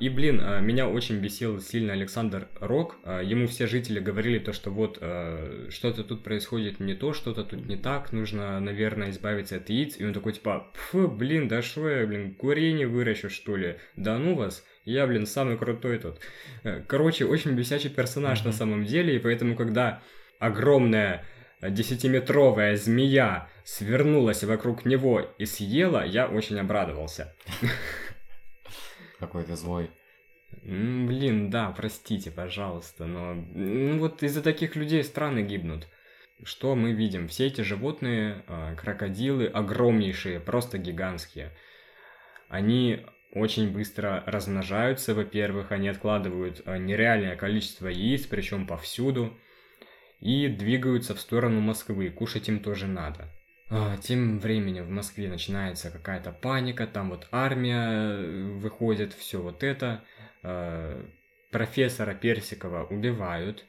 И, 0.00 0.08
блин, 0.08 0.42
меня 0.64 0.88
очень 0.88 1.20
бесил 1.20 1.60
сильно 1.60 1.92
Александр 1.92 2.48
Рок. 2.58 2.96
Ему 3.04 3.46
все 3.46 3.66
жители 3.66 4.00
говорили 4.00 4.38
то, 4.38 4.54
что 4.54 4.70
вот 4.70 4.96
что-то 4.96 6.04
тут 6.04 6.24
происходит 6.24 6.80
не 6.80 6.94
то, 6.94 7.12
что-то 7.12 7.44
тут 7.44 7.66
не 7.66 7.76
так, 7.76 8.12
нужно, 8.12 8.58
наверное, 8.60 9.10
избавиться 9.10 9.56
от 9.56 9.68
яиц. 9.68 10.00
И 10.00 10.06
он 10.06 10.14
такой, 10.14 10.32
типа, 10.32 10.72
фу, 10.72 11.06
блин, 11.06 11.48
да 11.48 11.60
что 11.60 11.86
я, 11.86 12.06
блин, 12.06 12.34
курение 12.34 12.86
выращу, 12.86 13.28
что 13.28 13.56
ли? 13.56 13.76
Да 13.94 14.16
ну 14.16 14.36
вас. 14.36 14.64
Я, 14.88 15.06
блин, 15.06 15.26
самый 15.26 15.58
крутой 15.58 15.98
тут. 15.98 16.18
Э, 16.64 16.80
короче, 16.80 17.26
очень 17.26 17.50
бесячий 17.50 17.90
персонаж 17.90 18.40
mm-hmm. 18.40 18.46
на 18.46 18.52
самом 18.52 18.84
деле, 18.86 19.16
и 19.16 19.18
поэтому, 19.18 19.54
когда 19.54 20.02
огромная 20.38 21.26
десятиметровая 21.60 22.74
змея 22.74 23.50
свернулась 23.64 24.44
вокруг 24.44 24.86
него 24.86 25.20
и 25.36 25.44
съела, 25.44 26.06
я 26.06 26.26
очень 26.26 26.58
обрадовался. 26.58 27.36
Какой 29.18 29.44
то 29.44 29.56
злой. 29.56 29.90
Блин, 30.62 31.50
да, 31.50 31.70
простите, 31.76 32.30
пожалуйста, 32.30 33.04
но 33.04 33.34
ну, 33.34 33.98
вот 33.98 34.22
из-за 34.22 34.42
таких 34.42 34.74
людей 34.74 35.04
страны 35.04 35.40
гибнут. 35.42 35.86
Что 36.44 36.74
мы 36.74 36.92
видим? 36.92 37.28
Все 37.28 37.48
эти 37.48 37.60
животные, 37.60 38.42
а, 38.46 38.74
крокодилы, 38.74 39.48
огромнейшие, 39.48 40.40
просто 40.40 40.78
гигантские. 40.78 41.52
Они 42.48 43.04
очень 43.32 43.70
быстро 43.70 44.22
размножаются, 44.26 45.14
во-первых, 45.14 45.72
они 45.72 45.88
откладывают 45.88 46.62
а, 46.64 46.78
нереальное 46.78 47.36
количество 47.36 47.88
яиц, 47.88 48.26
причем 48.26 48.66
повсюду, 48.66 49.38
и 50.20 50.48
двигаются 50.48 51.14
в 51.14 51.20
сторону 51.20 51.60
Москвы, 51.60 52.10
кушать 52.10 52.48
им 52.48 52.60
тоже 52.60 52.86
надо. 52.86 53.28
А, 53.70 53.98
тем 53.98 54.38
временем 54.38 54.86
в 54.86 54.90
Москве 54.90 55.28
начинается 55.28 55.90
какая-то 55.90 56.32
паника, 56.32 56.86
там 56.86 57.10
вот 57.10 57.28
армия 57.30 57.88
э, 57.90 58.52
выходит, 58.54 59.12
все 59.12 59.42
вот 59.42 59.62
это. 59.62 60.04
А, 60.42 61.04
профессора 61.50 62.14
Персикова 62.14 62.84
убивают, 62.84 63.64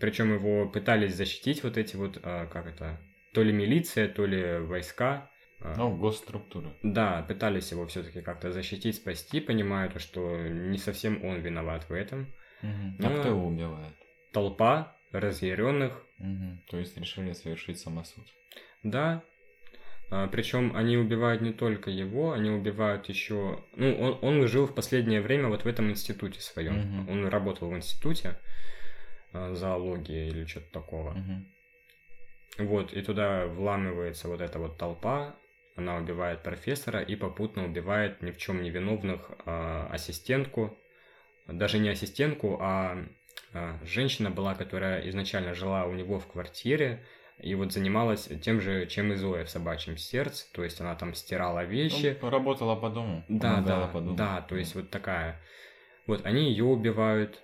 причем 0.00 0.34
его 0.34 0.68
пытались 0.68 1.14
защитить 1.14 1.62
вот 1.62 1.78
эти 1.78 1.96
вот, 1.96 2.18
как 2.20 2.66
это, 2.66 3.00
то 3.32 3.42
ли 3.42 3.52
милиция, 3.52 4.08
то 4.08 4.26
ли 4.26 4.58
войска. 4.58 5.30
Ну, 5.60 5.96
госструктуры. 5.96 6.70
Да, 6.82 7.24
пытались 7.26 7.72
его 7.72 7.86
все-таки 7.86 8.20
как-то 8.20 8.52
защитить, 8.52 8.96
спасти, 8.96 9.40
понимают, 9.40 10.00
что 10.00 10.36
не 10.36 10.78
совсем 10.78 11.24
он 11.24 11.40
виноват 11.40 11.88
в 11.88 11.92
этом. 11.92 12.28
Угу. 12.62 13.06
А 13.06 13.18
кто 13.18 13.28
его 13.28 13.46
убивает? 13.46 13.94
Толпа 14.32 14.96
разъяренных. 15.10 16.04
Угу. 16.18 16.58
То 16.70 16.78
есть 16.78 16.96
решили 16.96 17.32
совершить 17.32 17.78
самосуд. 17.80 18.24
Да. 18.82 19.22
А, 20.10 20.26
причем 20.28 20.74
они 20.76 20.96
убивают 20.96 21.42
не 21.42 21.52
только 21.52 21.90
его, 21.90 22.32
они 22.32 22.50
убивают 22.50 23.08
еще. 23.08 23.64
Ну, 23.74 23.94
он, 24.00 24.18
он 24.22 24.46
жил 24.46 24.66
в 24.66 24.74
последнее 24.74 25.20
время 25.20 25.48
вот 25.48 25.64
в 25.64 25.66
этом 25.66 25.90
институте 25.90 26.40
своем. 26.40 27.02
Угу. 27.02 27.12
Он 27.12 27.26
работал 27.26 27.68
в 27.68 27.76
институте 27.76 28.38
а, 29.32 29.54
зоологии 29.54 30.28
или 30.28 30.44
что-то 30.44 30.70
такого. 30.70 31.10
Угу. 31.10 32.64
Вот, 32.64 32.92
и 32.92 33.02
туда 33.02 33.46
вламывается 33.46 34.28
вот 34.28 34.40
эта 34.40 34.58
вот 34.58 34.78
толпа, 34.78 35.36
она 35.78 35.96
убивает 35.96 36.42
профессора 36.42 37.00
и 37.00 37.16
попутно 37.16 37.64
убивает 37.64 38.22
ни 38.22 38.30
в 38.30 38.38
чем 38.38 38.62
не 38.62 38.70
виновных 38.70 39.30
а, 39.46 39.88
ассистентку, 39.90 40.76
даже 41.46 41.78
не 41.78 41.88
ассистентку, 41.88 42.58
а, 42.60 42.98
а 43.54 43.78
женщина 43.84 44.30
была, 44.30 44.54
которая 44.54 45.08
изначально 45.08 45.54
жила 45.54 45.86
у 45.86 45.92
него 45.92 46.18
в 46.18 46.26
квартире, 46.26 47.04
и 47.38 47.54
вот 47.54 47.72
занималась 47.72 48.28
тем 48.42 48.60
же, 48.60 48.86
чем 48.86 49.12
и 49.12 49.14
Зоя 49.14 49.44
в 49.44 49.50
собачьем 49.50 49.96
сердце, 49.96 50.46
то 50.52 50.64
есть 50.64 50.80
она 50.80 50.94
там 50.96 51.14
стирала 51.14 51.64
вещи. 51.64 52.18
Ну, 52.20 52.30
работала 52.30 52.74
по 52.74 52.90
дому. 52.90 53.24
Да, 53.28 53.60
да, 53.60 53.86
по 53.86 54.00
дому. 54.00 54.16
да, 54.16 54.42
то 54.42 54.56
есть 54.56 54.74
вот 54.74 54.90
такая. 54.90 55.40
Вот 56.06 56.26
они 56.26 56.50
ее 56.50 56.64
убивают 56.64 57.40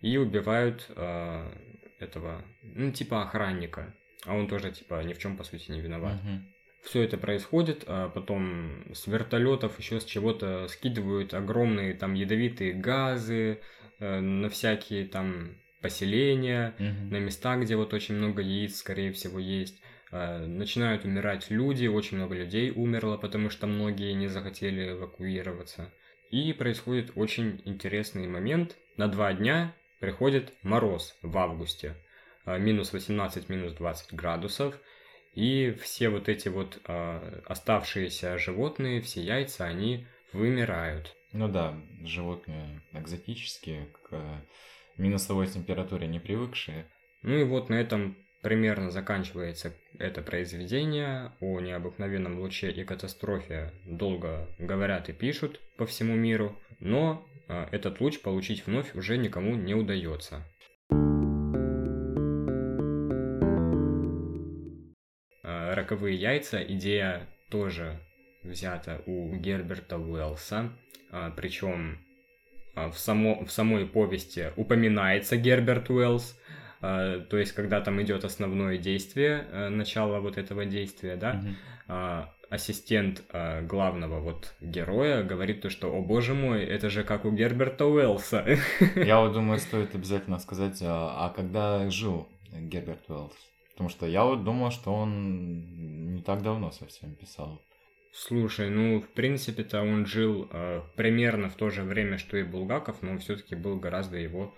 и 0.00 0.16
убивают 0.16 0.90
э, 0.96 1.52
этого, 2.00 2.44
ну 2.62 2.90
типа 2.90 3.22
охранника, 3.22 3.94
а 4.26 4.34
он 4.34 4.48
тоже 4.48 4.72
типа 4.72 5.02
ни 5.04 5.12
в 5.12 5.18
чем 5.18 5.36
по 5.36 5.44
сути 5.44 5.70
не 5.70 5.80
виноват. 5.80 6.14
Угу. 6.14 6.53
Все 6.84 7.02
это 7.02 7.16
происходит, 7.16 7.84
а 7.86 8.10
потом 8.10 8.84
с 8.92 9.06
вертолетов 9.06 9.78
еще 9.78 10.00
с 10.00 10.04
чего-то 10.04 10.68
скидывают 10.68 11.34
огромные 11.34 11.94
там 11.94 12.14
ядовитые 12.14 12.74
газы 12.74 13.60
э, 13.98 14.20
на 14.20 14.48
всякие 14.50 15.06
там 15.06 15.56
поселения, 15.84 16.74
угу. 16.78 17.14
на 17.14 17.18
места, 17.18 17.56
где 17.56 17.76
вот 17.76 17.92
очень 17.92 18.14
много 18.14 18.40
яиц, 18.40 18.76
скорее 18.78 19.12
всего, 19.12 19.38
есть. 19.38 19.82
А, 20.10 20.46
начинают 20.46 21.04
умирать 21.04 21.50
люди, 21.50 21.86
очень 21.86 22.16
много 22.16 22.34
людей 22.34 22.70
умерло, 22.70 23.16
потому 23.16 23.50
что 23.50 23.66
многие 23.66 24.12
не 24.12 24.28
захотели 24.28 24.92
эвакуироваться. 24.92 25.92
И 26.30 26.52
происходит 26.52 27.12
очень 27.16 27.60
интересный 27.64 28.26
момент. 28.26 28.76
На 28.96 29.08
два 29.08 29.32
дня 29.34 29.74
приходит 30.00 30.52
мороз 30.62 31.18
в 31.20 31.36
августе. 31.36 31.96
А, 32.44 32.58
минус 32.58 32.92
18, 32.92 33.48
минус 33.48 33.72
20 33.74 34.14
градусов. 34.14 34.78
И 35.34 35.76
все 35.82 36.08
вот 36.08 36.28
эти 36.28 36.48
вот 36.48 36.80
э, 36.86 37.40
оставшиеся 37.46 38.38
животные, 38.38 39.00
все 39.00 39.22
яйца, 39.22 39.64
они 39.64 40.06
вымирают. 40.32 41.14
Ну 41.32 41.48
да, 41.48 41.74
животные 42.04 42.82
экзотические, 42.92 43.88
к 44.08 44.42
минусовой 44.96 45.48
температуре 45.48 46.06
не 46.06 46.20
привыкшие. 46.20 46.86
Ну 47.22 47.36
и 47.36 47.44
вот 47.44 47.68
на 47.68 47.74
этом 47.74 48.16
примерно 48.42 48.90
заканчивается 48.90 49.72
это 49.98 50.22
произведение 50.22 51.32
о 51.40 51.60
необыкновенном 51.60 52.38
луче 52.38 52.70
и 52.70 52.84
катастрофе. 52.84 53.72
Долго 53.84 54.48
говорят 54.58 55.08
и 55.08 55.12
пишут 55.12 55.60
по 55.76 55.86
всему 55.86 56.14
миру, 56.14 56.56
но 56.78 57.26
а, 57.48 57.68
этот 57.72 58.00
луч 58.00 58.20
получить 58.20 58.66
вновь 58.66 58.94
уже 58.94 59.16
никому 59.16 59.54
не 59.54 59.74
удается. 59.74 60.46
Роковые 65.84 66.16
яйца 66.16 66.62
идея 66.62 67.28
тоже 67.50 68.00
взята 68.42 69.02
у 69.06 69.34
Герберта 69.36 69.98
Уэллса, 69.98 70.72
а, 71.10 71.30
причем 71.30 71.98
а, 72.74 72.90
в, 72.90 72.98
само, 72.98 73.44
в 73.44 73.52
самой 73.52 73.86
повести 73.86 74.52
упоминается 74.56 75.36
Герберт 75.36 75.90
Уэллс, 75.90 76.38
а, 76.80 77.20
то 77.20 77.36
есть 77.36 77.52
когда 77.52 77.82
там 77.82 78.00
идет 78.02 78.24
основное 78.24 78.78
действие, 78.78 79.46
а, 79.52 79.68
начало 79.68 80.20
вот 80.20 80.38
этого 80.38 80.64
действия, 80.64 81.16
да, 81.16 81.42
mm-hmm. 81.86 82.28
ассистент 82.48 83.22
главного 83.62 84.20
вот 84.20 84.54
героя 84.62 85.22
говорит 85.22 85.60
то, 85.60 85.68
что, 85.68 85.92
о 85.92 86.00
боже 86.00 86.32
мой, 86.32 86.64
это 86.64 86.88
же 86.88 87.04
как 87.04 87.26
у 87.26 87.30
Герберта 87.30 87.84
Уэллса. 87.84 88.56
Я 88.96 89.20
вот 89.20 89.34
думаю, 89.34 89.58
стоит 89.58 89.94
обязательно 89.94 90.38
сказать, 90.38 90.80
а, 90.82 91.26
а 91.26 91.30
когда 91.30 91.90
жил 91.90 92.28
Герберт 92.52 93.10
Уэллс? 93.10 93.53
Потому 93.74 93.88
что 93.90 94.06
я 94.06 94.24
вот 94.24 94.44
думал, 94.44 94.70
что 94.70 94.94
он 94.94 96.14
не 96.14 96.22
так 96.22 96.42
давно 96.42 96.70
совсем 96.70 97.14
писал. 97.14 97.60
Слушай, 98.12 98.70
ну, 98.70 99.00
в 99.00 99.08
принципе-то 99.08 99.82
он 99.82 100.06
жил 100.06 100.48
э, 100.52 100.82
примерно 100.94 101.50
в 101.50 101.56
то 101.56 101.70
же 101.70 101.82
время, 101.82 102.16
что 102.16 102.36
и 102.36 102.44
Булгаков, 102.44 103.02
но 103.02 103.18
все-таки 103.18 103.56
был 103.56 103.80
гораздо 103.80 104.16
его 104.16 104.54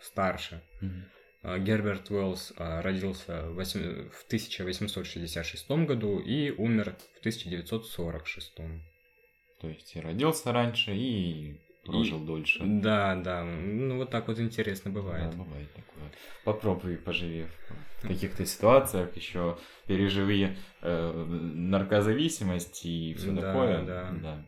старше. 0.00 0.62
Mm-hmm. 0.82 1.60
Герберт 1.60 2.10
Уэллс 2.10 2.52
э, 2.58 2.80
родился 2.80 3.48
в, 3.48 3.54
8, 3.54 4.10
в 4.10 4.24
1866 4.26 5.70
году 5.70 6.18
и 6.18 6.50
умер 6.50 6.96
в 7.14 7.18
1946. 7.20 8.56
То 9.60 9.68
есть 9.68 9.96
и 9.96 10.00
родился 10.00 10.52
раньше, 10.52 10.94
и 10.94 11.60
прожил 11.86 12.22
и... 12.22 12.26
дольше. 12.26 12.60
Да, 12.62 13.14
да. 13.16 13.44
Ну, 13.44 13.96
вот 13.96 14.10
так 14.10 14.28
вот 14.28 14.38
интересно 14.38 14.90
бывает. 14.90 15.30
Да, 15.30 15.36
бывает 15.36 15.72
такое. 15.72 16.12
Попробуй, 16.44 16.96
поживи 16.96 17.46
в 18.02 18.08
каких-то 18.08 18.44
ситуациях, 18.44 19.16
еще 19.16 19.58
переживи 19.86 20.56
э, 20.82 21.24
наркозависимость 21.28 22.84
и 22.84 23.14
все 23.14 23.32
да, 23.32 23.42
такое. 23.42 23.84
Да. 23.84 24.14
да. 24.22 24.44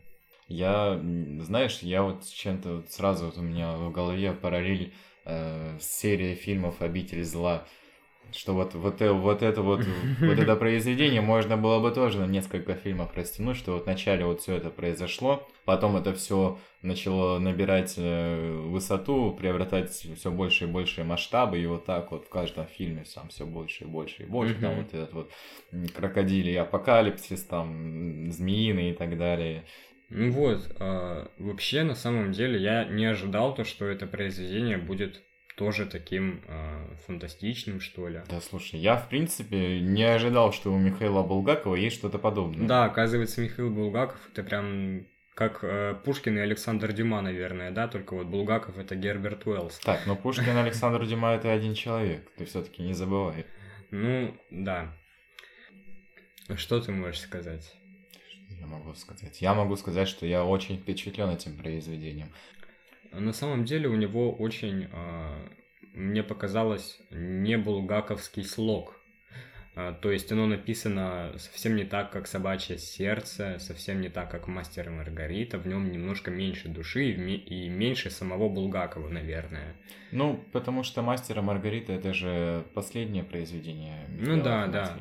Я, 0.49 1.01
знаешь, 1.43 1.81
я 1.81 2.03
вот 2.03 2.25
чем-то 2.27 2.77
вот 2.77 2.91
сразу 2.91 3.27
вот 3.27 3.37
у 3.37 3.43
меня 3.43 3.77
в 3.77 3.93
голове 3.93 4.33
параллель 4.33 4.95
э, 5.25 5.77
серия 5.81 6.35
фильмов 6.35 6.81
«Обитель 6.81 7.25
зла», 7.25 7.67
что 8.33 8.55
вот, 8.55 8.75
вот, 8.75 9.01
э, 9.01 9.11
вот 9.11 9.43
это 9.43 9.63
вот, 9.63 9.85
вот 10.21 10.39
это 10.39 10.57
произведение 10.57 11.21
можно 11.21 11.57
было 11.57 11.81
бы 11.81 11.91
тоже 11.91 12.19
на 12.19 12.27
несколько 12.27 12.75
фильмов 12.75 13.15
растянуть, 13.15 13.57
что 13.57 13.73
вот 13.73 13.85
вначале 13.85 14.25
вот 14.25 14.41
все 14.41 14.57
это 14.57 14.71
произошло, 14.71 15.47
потом 15.65 15.97
это 15.97 16.15
все 16.15 16.59
начало 16.83 17.39
набирать 17.39 17.95
э, 17.97 18.53
высоту, 18.67 19.33
приобретать 19.33 19.91
все 19.91 20.31
больше 20.31 20.65
и 20.65 20.69
больше 20.69 21.05
масштабы, 21.05 21.59
и 21.59 21.67
вот 21.67 21.85
так 21.85 22.11
вот 22.11 22.27
в 22.27 22.29
каждом 22.29 22.67
фильме 22.67 23.05
сам 23.05 23.29
все 23.29 23.47
больше 23.47 23.85
и 23.85 23.87
больше 23.87 24.23
и 24.23 24.27
больше, 24.27 24.55
там 24.55 24.77
вот 24.77 24.95
этот 24.95 25.13
вот 25.13 25.33
крокодилий 25.95 26.59
апокалипсис, 26.59 27.45
там 27.45 28.31
змеиный 28.31 28.91
и 28.91 28.95
так 28.95 29.17
далее. 29.19 29.65
Ну 30.11 30.31
вот, 30.31 30.75
а, 30.79 31.31
вообще 31.39 31.83
на 31.83 31.95
самом 31.95 32.33
деле 32.33 32.59
я 32.59 32.85
не 32.85 33.05
ожидал 33.05 33.55
то, 33.55 33.65
что 33.65 33.87
это 33.87 34.07
произведение 34.07 34.79
будет 34.79 35.23
тоже 35.59 35.87
таким 35.87 36.41
э, 36.47 36.87
фантастичным, 37.07 37.81
что 37.81 38.09
ли. 38.09 38.23
Да, 38.31 38.41
слушай, 38.41 38.79
я, 38.79 38.97
в 38.97 39.09
принципе, 39.09 39.81
не 39.81 40.05
ожидал, 40.05 40.53
что 40.53 40.73
у 40.73 40.79
Михаила 40.79 41.25
Булгакова 41.25 41.75
есть 41.75 41.97
что-то 41.97 42.19
подобное. 42.19 42.67
Да, 42.67 42.85
оказывается, 42.85 43.41
Михаил 43.41 43.71
Булгаков 43.71 44.21
это 44.33 44.45
прям 44.45 45.05
как 45.35 45.63
э, 45.63 45.95
Пушкин 46.05 46.39
и 46.39 46.41
Александр 46.41 46.93
Дюма, 46.93 47.21
наверное, 47.21 47.73
да, 47.73 47.89
только 47.89 48.15
вот 48.15 48.29
Булгаков 48.29 48.79
это 48.79 48.95
Герберт 48.95 49.47
Уэллс. 49.47 49.81
Так, 49.81 50.07
но 50.07 50.15
Пушкин 50.17 50.57
и 50.57 50.61
Александр 50.61 51.05
Дюма 51.07 51.35
это 51.35 51.53
один 51.53 51.75
человек, 51.75 52.31
ты 52.37 52.45
все-таки 52.45 52.83
не 52.83 52.95
забывай. 52.95 53.45
Ну, 53.91 54.35
да. 54.51 54.95
Что 56.57 56.81
ты 56.81 56.93
можешь 56.93 57.21
сказать? 57.21 57.75
Я 58.49 58.67
могу 58.67 58.95
сказать. 58.95 59.41
Я 59.41 59.55
могу 59.55 59.77
сказать, 59.77 60.09
что 60.09 60.25
я 60.25 60.45
очень 60.45 60.79
впечатлен 60.79 61.31
этим 61.31 61.57
произведением. 61.57 62.33
На 63.13 63.33
самом 63.33 63.65
деле 63.65 63.89
у 63.89 63.97
него 63.97 64.33
очень, 64.33 64.89
а, 64.93 65.49
мне 65.95 66.23
показалось, 66.23 67.01
не 67.11 67.57
булгаковский 67.57 68.45
слог. 68.45 68.99
А, 69.75 69.93
то 69.93 70.11
есть 70.11 70.33
оно 70.33 70.47
написано 70.47 71.35
совсем 71.39 71.77
не 71.77 71.85
так, 71.85 72.11
как 72.11 72.27
«Собачье 72.27 72.79
сердце», 72.79 73.59
совсем 73.61 74.01
не 74.01 74.09
так, 74.09 74.29
как 74.29 74.49
«Мастер 74.49 74.89
и 74.89 74.91
Маргарита». 74.91 75.57
В 75.57 75.69
нем 75.69 75.93
немножко 75.93 76.33
меньше 76.33 76.69
души 76.69 77.13
и 77.13 77.69
меньше 77.69 78.11
самого 78.11 78.49
Булгакова, 78.49 79.09
наверное. 79.09 79.77
Ну, 80.11 80.45
потому 80.53 80.83
что 80.83 81.03
«Мастер 81.03 81.39
и 81.39 81.43
Маргарита»— 81.43 81.93
это 81.95 82.13
же 82.13 82.65
последнее 82.75 83.23
произведение 83.23 84.09
Михаила 84.09 84.37
Ну 84.37 84.43
да, 84.43 84.67
да. 84.67 84.99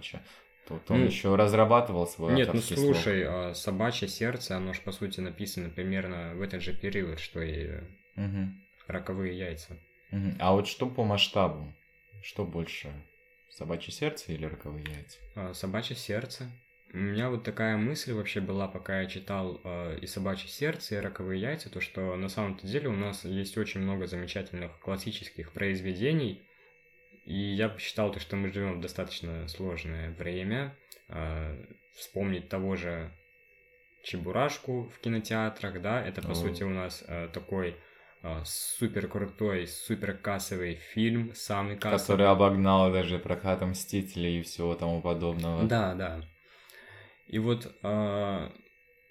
Тут 0.67 0.91
он 0.91 0.99
ну, 0.99 1.05
еще 1.05 1.35
разрабатывал 1.35 2.05
свой 2.07 2.33
Нет, 2.33 2.53
ну 2.53 2.59
слушай, 2.59 3.23
слог. 3.23 3.55
«Собачье 3.55 4.07
сердце», 4.07 4.57
оно 4.57 4.73
же, 4.73 4.81
по 4.81 4.91
сути, 4.91 5.21
написано 5.21 5.69
примерно 5.69 6.33
в 6.35 6.41
этот 6.41 6.61
же 6.61 6.73
период, 6.73 7.19
что 7.19 7.41
и 7.41 7.69
угу. 8.15 8.51
«Роковые 8.87 9.37
яйца». 9.37 9.77
Угу. 10.11 10.35
А 10.39 10.53
вот 10.53 10.67
что 10.67 10.87
по 10.87 11.03
масштабу? 11.03 11.73
Что 12.21 12.43
больше? 12.43 12.91
Собачье 13.49 13.93
сердце 13.93 14.33
или 14.33 14.45
роковые 14.45 14.85
яйца? 14.85 15.17
А, 15.35 15.53
собачье 15.53 15.95
сердце. 15.95 16.51
У 16.93 16.97
меня 16.97 17.29
вот 17.29 17.43
такая 17.43 17.77
мысль 17.77 18.13
вообще 18.13 18.39
была, 18.39 18.67
пока 18.67 19.01
я 19.01 19.07
читал 19.07 19.59
э, 19.63 19.99
и 20.01 20.07
собачье 20.07 20.49
сердце, 20.49 20.95
и 20.95 20.99
роковые 20.99 21.41
яйца, 21.41 21.69
то 21.69 21.81
что 21.81 22.15
на 22.15 22.29
самом-то 22.29 22.65
деле 22.65 22.87
у 22.89 22.95
нас 22.95 23.25
есть 23.25 23.57
очень 23.57 23.81
много 23.81 24.07
замечательных 24.07 24.79
классических 24.79 25.51
произведений, 25.51 26.43
и 27.27 27.35
я 27.35 27.67
посчитал 27.67 28.11
то, 28.11 28.19
что 28.19 28.37
мы 28.37 28.51
живем 28.51 28.77
в 28.77 28.81
достаточно 28.81 29.47
сложное 29.49 30.11
время. 30.11 30.77
Э, 31.09 31.55
вспомнить 31.93 32.47
того 32.47 32.75
же 32.75 33.11
Чебурашку 34.03 34.89
в 34.89 34.99
кинотеатрах, 34.99 35.81
да, 35.81 36.01
это 36.01 36.21
по 36.21 36.31
О. 36.31 36.35
сути 36.35 36.63
у 36.63 36.69
нас 36.69 37.03
э, 37.05 37.27
такой 37.33 37.75
а, 38.23 38.43
супер 38.45 39.07
крутой, 39.07 39.67
супер 39.67 40.13
кассовый 40.13 40.75
фильм, 40.75 41.33
самый 41.35 41.75
кассовый. 41.75 41.99
Который 41.99 42.27
обогнал 42.27 42.91
даже 42.91 43.19
прокат 43.19 43.61
Мстителей 43.61 44.39
и 44.39 44.43
всего 44.43 44.75
тому 44.75 45.01
подобного. 45.01 45.67
Да, 45.67 45.93
да. 45.93 46.21
И 47.27 47.39
вот 47.39 47.75
э, 47.83 48.49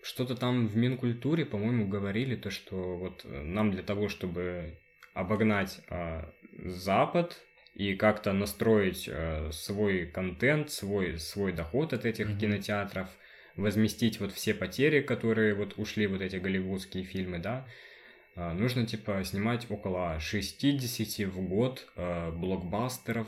что-то 0.03 0.37
там 0.37 0.67
в 0.67 0.77
Минкультуре, 0.77 1.45
по-моему, 1.45 1.87
говорили 1.87 2.35
то, 2.35 2.51
что 2.51 2.97
вот 2.97 3.25
нам 3.25 3.71
для 3.71 3.83
того, 3.83 4.09
чтобы 4.09 4.79
обогнать 5.13 5.81
э, 5.89 6.25
Запад 6.65 7.39
и 7.77 7.95
как-то 7.95 8.33
настроить 8.33 9.07
э, 9.07 9.51
свой 9.53 10.07
контент, 10.07 10.71
свой, 10.71 11.19
свой 11.19 11.53
доход 11.53 11.93
от 11.93 12.07
этих 12.07 12.31
mm-hmm. 12.31 12.41
кинотеатров, 12.41 13.09
возместить 13.55 14.19
вот 14.19 14.33
все 14.33 14.55
потери, 14.55 15.03
которые 15.03 15.55
вот 15.55 15.75
ушли 15.77 16.07
вот 16.07 16.23
эти 16.23 16.37
голливудские 16.37 17.05
фильмы, 17.05 17.39
да, 17.39 17.67
а, 18.35 18.55
нужно 18.55 18.87
типа 18.87 19.23
снимать 19.25 19.71
около 19.71 20.19
60 20.19 21.27
в 21.29 21.41
год 21.49 21.87
э, 21.97 22.31
блокбастеров, 22.33 23.27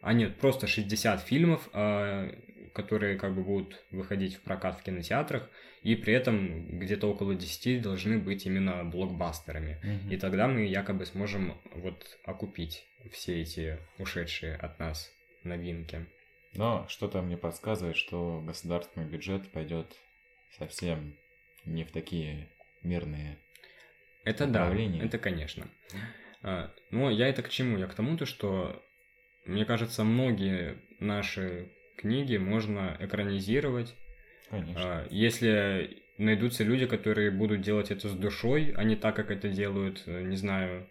а 0.00 0.12
нет, 0.12 0.36
просто 0.36 0.66
60 0.66 1.20
фильмов, 1.22 1.68
э, 1.72 2.34
которые 2.72 3.18
как 3.18 3.34
бы 3.34 3.42
будут 3.42 3.82
выходить 3.90 4.36
в 4.36 4.40
прокат 4.40 4.78
в 4.78 4.82
кинотеатрах, 4.82 5.48
и 5.82 5.94
при 5.96 6.12
этом 6.12 6.78
где-то 6.78 7.08
около 7.08 7.34
10 7.34 7.82
должны 7.82 8.18
быть 8.18 8.46
именно 8.46 8.84
блокбастерами. 8.84 9.80
Mm-hmm. 9.82 10.14
И 10.14 10.16
тогда 10.18 10.46
мы 10.46 10.66
якобы 10.66 11.06
сможем 11.06 11.56
вот 11.74 12.18
окупить 12.24 12.86
все 13.12 13.40
эти 13.40 13.78
ушедшие 13.98 14.56
от 14.56 14.78
нас 14.78 15.10
новинки. 15.42 16.06
Но 16.54 16.86
что-то 16.88 17.22
мне 17.22 17.36
подсказывает, 17.36 17.96
что 17.96 18.42
государственный 18.44 19.06
бюджет 19.06 19.48
пойдет 19.50 19.86
совсем 20.58 21.14
не 21.64 21.84
в 21.84 21.92
такие 21.92 22.48
мирные 22.82 23.38
это 24.24 24.46
да, 24.46 24.72
это 24.74 25.18
конечно. 25.18 25.66
А, 26.42 26.70
но 26.90 27.10
я 27.10 27.28
это 27.28 27.42
к 27.42 27.48
чему? 27.48 27.78
Я 27.78 27.86
к 27.86 27.94
тому, 27.94 28.16
то, 28.16 28.26
что 28.26 28.82
мне 29.50 29.64
кажется, 29.64 30.04
многие 30.04 30.78
наши 31.00 31.68
книги 31.96 32.36
можно 32.36 32.96
экранизировать. 33.00 33.94
Конечно. 34.48 34.82
А, 34.82 35.06
если 35.10 36.02
найдутся 36.18 36.64
люди, 36.64 36.86
которые 36.86 37.30
будут 37.30 37.60
делать 37.60 37.90
это 37.90 38.08
с 38.08 38.12
душой, 38.12 38.72
а 38.76 38.84
не 38.84 38.96
так, 38.96 39.16
как 39.16 39.30
это 39.30 39.48
делают, 39.48 40.04
э, 40.06 40.22
не 40.22 40.36
знаю, 40.36 40.86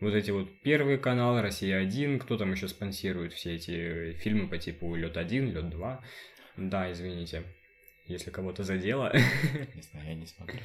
вот 0.00 0.14
эти 0.14 0.30
вот 0.30 0.60
первые 0.60 0.96
каналы, 0.96 1.42
Россия-1, 1.42 2.18
кто 2.20 2.38
там 2.38 2.52
еще 2.52 2.68
спонсирует 2.68 3.34
все 3.34 3.56
эти 3.56 4.12
фильмы 4.14 4.48
по 4.48 4.56
типу 4.56 4.94
Лед-1, 4.94 5.52
Лед-2. 5.52 5.98
Да, 6.56 6.90
извините, 6.90 7.44
если 8.06 8.30
кого-то 8.30 8.64
задело. 8.64 9.12
Не 9.74 9.82
знаю, 9.82 10.08
я 10.08 10.14
не 10.14 10.26
смотрю. 10.26 10.58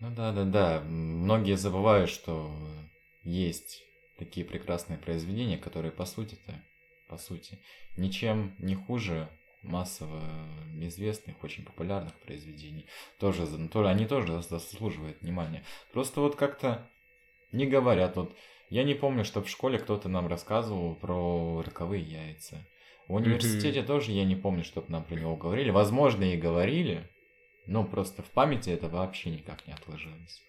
Ну 0.00 0.10
да, 0.10 0.32
да, 0.32 0.44
да. 0.44 0.80
Многие 0.80 1.56
забывают, 1.56 2.10
что 2.10 2.50
есть 3.22 3.84
такие 4.18 4.46
прекрасные 4.46 4.98
произведения, 4.98 5.58
которые 5.58 5.92
по 5.92 6.04
сути-то, 6.04 6.54
по 7.08 7.16
сути, 7.16 7.58
ничем 7.96 8.54
не 8.58 8.74
хуже 8.74 9.28
массово 9.62 10.22
известных, 10.80 11.42
очень 11.42 11.64
популярных 11.64 12.14
произведений. 12.20 12.86
Тоже, 13.18 13.46
тоже, 13.68 13.88
они 13.88 14.06
тоже 14.06 14.42
заслуживают 14.42 15.20
внимания. 15.20 15.64
Просто 15.92 16.20
вот 16.20 16.36
как-то 16.36 16.88
не 17.52 17.66
говорят. 17.66 18.16
Вот 18.16 18.36
я 18.70 18.84
не 18.84 18.94
помню, 18.94 19.24
что 19.24 19.42
в 19.42 19.48
школе 19.48 19.78
кто-то 19.78 20.08
нам 20.08 20.26
рассказывал 20.26 20.94
про 20.94 21.62
роковые 21.62 22.02
яйца. 22.02 22.66
В 23.08 23.14
университете 23.14 23.80
mm-hmm. 23.80 23.86
тоже 23.86 24.12
я 24.12 24.24
не 24.24 24.36
помню, 24.36 24.64
чтобы 24.64 24.90
нам 24.90 25.04
про 25.04 25.14
него 25.14 25.36
говорили. 25.36 25.70
Возможно, 25.70 26.24
и 26.24 26.38
говорили, 26.38 27.08
ну, 27.66 27.84
просто 27.84 28.22
в 28.22 28.30
памяти 28.30 28.70
это 28.70 28.88
вообще 28.88 29.30
никак 29.30 29.66
не 29.66 29.74
отложилось. 29.74 30.42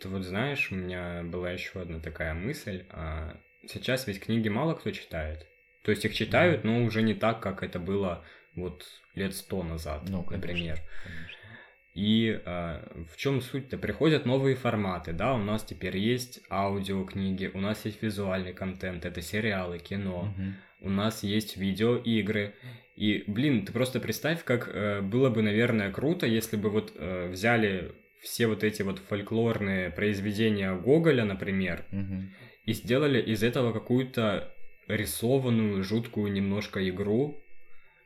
Ты 0.00 0.08
вот 0.08 0.22
знаешь, 0.22 0.70
у 0.70 0.74
меня 0.74 1.22
была 1.24 1.50
еще 1.50 1.80
одна 1.80 2.00
такая 2.00 2.34
мысль. 2.34 2.84
А 2.90 3.36
сейчас 3.66 4.06
ведь 4.06 4.20
книги 4.20 4.48
мало 4.48 4.74
кто 4.74 4.90
читает. 4.90 5.46
То 5.82 5.90
есть 5.90 6.04
их 6.04 6.14
читают, 6.14 6.62
да. 6.62 6.68
но 6.68 6.84
уже 6.84 7.02
не 7.02 7.14
так, 7.14 7.40
как 7.40 7.62
это 7.62 7.78
было 7.78 8.24
вот 8.54 8.84
лет 9.14 9.34
сто 9.34 9.62
назад, 9.62 10.02
ну, 10.08 10.22
конечно, 10.22 10.36
например. 10.36 10.78
Конечно. 11.04 11.38
И 11.98 12.40
э, 12.44 13.04
в 13.12 13.16
чем 13.16 13.40
суть-то? 13.40 13.76
Приходят 13.76 14.24
новые 14.24 14.54
форматы, 14.54 15.12
да, 15.12 15.34
у 15.34 15.38
нас 15.38 15.64
теперь 15.64 15.96
есть 15.96 16.40
аудиокниги, 16.48 17.50
у 17.52 17.60
нас 17.60 17.84
есть 17.86 18.02
визуальный 18.02 18.52
контент, 18.52 19.04
это 19.04 19.20
сериалы, 19.20 19.80
кино, 19.80 20.32
угу. 20.32 20.86
у 20.86 20.90
нас 20.90 21.24
есть 21.24 21.56
видеоигры. 21.56 22.54
И, 22.94 23.24
блин, 23.26 23.64
ты 23.66 23.72
просто 23.72 23.98
представь, 23.98 24.44
как 24.44 24.68
э, 24.68 25.00
было 25.00 25.28
бы, 25.28 25.42
наверное, 25.42 25.90
круто, 25.90 26.24
если 26.24 26.56
бы 26.56 26.70
вот 26.70 26.92
э, 26.94 27.30
взяли 27.30 27.92
все 28.20 28.46
вот 28.46 28.64
эти 28.64 28.82
вот 28.82 28.98
фольклорные 28.98 29.90
произведения 29.90 30.74
Гоголя, 30.74 31.24
например, 31.24 31.84
угу. 31.92 32.24
и 32.64 32.72
сделали 32.72 33.20
из 33.20 33.42
этого 33.42 33.72
какую-то 33.72 34.52
рисованную, 34.88 35.82
жуткую 35.82 36.32
немножко 36.32 36.86
игру, 36.88 37.42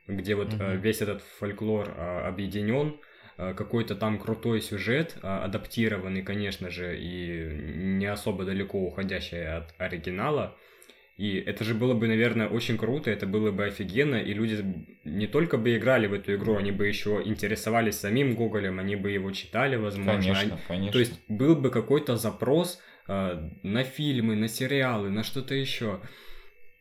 где 0.07 0.35
вот 0.35 0.53
угу. 0.53 0.63
весь 0.75 1.01
этот 1.01 1.21
фольклор 1.21 1.89
э, 1.89 2.27
объединен, 2.27 2.99
э, 3.37 3.53
какой-то 3.53 3.95
там 3.95 4.19
крутой 4.19 4.61
сюжет, 4.61 5.17
адаптированный, 5.21 6.23
конечно 6.23 6.69
же, 6.69 6.99
и 6.99 7.49
не 7.75 8.05
особо 8.05 8.43
далеко 8.43 8.79
уходящий 8.79 9.47
от 9.47 9.73
оригинала. 9.77 10.57
И 11.15 11.35
это 11.37 11.63
же 11.63 11.75
было 11.75 11.93
бы, 11.93 12.07
наверное, 12.07 12.47
очень 12.47 12.75
круто, 12.75 13.11
это 13.11 13.27
было 13.27 13.51
бы 13.51 13.65
офигенно, 13.65 14.15
и 14.15 14.33
люди 14.33 14.63
не 15.03 15.27
только 15.27 15.57
бы 15.57 15.77
играли 15.77 16.07
в 16.07 16.13
эту 16.13 16.33
игру, 16.35 16.55
они 16.55 16.71
бы 16.71 16.87
еще 16.87 17.21
интересовались 17.23 17.99
самим 17.99 18.33
Гоголем, 18.33 18.79
они 18.79 18.95
бы 18.95 19.11
его 19.11 19.31
читали, 19.31 19.75
возможно. 19.75 20.33
Конечно, 20.33 20.59
конечно. 20.67 20.91
То 20.91 20.99
есть 20.99 21.21
был 21.27 21.55
бы 21.55 21.69
какой-то 21.69 22.17
запрос 22.17 22.81
э, 23.07 23.49
на 23.61 23.83
фильмы, 23.83 24.35
на 24.35 24.47
сериалы, 24.47 25.11
на 25.11 25.23
что-то 25.23 25.53
еще. 25.53 26.01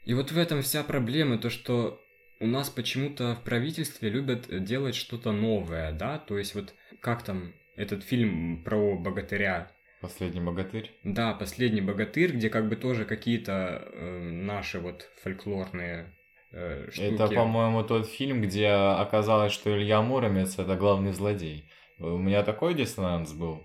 И 0.07 0.14
вот 0.14 0.33
в 0.33 0.39
этом 0.39 0.62
вся 0.62 0.83
проблема, 0.83 1.37
то 1.37 1.51
что 1.51 2.01
у 2.41 2.47
нас 2.47 2.70
почему-то 2.70 3.37
в 3.37 3.45
правительстве 3.45 4.09
любят 4.09 4.47
делать 4.64 4.95
что-то 4.95 5.33
новое, 5.33 5.93
да, 5.93 6.18
то 6.18 6.39
есть 6.39 6.55
вот 6.55 6.74
как 7.01 7.22
там 7.22 7.53
этот 7.76 8.03
фильм 8.03 8.64
про 8.64 8.97
богатыря, 8.97 9.70
Последний 10.03 10.41
богатырь? 10.41 10.91
Да, 11.05 11.33
последний 11.33 11.81
богатырь, 11.81 12.33
где 12.33 12.51
как 12.51 12.69
бы 12.69 12.75
тоже 12.75 13.05
какие-то 13.05 13.89
э, 13.93 14.19
наши 14.19 14.81
вот 14.81 15.09
фольклорные 15.23 16.13
э, 16.51 16.91
штуки. 16.91 17.15
Это, 17.15 17.29
по-моему, 17.29 17.85
тот 17.85 18.09
фильм, 18.09 18.43
где 18.43 18.67
оказалось, 18.67 19.53
что 19.53 19.71
Илья 19.71 20.03
Муромец 20.03 20.59
это 20.59 20.75
главный 20.75 21.13
злодей. 21.13 21.71
У 21.99 22.19
меня 22.19 22.43
такой 22.43 22.75
диссонанс 22.75 23.33
был. 23.33 23.65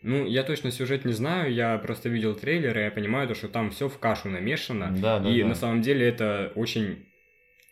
Ну, 0.00 0.24
я 0.26 0.44
точно 0.44 0.70
сюжет 0.70 1.04
не 1.04 1.12
знаю, 1.12 1.52
я 1.52 1.76
просто 1.78 2.08
видел 2.08 2.36
трейлер, 2.36 2.78
и 2.78 2.82
я 2.82 2.90
понимаю, 2.92 3.26
то, 3.26 3.34
что 3.34 3.48
там 3.48 3.72
все 3.72 3.88
в 3.88 3.98
кашу 3.98 4.28
намешано. 4.28 4.92
Да, 4.92 5.18
да, 5.18 5.28
и 5.28 5.42
да. 5.42 5.48
на 5.48 5.54
самом 5.56 5.82
деле 5.82 6.06
это 6.06 6.52
очень... 6.54 7.06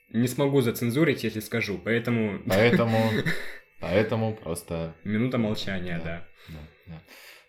Не 0.09 0.27
смогу 0.27 0.61
зацензурить, 0.61 1.23
если 1.23 1.39
скажу, 1.39 1.79
поэтому... 1.79 2.41
Поэтому... 2.47 2.99
Поэтому 3.81 4.35
просто... 4.35 4.95
Минута 5.05 5.39
молчания, 5.39 6.01
да. 6.05 6.27
да, 6.49 6.59
да. 6.87 7.03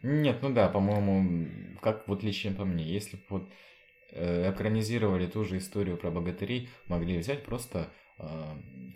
Нет, 0.04 0.39
ну 0.41 0.49
да, 0.54 0.68
по-моему, 0.68 1.47
как 1.82 2.08
вот 2.08 2.24
лично 2.24 2.51
по 2.54 2.66
мне, 2.66 2.84
если 2.84 3.16
бы 3.16 3.24
вот 3.30 3.49
э, 4.12 4.51
экранизировали 4.51 5.28
ту 5.28 5.45
же 5.45 5.58
историю 5.58 5.97
про 5.97 6.12
богатырей, 6.12 6.70
могли 6.88 7.18
взять 7.18 7.45
просто 7.45 7.89
э, 8.20 8.26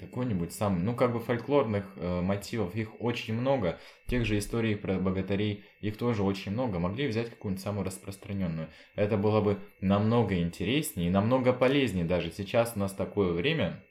какой-нибудь 0.02 0.52
сам, 0.52 0.84
ну 0.84 0.96
как 0.96 1.14
бы 1.14 1.22
фольклорных 1.22 1.94
э, 1.96 2.22
мотивов, 2.22 2.76
их 2.76 3.00
очень 3.02 3.36
много, 3.36 3.80
тех 4.08 4.26
же 4.26 4.38
историй 4.38 4.76
про 4.76 5.00
богатырей, 5.00 5.64
их 5.80 5.98
тоже 5.98 6.24
очень 6.24 6.52
много, 6.52 6.78
могли 6.78 7.08
взять 7.08 7.30
какую-нибудь 7.30 7.64
самую 7.64 7.86
распространенную. 7.86 8.68
Это 8.96 9.16
было 9.18 9.40
бы 9.40 9.60
намного 9.80 10.38
интереснее 10.42 11.08
и 11.08 11.12
намного 11.12 11.54
полезнее 11.54 12.04
даже 12.04 12.32
сейчас 12.32 12.74
у 12.76 12.80
нас 12.80 12.92
такое 12.92 13.32
время, 13.32 13.82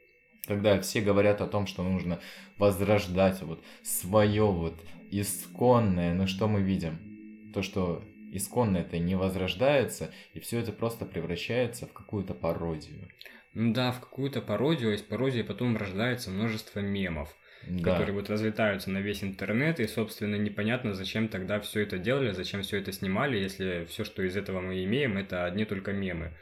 когда 0.47 0.81
все 0.81 1.01
говорят 1.01 1.41
о 1.41 1.47
том, 1.47 1.67
что 1.67 1.83
нужно 1.83 2.21
возрождать 2.59 3.43
вот 3.43 3.63
свое 3.83 4.45
вот 4.45 4.81
исконное, 5.11 6.15
но 6.15 6.27
что 6.27 6.49
мы 6.49 6.63
видим? 6.63 7.51
То, 7.53 7.63
что 7.63 8.05
исконное 8.33 8.83
это 8.83 8.99
не 8.99 9.15
возрождается, 9.15 10.13
и 10.35 10.41
все 10.41 10.61
это 10.61 10.73
просто 10.73 11.05
превращается 11.05 11.87
в 11.87 11.93
какую-то 11.93 12.35
пародию. 12.35 13.09
Ну 13.55 13.73
да, 13.73 13.91
в 13.93 14.01
какую-то 14.01 14.43
пародию, 14.43 14.91
а 14.91 14.95
из 14.95 15.03
пародии 15.03 15.43
потом 15.43 15.77
рождается 15.77 16.31
множество 16.31 16.81
мемов, 16.81 17.35
да. 17.67 17.93
которые 17.93 18.15
вот 18.15 18.29
разлетаются 18.29 18.91
на 18.91 18.99
весь 18.99 19.25
интернет, 19.25 19.81
и, 19.81 19.87
собственно, 19.87 20.37
непонятно, 20.37 20.93
зачем 20.93 21.29
тогда 21.29 21.59
все 21.61 21.81
это 21.81 21.99
делали, 21.99 22.33
зачем 22.33 22.63
все 22.63 22.79
это 22.79 22.93
снимали, 22.93 23.39
если 23.39 23.87
все, 23.89 24.05
что 24.05 24.23
из 24.23 24.37
этого 24.37 24.61
мы 24.61 24.85
имеем, 24.85 25.17
это 25.17 25.47
одни 25.47 25.65
только 25.65 25.93
мемы. 25.93 26.37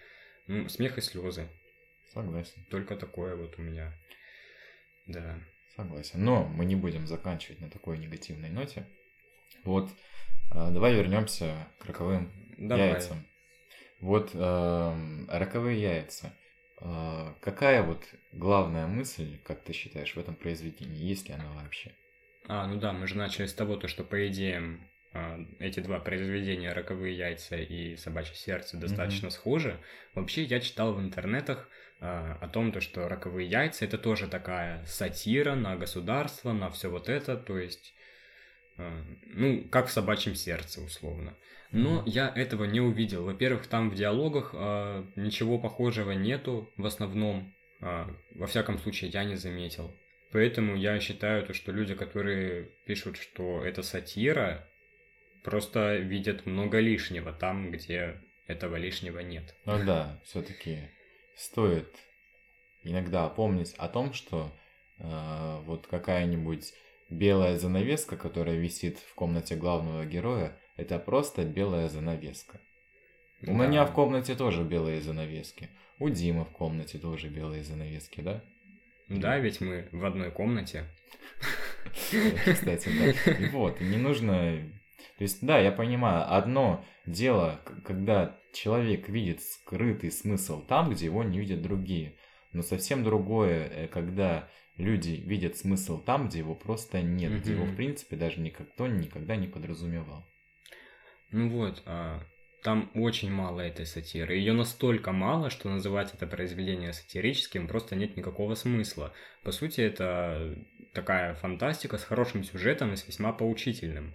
Ну, 0.49 0.69
смех 0.69 0.99
и 0.99 1.01
слезы. 1.01 1.49
Согласен. 2.15 2.65
Только 2.71 2.97
такое 2.97 3.35
вот 3.37 3.59
у 3.59 3.63
меня. 3.63 3.93
Да. 5.07 5.39
Согласен. 5.77 6.25
Но 6.25 6.45
мы 6.45 6.65
не 6.65 6.77
будем 6.77 7.07
заканчивать 7.07 7.61
на 7.61 7.69
такой 7.69 7.99
негативной 7.99 8.51
ноте. 8.51 8.87
Вот, 9.65 9.91
э, 10.53 10.71
давай 10.71 10.95
вернемся 10.95 11.69
к 11.79 11.87
роковым 11.87 12.33
давай. 12.57 12.91
яйцам. 12.91 13.27
Вот 14.01 14.31
э, 14.35 15.25
роковые 15.29 15.81
яйца. 15.81 16.33
Э, 16.81 17.35
какая 17.41 17.83
вот 17.83 18.05
главная 18.33 18.87
мысль, 18.87 19.39
как 19.45 19.65
ты 19.65 19.73
считаешь, 19.73 20.15
в 20.15 20.19
этом 20.19 20.37
произведении? 20.37 21.03
Есть 21.03 21.29
ли 21.29 21.35
она 21.35 21.51
вообще? 21.53 21.93
А, 22.47 22.67
ну 22.67 22.79
да, 22.79 22.93
мы 22.93 23.07
же 23.07 23.17
начали 23.17 23.47
с 23.47 23.55
того, 23.55 23.77
то, 23.77 23.89
что 23.89 24.05
по 24.05 24.29
идеям 24.29 24.87
эти 25.61 25.79
два 25.79 26.01
произведения 26.01 26.73
«Роковые 26.73 27.17
яйца» 27.17 27.57
и 27.57 27.95
«Собачье 27.97 28.35
сердце» 28.35 28.77
достаточно 28.77 29.29
mm-hmm. 29.29 29.31
схожи. 29.31 29.81
Вообще, 30.15 30.43
я 30.43 30.59
читал 30.59 30.93
в 30.93 31.01
интернетах, 31.01 31.69
о 32.05 32.49
том, 32.53 32.73
то, 32.73 32.81
что 32.81 33.09
роковые 33.09 33.49
яйца 33.49 33.85
это 33.85 33.99
тоже 33.99 34.29
такая 34.29 34.85
сатира 34.87 35.55
на 35.55 35.77
государство, 35.77 36.53
на 36.53 36.71
все 36.71 36.91
вот 36.91 37.09
это, 37.09 37.37
то 37.37 37.59
есть, 37.59 37.95
а, 38.77 39.03
ну, 39.27 39.65
как 39.71 39.87
в 39.87 39.93
собачьем 39.93 40.35
сердце, 40.35 40.83
условно. 40.83 41.37
Но 41.71 42.01
mm-hmm. 42.01 42.09
я 42.09 42.33
этого 42.35 42.65
не 42.65 42.81
увидел. 42.81 43.25
Во-первых, 43.25 43.67
там 43.67 43.91
в 43.91 43.95
диалогах 43.95 44.51
э, 44.53 45.05
ничего 45.17 45.59
похожего 45.59 46.13
нету 46.13 46.73
в 46.77 46.87
основном. 46.87 47.53
Во 47.81 48.47
всяком 48.47 48.79
случае, 48.79 49.11
я 49.11 49.25
не 49.25 49.35
заметил. 49.35 49.95
Поэтому 50.33 50.75
я 50.75 50.99
считаю, 51.01 51.45
то, 51.45 51.53
что 51.53 51.71
люди, 51.71 51.95
которые 51.95 52.71
пишут, 52.87 53.17
что 53.17 53.63
это 53.63 53.83
сатира, 53.83 54.69
просто 55.43 55.97
видят 55.97 56.47
много 56.47 56.81
лишнего 56.81 57.33
там, 57.33 57.71
где 57.71 58.21
этого 58.47 58.77
лишнего 58.77 59.21
нет. 59.21 59.55
Ну 59.65 59.85
да, 59.85 60.21
все-таки 60.25 60.91
стоит 61.37 61.89
иногда 62.83 63.29
помнить 63.29 63.75
о 63.79 63.89
том, 63.89 64.13
что 64.13 64.53
э, 64.99 65.61
вот 65.65 65.87
какая-нибудь 65.87 66.73
белая 67.11 67.59
занавеска, 67.59 68.17
которая 68.17 68.57
висит 68.57 68.99
в 68.99 69.15
комнате 69.15 69.57
главного 69.57 70.05
героя, 70.05 70.59
это 70.77 70.99
просто 70.99 71.45
белая 71.45 71.89
занавеска. 71.89 72.61
У 73.43 73.47
да. 73.47 73.53
меня 73.53 73.85
в 73.85 73.93
комнате 73.93 74.35
тоже 74.35 74.65
белые 74.65 75.01
занавески. 75.01 75.69
У 75.99 76.09
Димы 76.09 76.45
в 76.45 76.51
комнате 76.51 76.99
тоже 76.99 77.29
белые 77.29 77.63
занавески, 77.63 78.21
да? 78.21 78.43
Да, 79.09 79.39
ведь 79.39 79.61
мы 79.61 79.89
в 79.93 80.05
одной 80.05 80.31
комнате. 80.31 80.85
Кстати, 81.91 82.89
да. 82.89 83.33
И 83.33 83.49
вот, 83.51 83.81
не 83.81 83.97
нужно... 83.97 84.63
То 85.19 85.23
есть, 85.23 85.45
да, 85.45 85.59
я 85.59 85.71
понимаю, 85.71 86.25
одно 86.35 86.85
дело, 87.07 87.61
когда 87.85 88.39
человек 88.53 89.09
видит 89.09 89.43
скрытый 89.43 90.11
смысл 90.11 90.65
там, 90.65 90.91
где 90.91 91.07
его 91.07 91.23
не 91.23 91.39
видят 91.39 91.63
другие. 91.63 92.17
Но 92.53 92.63
совсем 92.63 93.05
другое, 93.05 93.69
э, 93.69 93.89
когда 93.89 94.49
люди 94.77 95.23
видят 95.25 95.57
смысл 95.57 96.03
там, 96.03 96.29
где 96.29 96.39
его 96.39 96.55
просто 96.55 97.03
нет, 97.03 97.33
угу. 97.33 97.41
где 97.41 97.53
его, 97.53 97.65
в 97.65 97.77
принципе, 97.77 98.17
даже 98.17 98.41
никто 98.41 98.87
никогда 98.87 99.37
не 99.37 99.47
подразумевал. 99.47 100.27
Ну 101.31 101.49
вот, 101.49 101.83
а, 101.87 102.23
там 102.63 102.91
очень 102.95 103.31
мало 103.31 103.61
этой 103.61 103.87
сатиры. 103.87 104.35
Ее 104.37 104.53
настолько 104.53 105.13
мало, 105.13 105.51
что 105.51 105.69
называть 105.69 106.15
это 106.15 106.27
произведение 106.27 106.93
сатирическим 106.93 107.69
просто 107.69 107.95
нет 107.97 108.17
никакого 108.17 108.55
смысла. 108.55 109.13
По 109.43 109.53
сути, 109.53 109.81
это 109.81 110.57
такая 110.93 111.35
фантастика 111.35 111.99
с 111.99 112.05
хорошим 112.05 112.43
сюжетом 112.45 112.93
и 112.93 112.97
с 112.97 113.07
весьма 113.07 113.33
поучительным. 113.33 114.15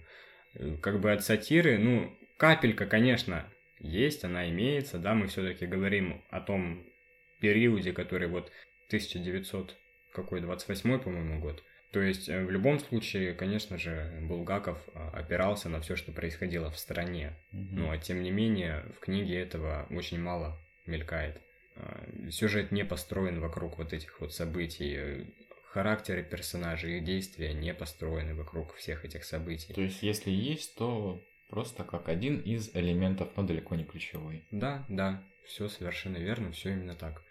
Э, 0.54 0.76
как 0.80 1.00
бы 1.00 1.12
от 1.12 1.24
сатиры, 1.24 1.78
ну, 1.78 2.16
капелька, 2.36 2.86
конечно, 2.86 3.46
есть, 3.78 4.24
она 4.24 4.48
имеется, 4.50 4.98
да, 4.98 5.14
мы 5.14 5.26
все-таки 5.28 5.66
говорим 5.66 6.22
о 6.30 6.40
том 6.40 6.84
периоде, 7.40 7.92
который 7.92 8.28
вот 8.28 8.50
1900, 8.88 9.76
какой, 10.12 10.40
28 10.40 10.98
по-моему, 10.98 11.40
год. 11.40 11.62
То 11.92 12.00
есть 12.00 12.28
э, 12.28 12.44
в 12.44 12.50
любом 12.50 12.78
случае, 12.78 13.34
конечно 13.34 13.78
же, 13.78 14.12
Булгаков 14.22 14.78
а, 14.94 15.10
опирался 15.10 15.68
на 15.68 15.80
все, 15.80 15.96
что 15.96 16.12
происходило 16.12 16.70
в 16.70 16.78
стране. 16.78 17.32
Mm-hmm. 17.52 17.92
А 17.92 17.98
тем 17.98 18.22
не 18.22 18.30
менее, 18.30 18.84
в 18.96 19.00
книге 19.00 19.40
этого 19.40 19.86
очень 19.90 20.20
мало 20.20 20.58
мелькает. 20.86 21.40
Сюжет 22.30 22.72
не 22.72 22.84
построен 22.84 23.40
вокруг 23.40 23.78
вот 23.78 23.92
этих 23.92 24.20
вот 24.20 24.34
событий. 24.34 25.26
Характеры 25.70 26.22
персонажей 26.22 26.98
и 26.98 27.00
действия 27.00 27.52
не 27.52 27.72
построены 27.74 28.34
вокруг 28.34 28.74
всех 28.74 29.04
этих 29.04 29.24
событий. 29.24 29.72
То 29.72 29.80
есть, 29.80 30.02
если 30.02 30.30
есть, 30.30 30.74
то 30.74 31.24
Просто 31.50 31.82
как 31.82 32.08
один 32.08 32.38
из 32.38 32.70
элементов, 32.74 33.28
но 33.36 33.42
далеко 33.42 33.74
не 33.74 33.84
ключевой. 33.84 34.44
Да, 34.52 34.86
да, 34.88 35.24
все 35.44 35.68
совершенно 35.68 36.16
верно, 36.16 36.52
все 36.52 36.70
именно 36.70 36.94
так. 36.94 37.24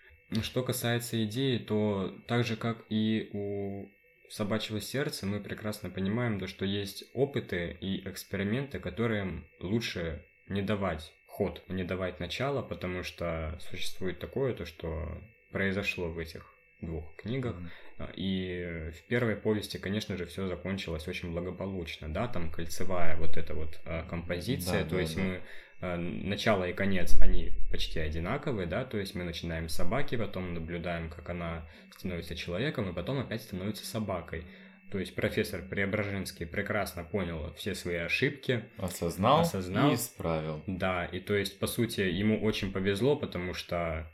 Что 0.44 0.62
касается 0.62 1.24
идеи, 1.24 1.58
то 1.58 2.14
так 2.28 2.44
же, 2.44 2.58
как 2.58 2.86
и 2.90 3.30
у 3.32 3.88
собачьего 4.30 4.82
сердца, 4.82 5.26
мы 5.26 5.40
прекрасно 5.40 5.90
понимаем, 5.90 6.38
то, 6.38 6.48
что 6.48 6.66
есть 6.66 7.06
опыты 7.14 7.78
и 7.80 8.08
эксперименты, 8.08 8.80
которым 8.80 9.48
лучше 9.62 10.26
не 10.50 10.62
давать 10.62 11.14
ход, 11.26 11.64
не 11.70 11.86
давать 11.86 12.20
начало, 12.20 12.62
потому 12.62 13.04
что 13.04 13.58
существует 13.72 14.20
такое, 14.20 14.54
то, 14.54 14.66
что 14.66 15.24
произошло 15.52 16.10
в 16.10 16.20
этих 16.20 16.54
двух 16.82 17.16
книгах. 17.16 17.56
Mm-hmm. 17.56 18.14
И 18.16 18.92
в 18.98 19.08
первой 19.08 19.36
повести, 19.36 19.78
конечно 19.78 20.18
же, 20.18 20.26
все 20.26 20.48
закончилось 20.48 21.08
очень 21.08 21.32
благополучно, 21.32 22.12
да, 22.12 22.28
там 22.28 22.52
кольцевая 22.52 23.18
вот 23.18 23.38
эта 23.38 23.54
вот 23.54 23.80
а, 23.86 24.08
композиция, 24.08 24.84
да, 24.84 24.90
то 24.90 24.96
да, 24.96 25.02
есть 25.02 25.16
да. 25.16 25.22
мы 25.22 25.42
а, 25.82 25.98
начало 25.98 26.70
и 26.70 26.74
конец, 26.74 27.18
они 27.20 27.52
почти 27.72 28.00
одинаковые, 28.00 28.68
да, 28.68 28.86
то 28.86 28.98
есть 28.98 29.16
мы 29.16 29.24
начинаем 29.24 29.68
с 29.68 29.76
собаки, 29.76 30.16
потом 30.16 30.54
наблюдаем, 30.54 31.10
как 31.10 31.30
она 31.30 31.68
становится 31.98 32.36
человеком, 32.36 32.90
и 32.90 32.94
потом 32.94 33.20
опять 33.20 33.42
становится 33.42 33.86
собакой. 33.86 34.46
То 34.92 34.98
есть 34.98 35.14
профессор 35.14 35.62
Преображенский 35.62 36.48
прекрасно 36.48 37.04
понял 37.04 37.54
все 37.56 37.76
свои 37.76 37.98
ошибки. 37.98 38.66
Осознал, 38.78 39.42
осознал 39.42 39.92
и 39.92 39.96
исправил. 39.96 40.64
Да, 40.66 41.06
и 41.06 41.20
то 41.20 41.36
есть, 41.36 41.60
по 41.60 41.68
сути, 41.68 42.02
ему 42.02 42.42
очень 42.42 42.72
повезло, 42.72 43.16
потому 43.16 43.54
что 43.54 44.12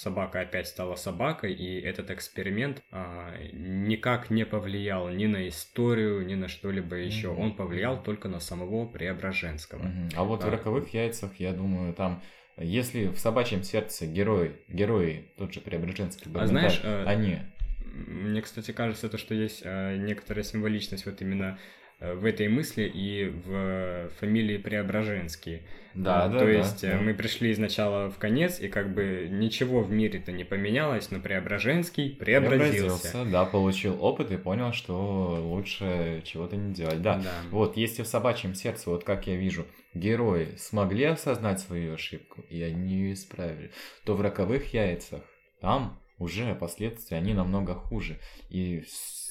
собака 0.00 0.40
опять 0.40 0.66
стала 0.66 0.94
собакой, 0.94 1.52
и 1.52 1.80
этот 1.80 2.10
эксперимент 2.10 2.82
а, 2.90 3.34
никак 3.52 4.30
не 4.30 4.46
повлиял 4.46 5.08
ни 5.10 5.26
на 5.26 5.46
историю, 5.48 6.24
ни 6.24 6.34
на 6.34 6.48
что-либо 6.48 6.96
еще. 6.96 7.28
Mm-hmm. 7.28 7.40
Он 7.40 7.54
повлиял 7.54 8.02
только 8.02 8.28
на 8.28 8.40
самого 8.40 8.86
Преображенского. 8.86 9.82
Mm-hmm. 9.82 10.14
А 10.16 10.24
вот 10.24 10.42
а, 10.42 10.46
в 10.46 10.50
роковых 10.50 10.94
яйцах, 10.94 11.38
я 11.38 11.52
думаю, 11.52 11.92
там 11.92 12.22
если 12.56 13.08
в 13.08 13.18
собачьем 13.18 13.62
сердце 13.62 14.06
герои, 14.06 14.56
герои, 14.68 15.32
тот 15.36 15.52
же 15.52 15.60
Преображенский, 15.60 16.30
а 16.34 16.46
знаешь, 16.46 16.80
э, 16.82 17.04
они... 17.06 17.38
Мне, 17.84 18.40
кстати, 18.42 18.70
кажется, 18.72 19.08
то, 19.08 19.18
что 19.18 19.34
есть 19.34 19.62
э, 19.64 19.96
некоторая 19.96 20.44
символичность 20.44 21.06
вот 21.06 21.20
именно 21.22 21.58
в 22.00 22.24
этой 22.24 22.48
мысли 22.48 22.90
и 22.92 23.26
в 23.28 24.10
фамилии 24.18 24.56
Преображенский. 24.56 25.62
Да, 25.92 26.28
да, 26.28 26.38
То 26.38 26.44
да, 26.44 26.50
есть 26.50 26.84
э, 26.84 26.92
да. 26.92 26.98
мы 26.98 27.14
пришли 27.14 27.52
изначала 27.52 28.10
в 28.10 28.18
конец, 28.18 28.60
и 28.60 28.68
как 28.68 28.94
бы 28.94 29.26
ничего 29.28 29.80
в 29.82 29.90
мире-то 29.90 30.30
не 30.32 30.44
поменялось, 30.44 31.10
но 31.10 31.18
Преображенский 31.18 32.10
преобразился. 32.10 32.70
преобразился. 32.70 33.24
Да, 33.24 33.44
получил 33.44 34.02
опыт 34.02 34.30
и 34.30 34.36
понял, 34.36 34.72
что 34.72 35.40
лучше 35.42 36.22
чего-то 36.24 36.56
не 36.56 36.72
делать. 36.72 37.02
Да. 37.02 37.16
да, 37.16 37.32
вот 37.50 37.76
если 37.76 38.02
в 38.02 38.06
собачьем 38.06 38.54
сердце, 38.54 38.88
вот 38.88 39.04
как 39.04 39.26
я 39.26 39.36
вижу, 39.36 39.66
герои 39.94 40.48
смогли 40.56 41.04
осознать 41.04 41.60
свою 41.60 41.94
ошибку, 41.94 42.42
и 42.48 42.62
они 42.62 42.94
ее 42.94 43.12
исправили, 43.14 43.72
то 44.04 44.14
в 44.14 44.20
роковых 44.20 44.72
яйцах 44.72 45.22
там 45.60 46.00
уже 46.18 46.54
последствия, 46.54 47.16
они 47.16 47.34
намного 47.34 47.74
хуже. 47.74 48.18
И 48.48 48.84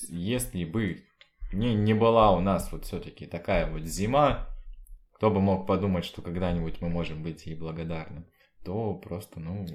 если 0.09 0.65
бы 0.65 1.03
не, 1.51 1.73
не 1.73 1.93
была 1.93 2.31
у 2.31 2.39
нас 2.39 2.71
вот 2.71 2.85
все-таки 2.85 3.25
такая 3.25 3.69
вот 3.69 3.83
зима, 3.83 4.47
кто 5.13 5.29
бы 5.31 5.41
мог 5.41 5.67
подумать, 5.67 6.05
что 6.05 6.21
когда-нибудь 6.21 6.81
мы 6.81 6.89
можем 6.89 7.23
быть 7.23 7.45
ей 7.45 7.55
благодарны, 7.55 8.25
то 8.63 8.93
просто, 8.95 9.39
ну... 9.39 9.65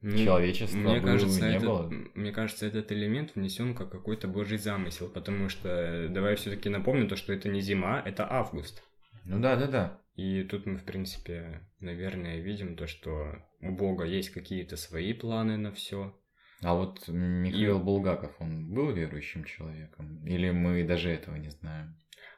ну, 0.00 0.16
человечества 0.16 0.76
мне 0.76 1.00
было, 1.00 1.12
кажется, 1.12 1.48
не 1.48 1.56
этот, 1.56 1.68
было. 1.68 1.92
Мне 2.14 2.32
кажется, 2.32 2.66
этот 2.66 2.92
элемент 2.92 3.34
внесен 3.34 3.74
как 3.74 3.90
какой-то 3.90 4.28
божий 4.28 4.58
замысел, 4.58 5.08
потому 5.08 5.48
что, 5.48 6.08
давай 6.08 6.36
все-таки 6.36 6.68
напомню 6.68 7.08
то, 7.08 7.16
что 7.16 7.32
это 7.32 7.48
не 7.48 7.60
зима, 7.60 8.02
это 8.04 8.30
август. 8.30 8.82
Ну 9.24 9.40
да, 9.40 9.56
да, 9.56 9.66
да. 9.66 10.00
И 10.14 10.44
тут 10.44 10.64
мы, 10.64 10.78
в 10.78 10.84
принципе, 10.84 11.60
наверное, 11.80 12.40
видим 12.40 12.76
то, 12.76 12.86
что 12.86 13.34
у 13.60 13.72
Бога 13.72 14.04
есть 14.04 14.30
какие-то 14.30 14.76
свои 14.76 15.12
планы 15.12 15.58
на 15.58 15.72
все. 15.72 16.14
А 16.62 16.74
вот 16.74 17.06
Михаил 17.08 17.80
И... 17.80 17.82
Булгаков, 17.82 18.34
он 18.40 18.72
был 18.72 18.90
верующим 18.90 19.44
человеком? 19.44 20.24
Или 20.26 20.50
мы 20.50 20.84
даже 20.84 21.10
этого 21.10 21.36
не 21.36 21.50
знаем? 21.50 21.96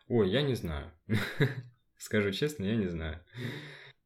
Ой, 0.08 0.30
я 0.30 0.42
не 0.42 0.54
знаю. 0.54 0.90
Скажу 1.98 2.32
честно, 2.32 2.64
я 2.64 2.76
не 2.76 2.88
знаю. 2.88 3.20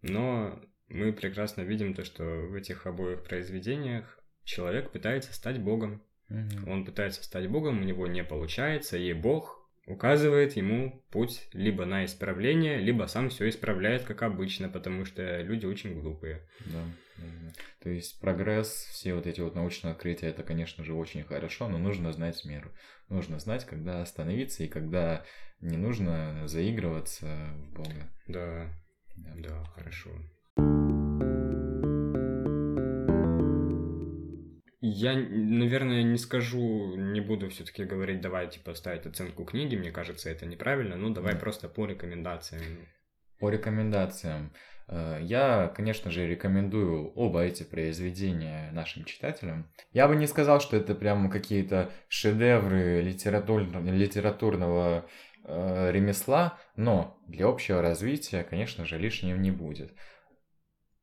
Но 0.02 0.60
мы 0.88 1.12
прекрасно 1.12 1.62
видим 1.62 1.94
то, 1.94 2.04
что 2.04 2.24
в 2.24 2.54
этих 2.54 2.86
обоих 2.86 3.22
произведениях 3.24 4.18
человек 4.44 4.90
пытается 4.90 5.32
стать 5.32 5.60
Богом. 5.60 6.02
Угу. 6.28 6.70
Он 6.70 6.84
пытается 6.84 7.22
стать 7.22 7.48
Богом, 7.48 7.80
у 7.80 7.84
него 7.84 8.06
не 8.06 8.24
получается, 8.24 8.96
и 8.96 9.12
Бог 9.12 9.61
указывает 9.86 10.56
ему 10.56 11.04
путь 11.10 11.48
либо 11.52 11.84
на 11.84 12.04
исправление, 12.04 12.78
либо 12.78 13.06
сам 13.06 13.30
все 13.30 13.48
исправляет, 13.48 14.04
как 14.04 14.22
обычно, 14.22 14.68
потому 14.68 15.04
что 15.04 15.40
люди 15.42 15.66
очень 15.66 16.00
глупые. 16.00 16.48
Да. 16.66 16.84
То 17.80 17.90
есть 17.90 18.20
прогресс, 18.20 18.88
все 18.90 19.14
вот 19.14 19.26
эти 19.26 19.40
вот 19.40 19.54
научные 19.54 19.92
открытия, 19.92 20.28
это, 20.28 20.42
конечно 20.42 20.84
же, 20.84 20.94
очень 20.94 21.24
хорошо, 21.24 21.68
но 21.68 21.78
нужно 21.78 22.12
знать 22.12 22.44
меру. 22.44 22.70
Нужно 23.08 23.38
знать, 23.38 23.64
когда 23.66 24.02
остановиться 24.02 24.64
и 24.64 24.68
когда 24.68 25.24
не 25.60 25.76
нужно 25.76 26.46
заигрываться 26.46 27.26
в 27.54 27.72
Бога. 27.74 28.10
Да, 28.28 28.72
да, 29.16 29.32
да 29.36 29.64
хорошо. 29.74 30.10
Я, 34.84 35.14
наверное, 35.14 36.02
не 36.02 36.18
скажу, 36.18 36.96
не 36.96 37.20
буду 37.20 37.48
все-таки 37.50 37.84
говорить, 37.84 38.20
давай, 38.20 38.50
типа, 38.50 38.74
ставить 38.74 39.06
оценку 39.06 39.44
книги, 39.44 39.76
мне 39.76 39.92
кажется, 39.92 40.28
это 40.28 40.44
неправильно, 40.44 40.96
ну, 40.96 41.10
давай 41.10 41.34
да. 41.34 41.38
просто 41.38 41.68
по 41.68 41.86
рекомендациям. 41.86 42.64
По 43.38 43.48
рекомендациям. 43.48 44.52
Э, 44.88 45.20
я, 45.22 45.68
конечно 45.68 46.10
же, 46.10 46.26
рекомендую 46.26 47.12
оба 47.12 47.44
эти 47.44 47.62
произведения 47.62 48.72
нашим 48.72 49.04
читателям. 49.04 49.70
Я 49.92 50.08
бы 50.08 50.16
не 50.16 50.26
сказал, 50.26 50.60
что 50.60 50.76
это 50.76 50.96
прям 50.96 51.30
какие-то 51.30 51.92
шедевры 52.08 53.02
литератур... 53.02 53.62
литературного 53.84 55.08
э, 55.44 55.92
ремесла, 55.92 56.58
но 56.74 57.22
для 57.28 57.46
общего 57.46 57.82
развития, 57.82 58.42
конечно 58.42 58.84
же, 58.84 58.98
лишним 58.98 59.40
не 59.42 59.52
будет. 59.52 59.94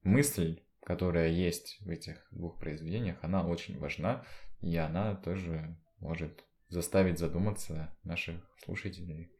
Мысль 0.04 0.60
которая 0.90 1.30
есть 1.30 1.78
в 1.82 1.90
этих 1.92 2.28
двух 2.32 2.58
произведениях, 2.58 3.18
она 3.22 3.46
очень 3.46 3.78
важна, 3.78 4.26
и 4.60 4.76
она 4.76 5.14
тоже 5.18 5.78
может 6.00 6.44
заставить 6.68 7.20
задуматься 7.20 7.96
наших 8.04 8.38
слушателей. 8.66 9.32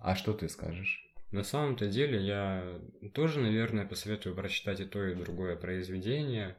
А 0.00 0.16
что 0.16 0.32
ты 0.32 0.48
скажешь? 0.48 1.00
На 1.30 1.44
самом-то 1.44 1.86
деле 1.86 2.20
я 2.20 2.80
тоже, 3.14 3.38
наверное, 3.38 3.86
посоветую 3.86 4.34
прочитать 4.34 4.80
и 4.80 4.84
то, 4.84 5.06
и 5.06 5.14
другое 5.14 5.54
произведение. 5.54 6.56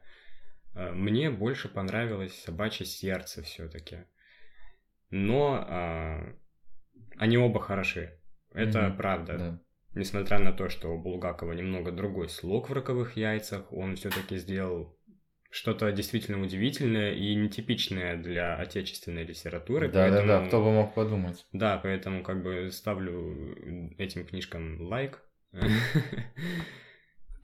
А, 0.74 0.92
мне 0.92 1.28
больше 1.28 1.68
понравилось 1.68 2.32
«Собачье 2.40 2.86
сердце» 2.86 3.42
все-таки. 3.42 4.06
Но 5.10 5.62
а, 5.68 6.34
они 7.18 7.36
оба 7.36 7.60
хороши. 7.60 8.18
Это 8.54 8.78
mm-hmm. 8.78 8.96
правда. 8.96 9.36
Да. 9.36 9.60
Несмотря 9.94 10.38
на 10.38 10.52
то, 10.52 10.68
что 10.68 10.88
у 10.88 10.98
Булгакова 11.00 11.52
немного 11.52 11.90
другой 11.90 12.28
слог 12.28 12.68
в 12.68 12.72
«Роковых 12.72 13.16
яйцах», 13.16 13.72
он 13.72 13.96
все-таки 13.96 14.36
сделал 14.36 14.96
что-то 15.50 15.90
действительно 15.92 16.42
удивительное 16.42 17.14
и 17.14 17.34
нетипичное 17.34 18.16
для 18.16 18.54
отечественной 18.56 19.24
литературы. 19.24 19.88
Да, 19.88 20.08
поэтому... 20.08 20.26
да, 20.26 20.40
да, 20.40 20.46
кто 20.46 20.62
бы 20.62 20.72
мог 20.72 20.94
подумать. 20.94 21.46
Да, 21.52 21.78
поэтому 21.82 22.22
как 22.22 22.42
бы 22.42 22.70
ставлю 22.70 23.94
этим 23.98 24.26
книжкам 24.26 24.80
лайк. 24.82 25.22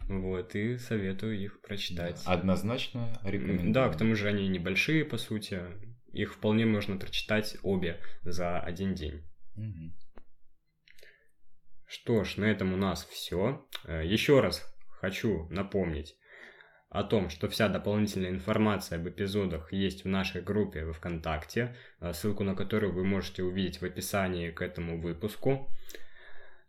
Вот, 0.06 0.54
и 0.54 0.76
советую 0.76 1.40
их 1.40 1.62
прочитать. 1.62 2.20
Однозначно 2.26 3.18
рекомендую. 3.24 3.72
Да, 3.72 3.88
к 3.88 3.96
тому 3.96 4.14
же 4.14 4.28
они 4.28 4.48
небольшие, 4.48 5.02
по 5.02 5.16
сути. 5.16 5.62
Их 6.12 6.34
вполне 6.34 6.66
можно 6.66 6.98
прочитать 6.98 7.56
обе 7.62 8.00
за 8.22 8.60
один 8.60 8.94
день. 8.94 9.22
Угу. 9.56 9.92
Что 11.86 12.24
ж, 12.24 12.36
на 12.36 12.44
этом 12.46 12.72
у 12.72 12.76
нас 12.76 13.04
все. 13.10 13.66
Э, 13.84 14.02
Еще 14.04 14.40
раз 14.40 14.64
хочу 15.00 15.46
напомнить 15.50 16.16
о 16.88 17.02
том, 17.02 17.28
что 17.28 17.48
вся 17.48 17.68
дополнительная 17.68 18.30
информация 18.30 18.98
об 18.98 19.08
эпизодах 19.08 19.72
есть 19.72 20.04
в 20.04 20.08
нашей 20.08 20.42
группе 20.42 20.84
в 20.84 20.92
ВКонтакте, 20.92 21.76
э, 22.00 22.12
ссылку 22.12 22.44
на 22.44 22.54
которую 22.54 22.92
вы 22.92 23.04
можете 23.04 23.42
увидеть 23.42 23.80
в 23.80 23.84
описании 23.84 24.50
к 24.50 24.62
этому 24.62 25.00
выпуску. 25.00 25.68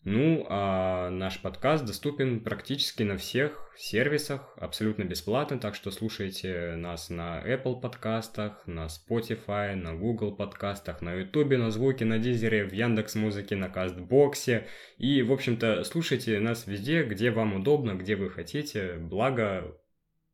Ну, 0.06 0.46
а 0.50 1.10
наш 1.10 1.42
подкаст 1.42 1.84
доступен 1.84 2.42
практически 2.42 3.02
на 3.02 3.18
всех 3.18 3.72
сервисах 3.76 4.56
абсолютно 4.56 5.04
бесплатно, 5.04 5.58
так 5.58 5.74
что 5.74 5.90
слушайте 5.90 6.76
нас 6.76 7.10
на 7.10 7.42
Apple 7.44 7.82
подкастах, 7.82 8.68
на 8.68 8.86
Spotify, 8.86 9.74
на 9.74 9.96
Google 9.96 10.36
подкастах, 10.36 11.02
на 11.02 11.12
YouTube, 11.12 11.58
на 11.58 11.72
Звуке, 11.72 12.06
на 12.06 12.20
Дизере, 12.20 12.66
в 12.66 12.72
Яндекс 12.72 13.16
Музыке, 13.16 13.56
на 13.56 13.68
Кастбоксе. 13.68 14.68
И, 15.00 15.24
в 15.24 15.34
общем-то, 15.34 15.84
слушайте 15.84 16.40
нас 16.40 16.68
везде, 16.68 17.02
где 17.04 17.32
вам 17.32 17.56
удобно, 17.56 17.96
где 17.96 18.16
вы 18.16 18.30
хотите, 18.30 18.98
благо 19.00 19.76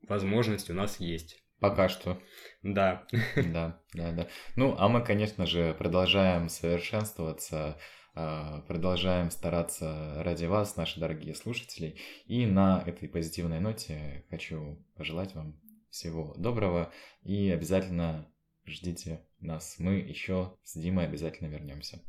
возможность 0.06 0.70
у 0.70 0.74
нас 0.74 1.00
есть. 1.00 1.42
Пока 1.62 1.88
что. 1.88 2.22
Да. 2.62 3.08
Да, 3.38 3.80
да, 3.94 4.12
да. 4.12 4.28
Ну, 4.58 4.76
а 4.78 4.90
мы, 4.90 5.02
конечно 5.02 5.46
же, 5.46 5.74
продолжаем 5.76 6.50
совершенствоваться 6.50 7.78
продолжаем 8.14 9.32
стараться 9.32 10.22
ради 10.24 10.46
вас, 10.46 10.76
наши 10.76 11.00
дорогие 11.00 11.36
слушатели. 11.36 11.98
И 12.26 12.46
на 12.46 12.84
этой 12.86 13.08
позитивной 13.08 13.60
ноте 13.60 14.26
хочу 14.30 14.86
пожелать 14.96 15.36
вам 15.36 15.60
всего 15.90 16.34
доброго 16.38 16.92
и 17.24 17.50
обязательно 17.50 18.28
ждите 18.66 19.26
нас. 19.40 19.76
Мы 19.80 19.96
еще 19.96 20.56
с 20.64 20.78
Димой 20.80 21.06
обязательно 21.06 21.48
вернемся. 21.48 22.02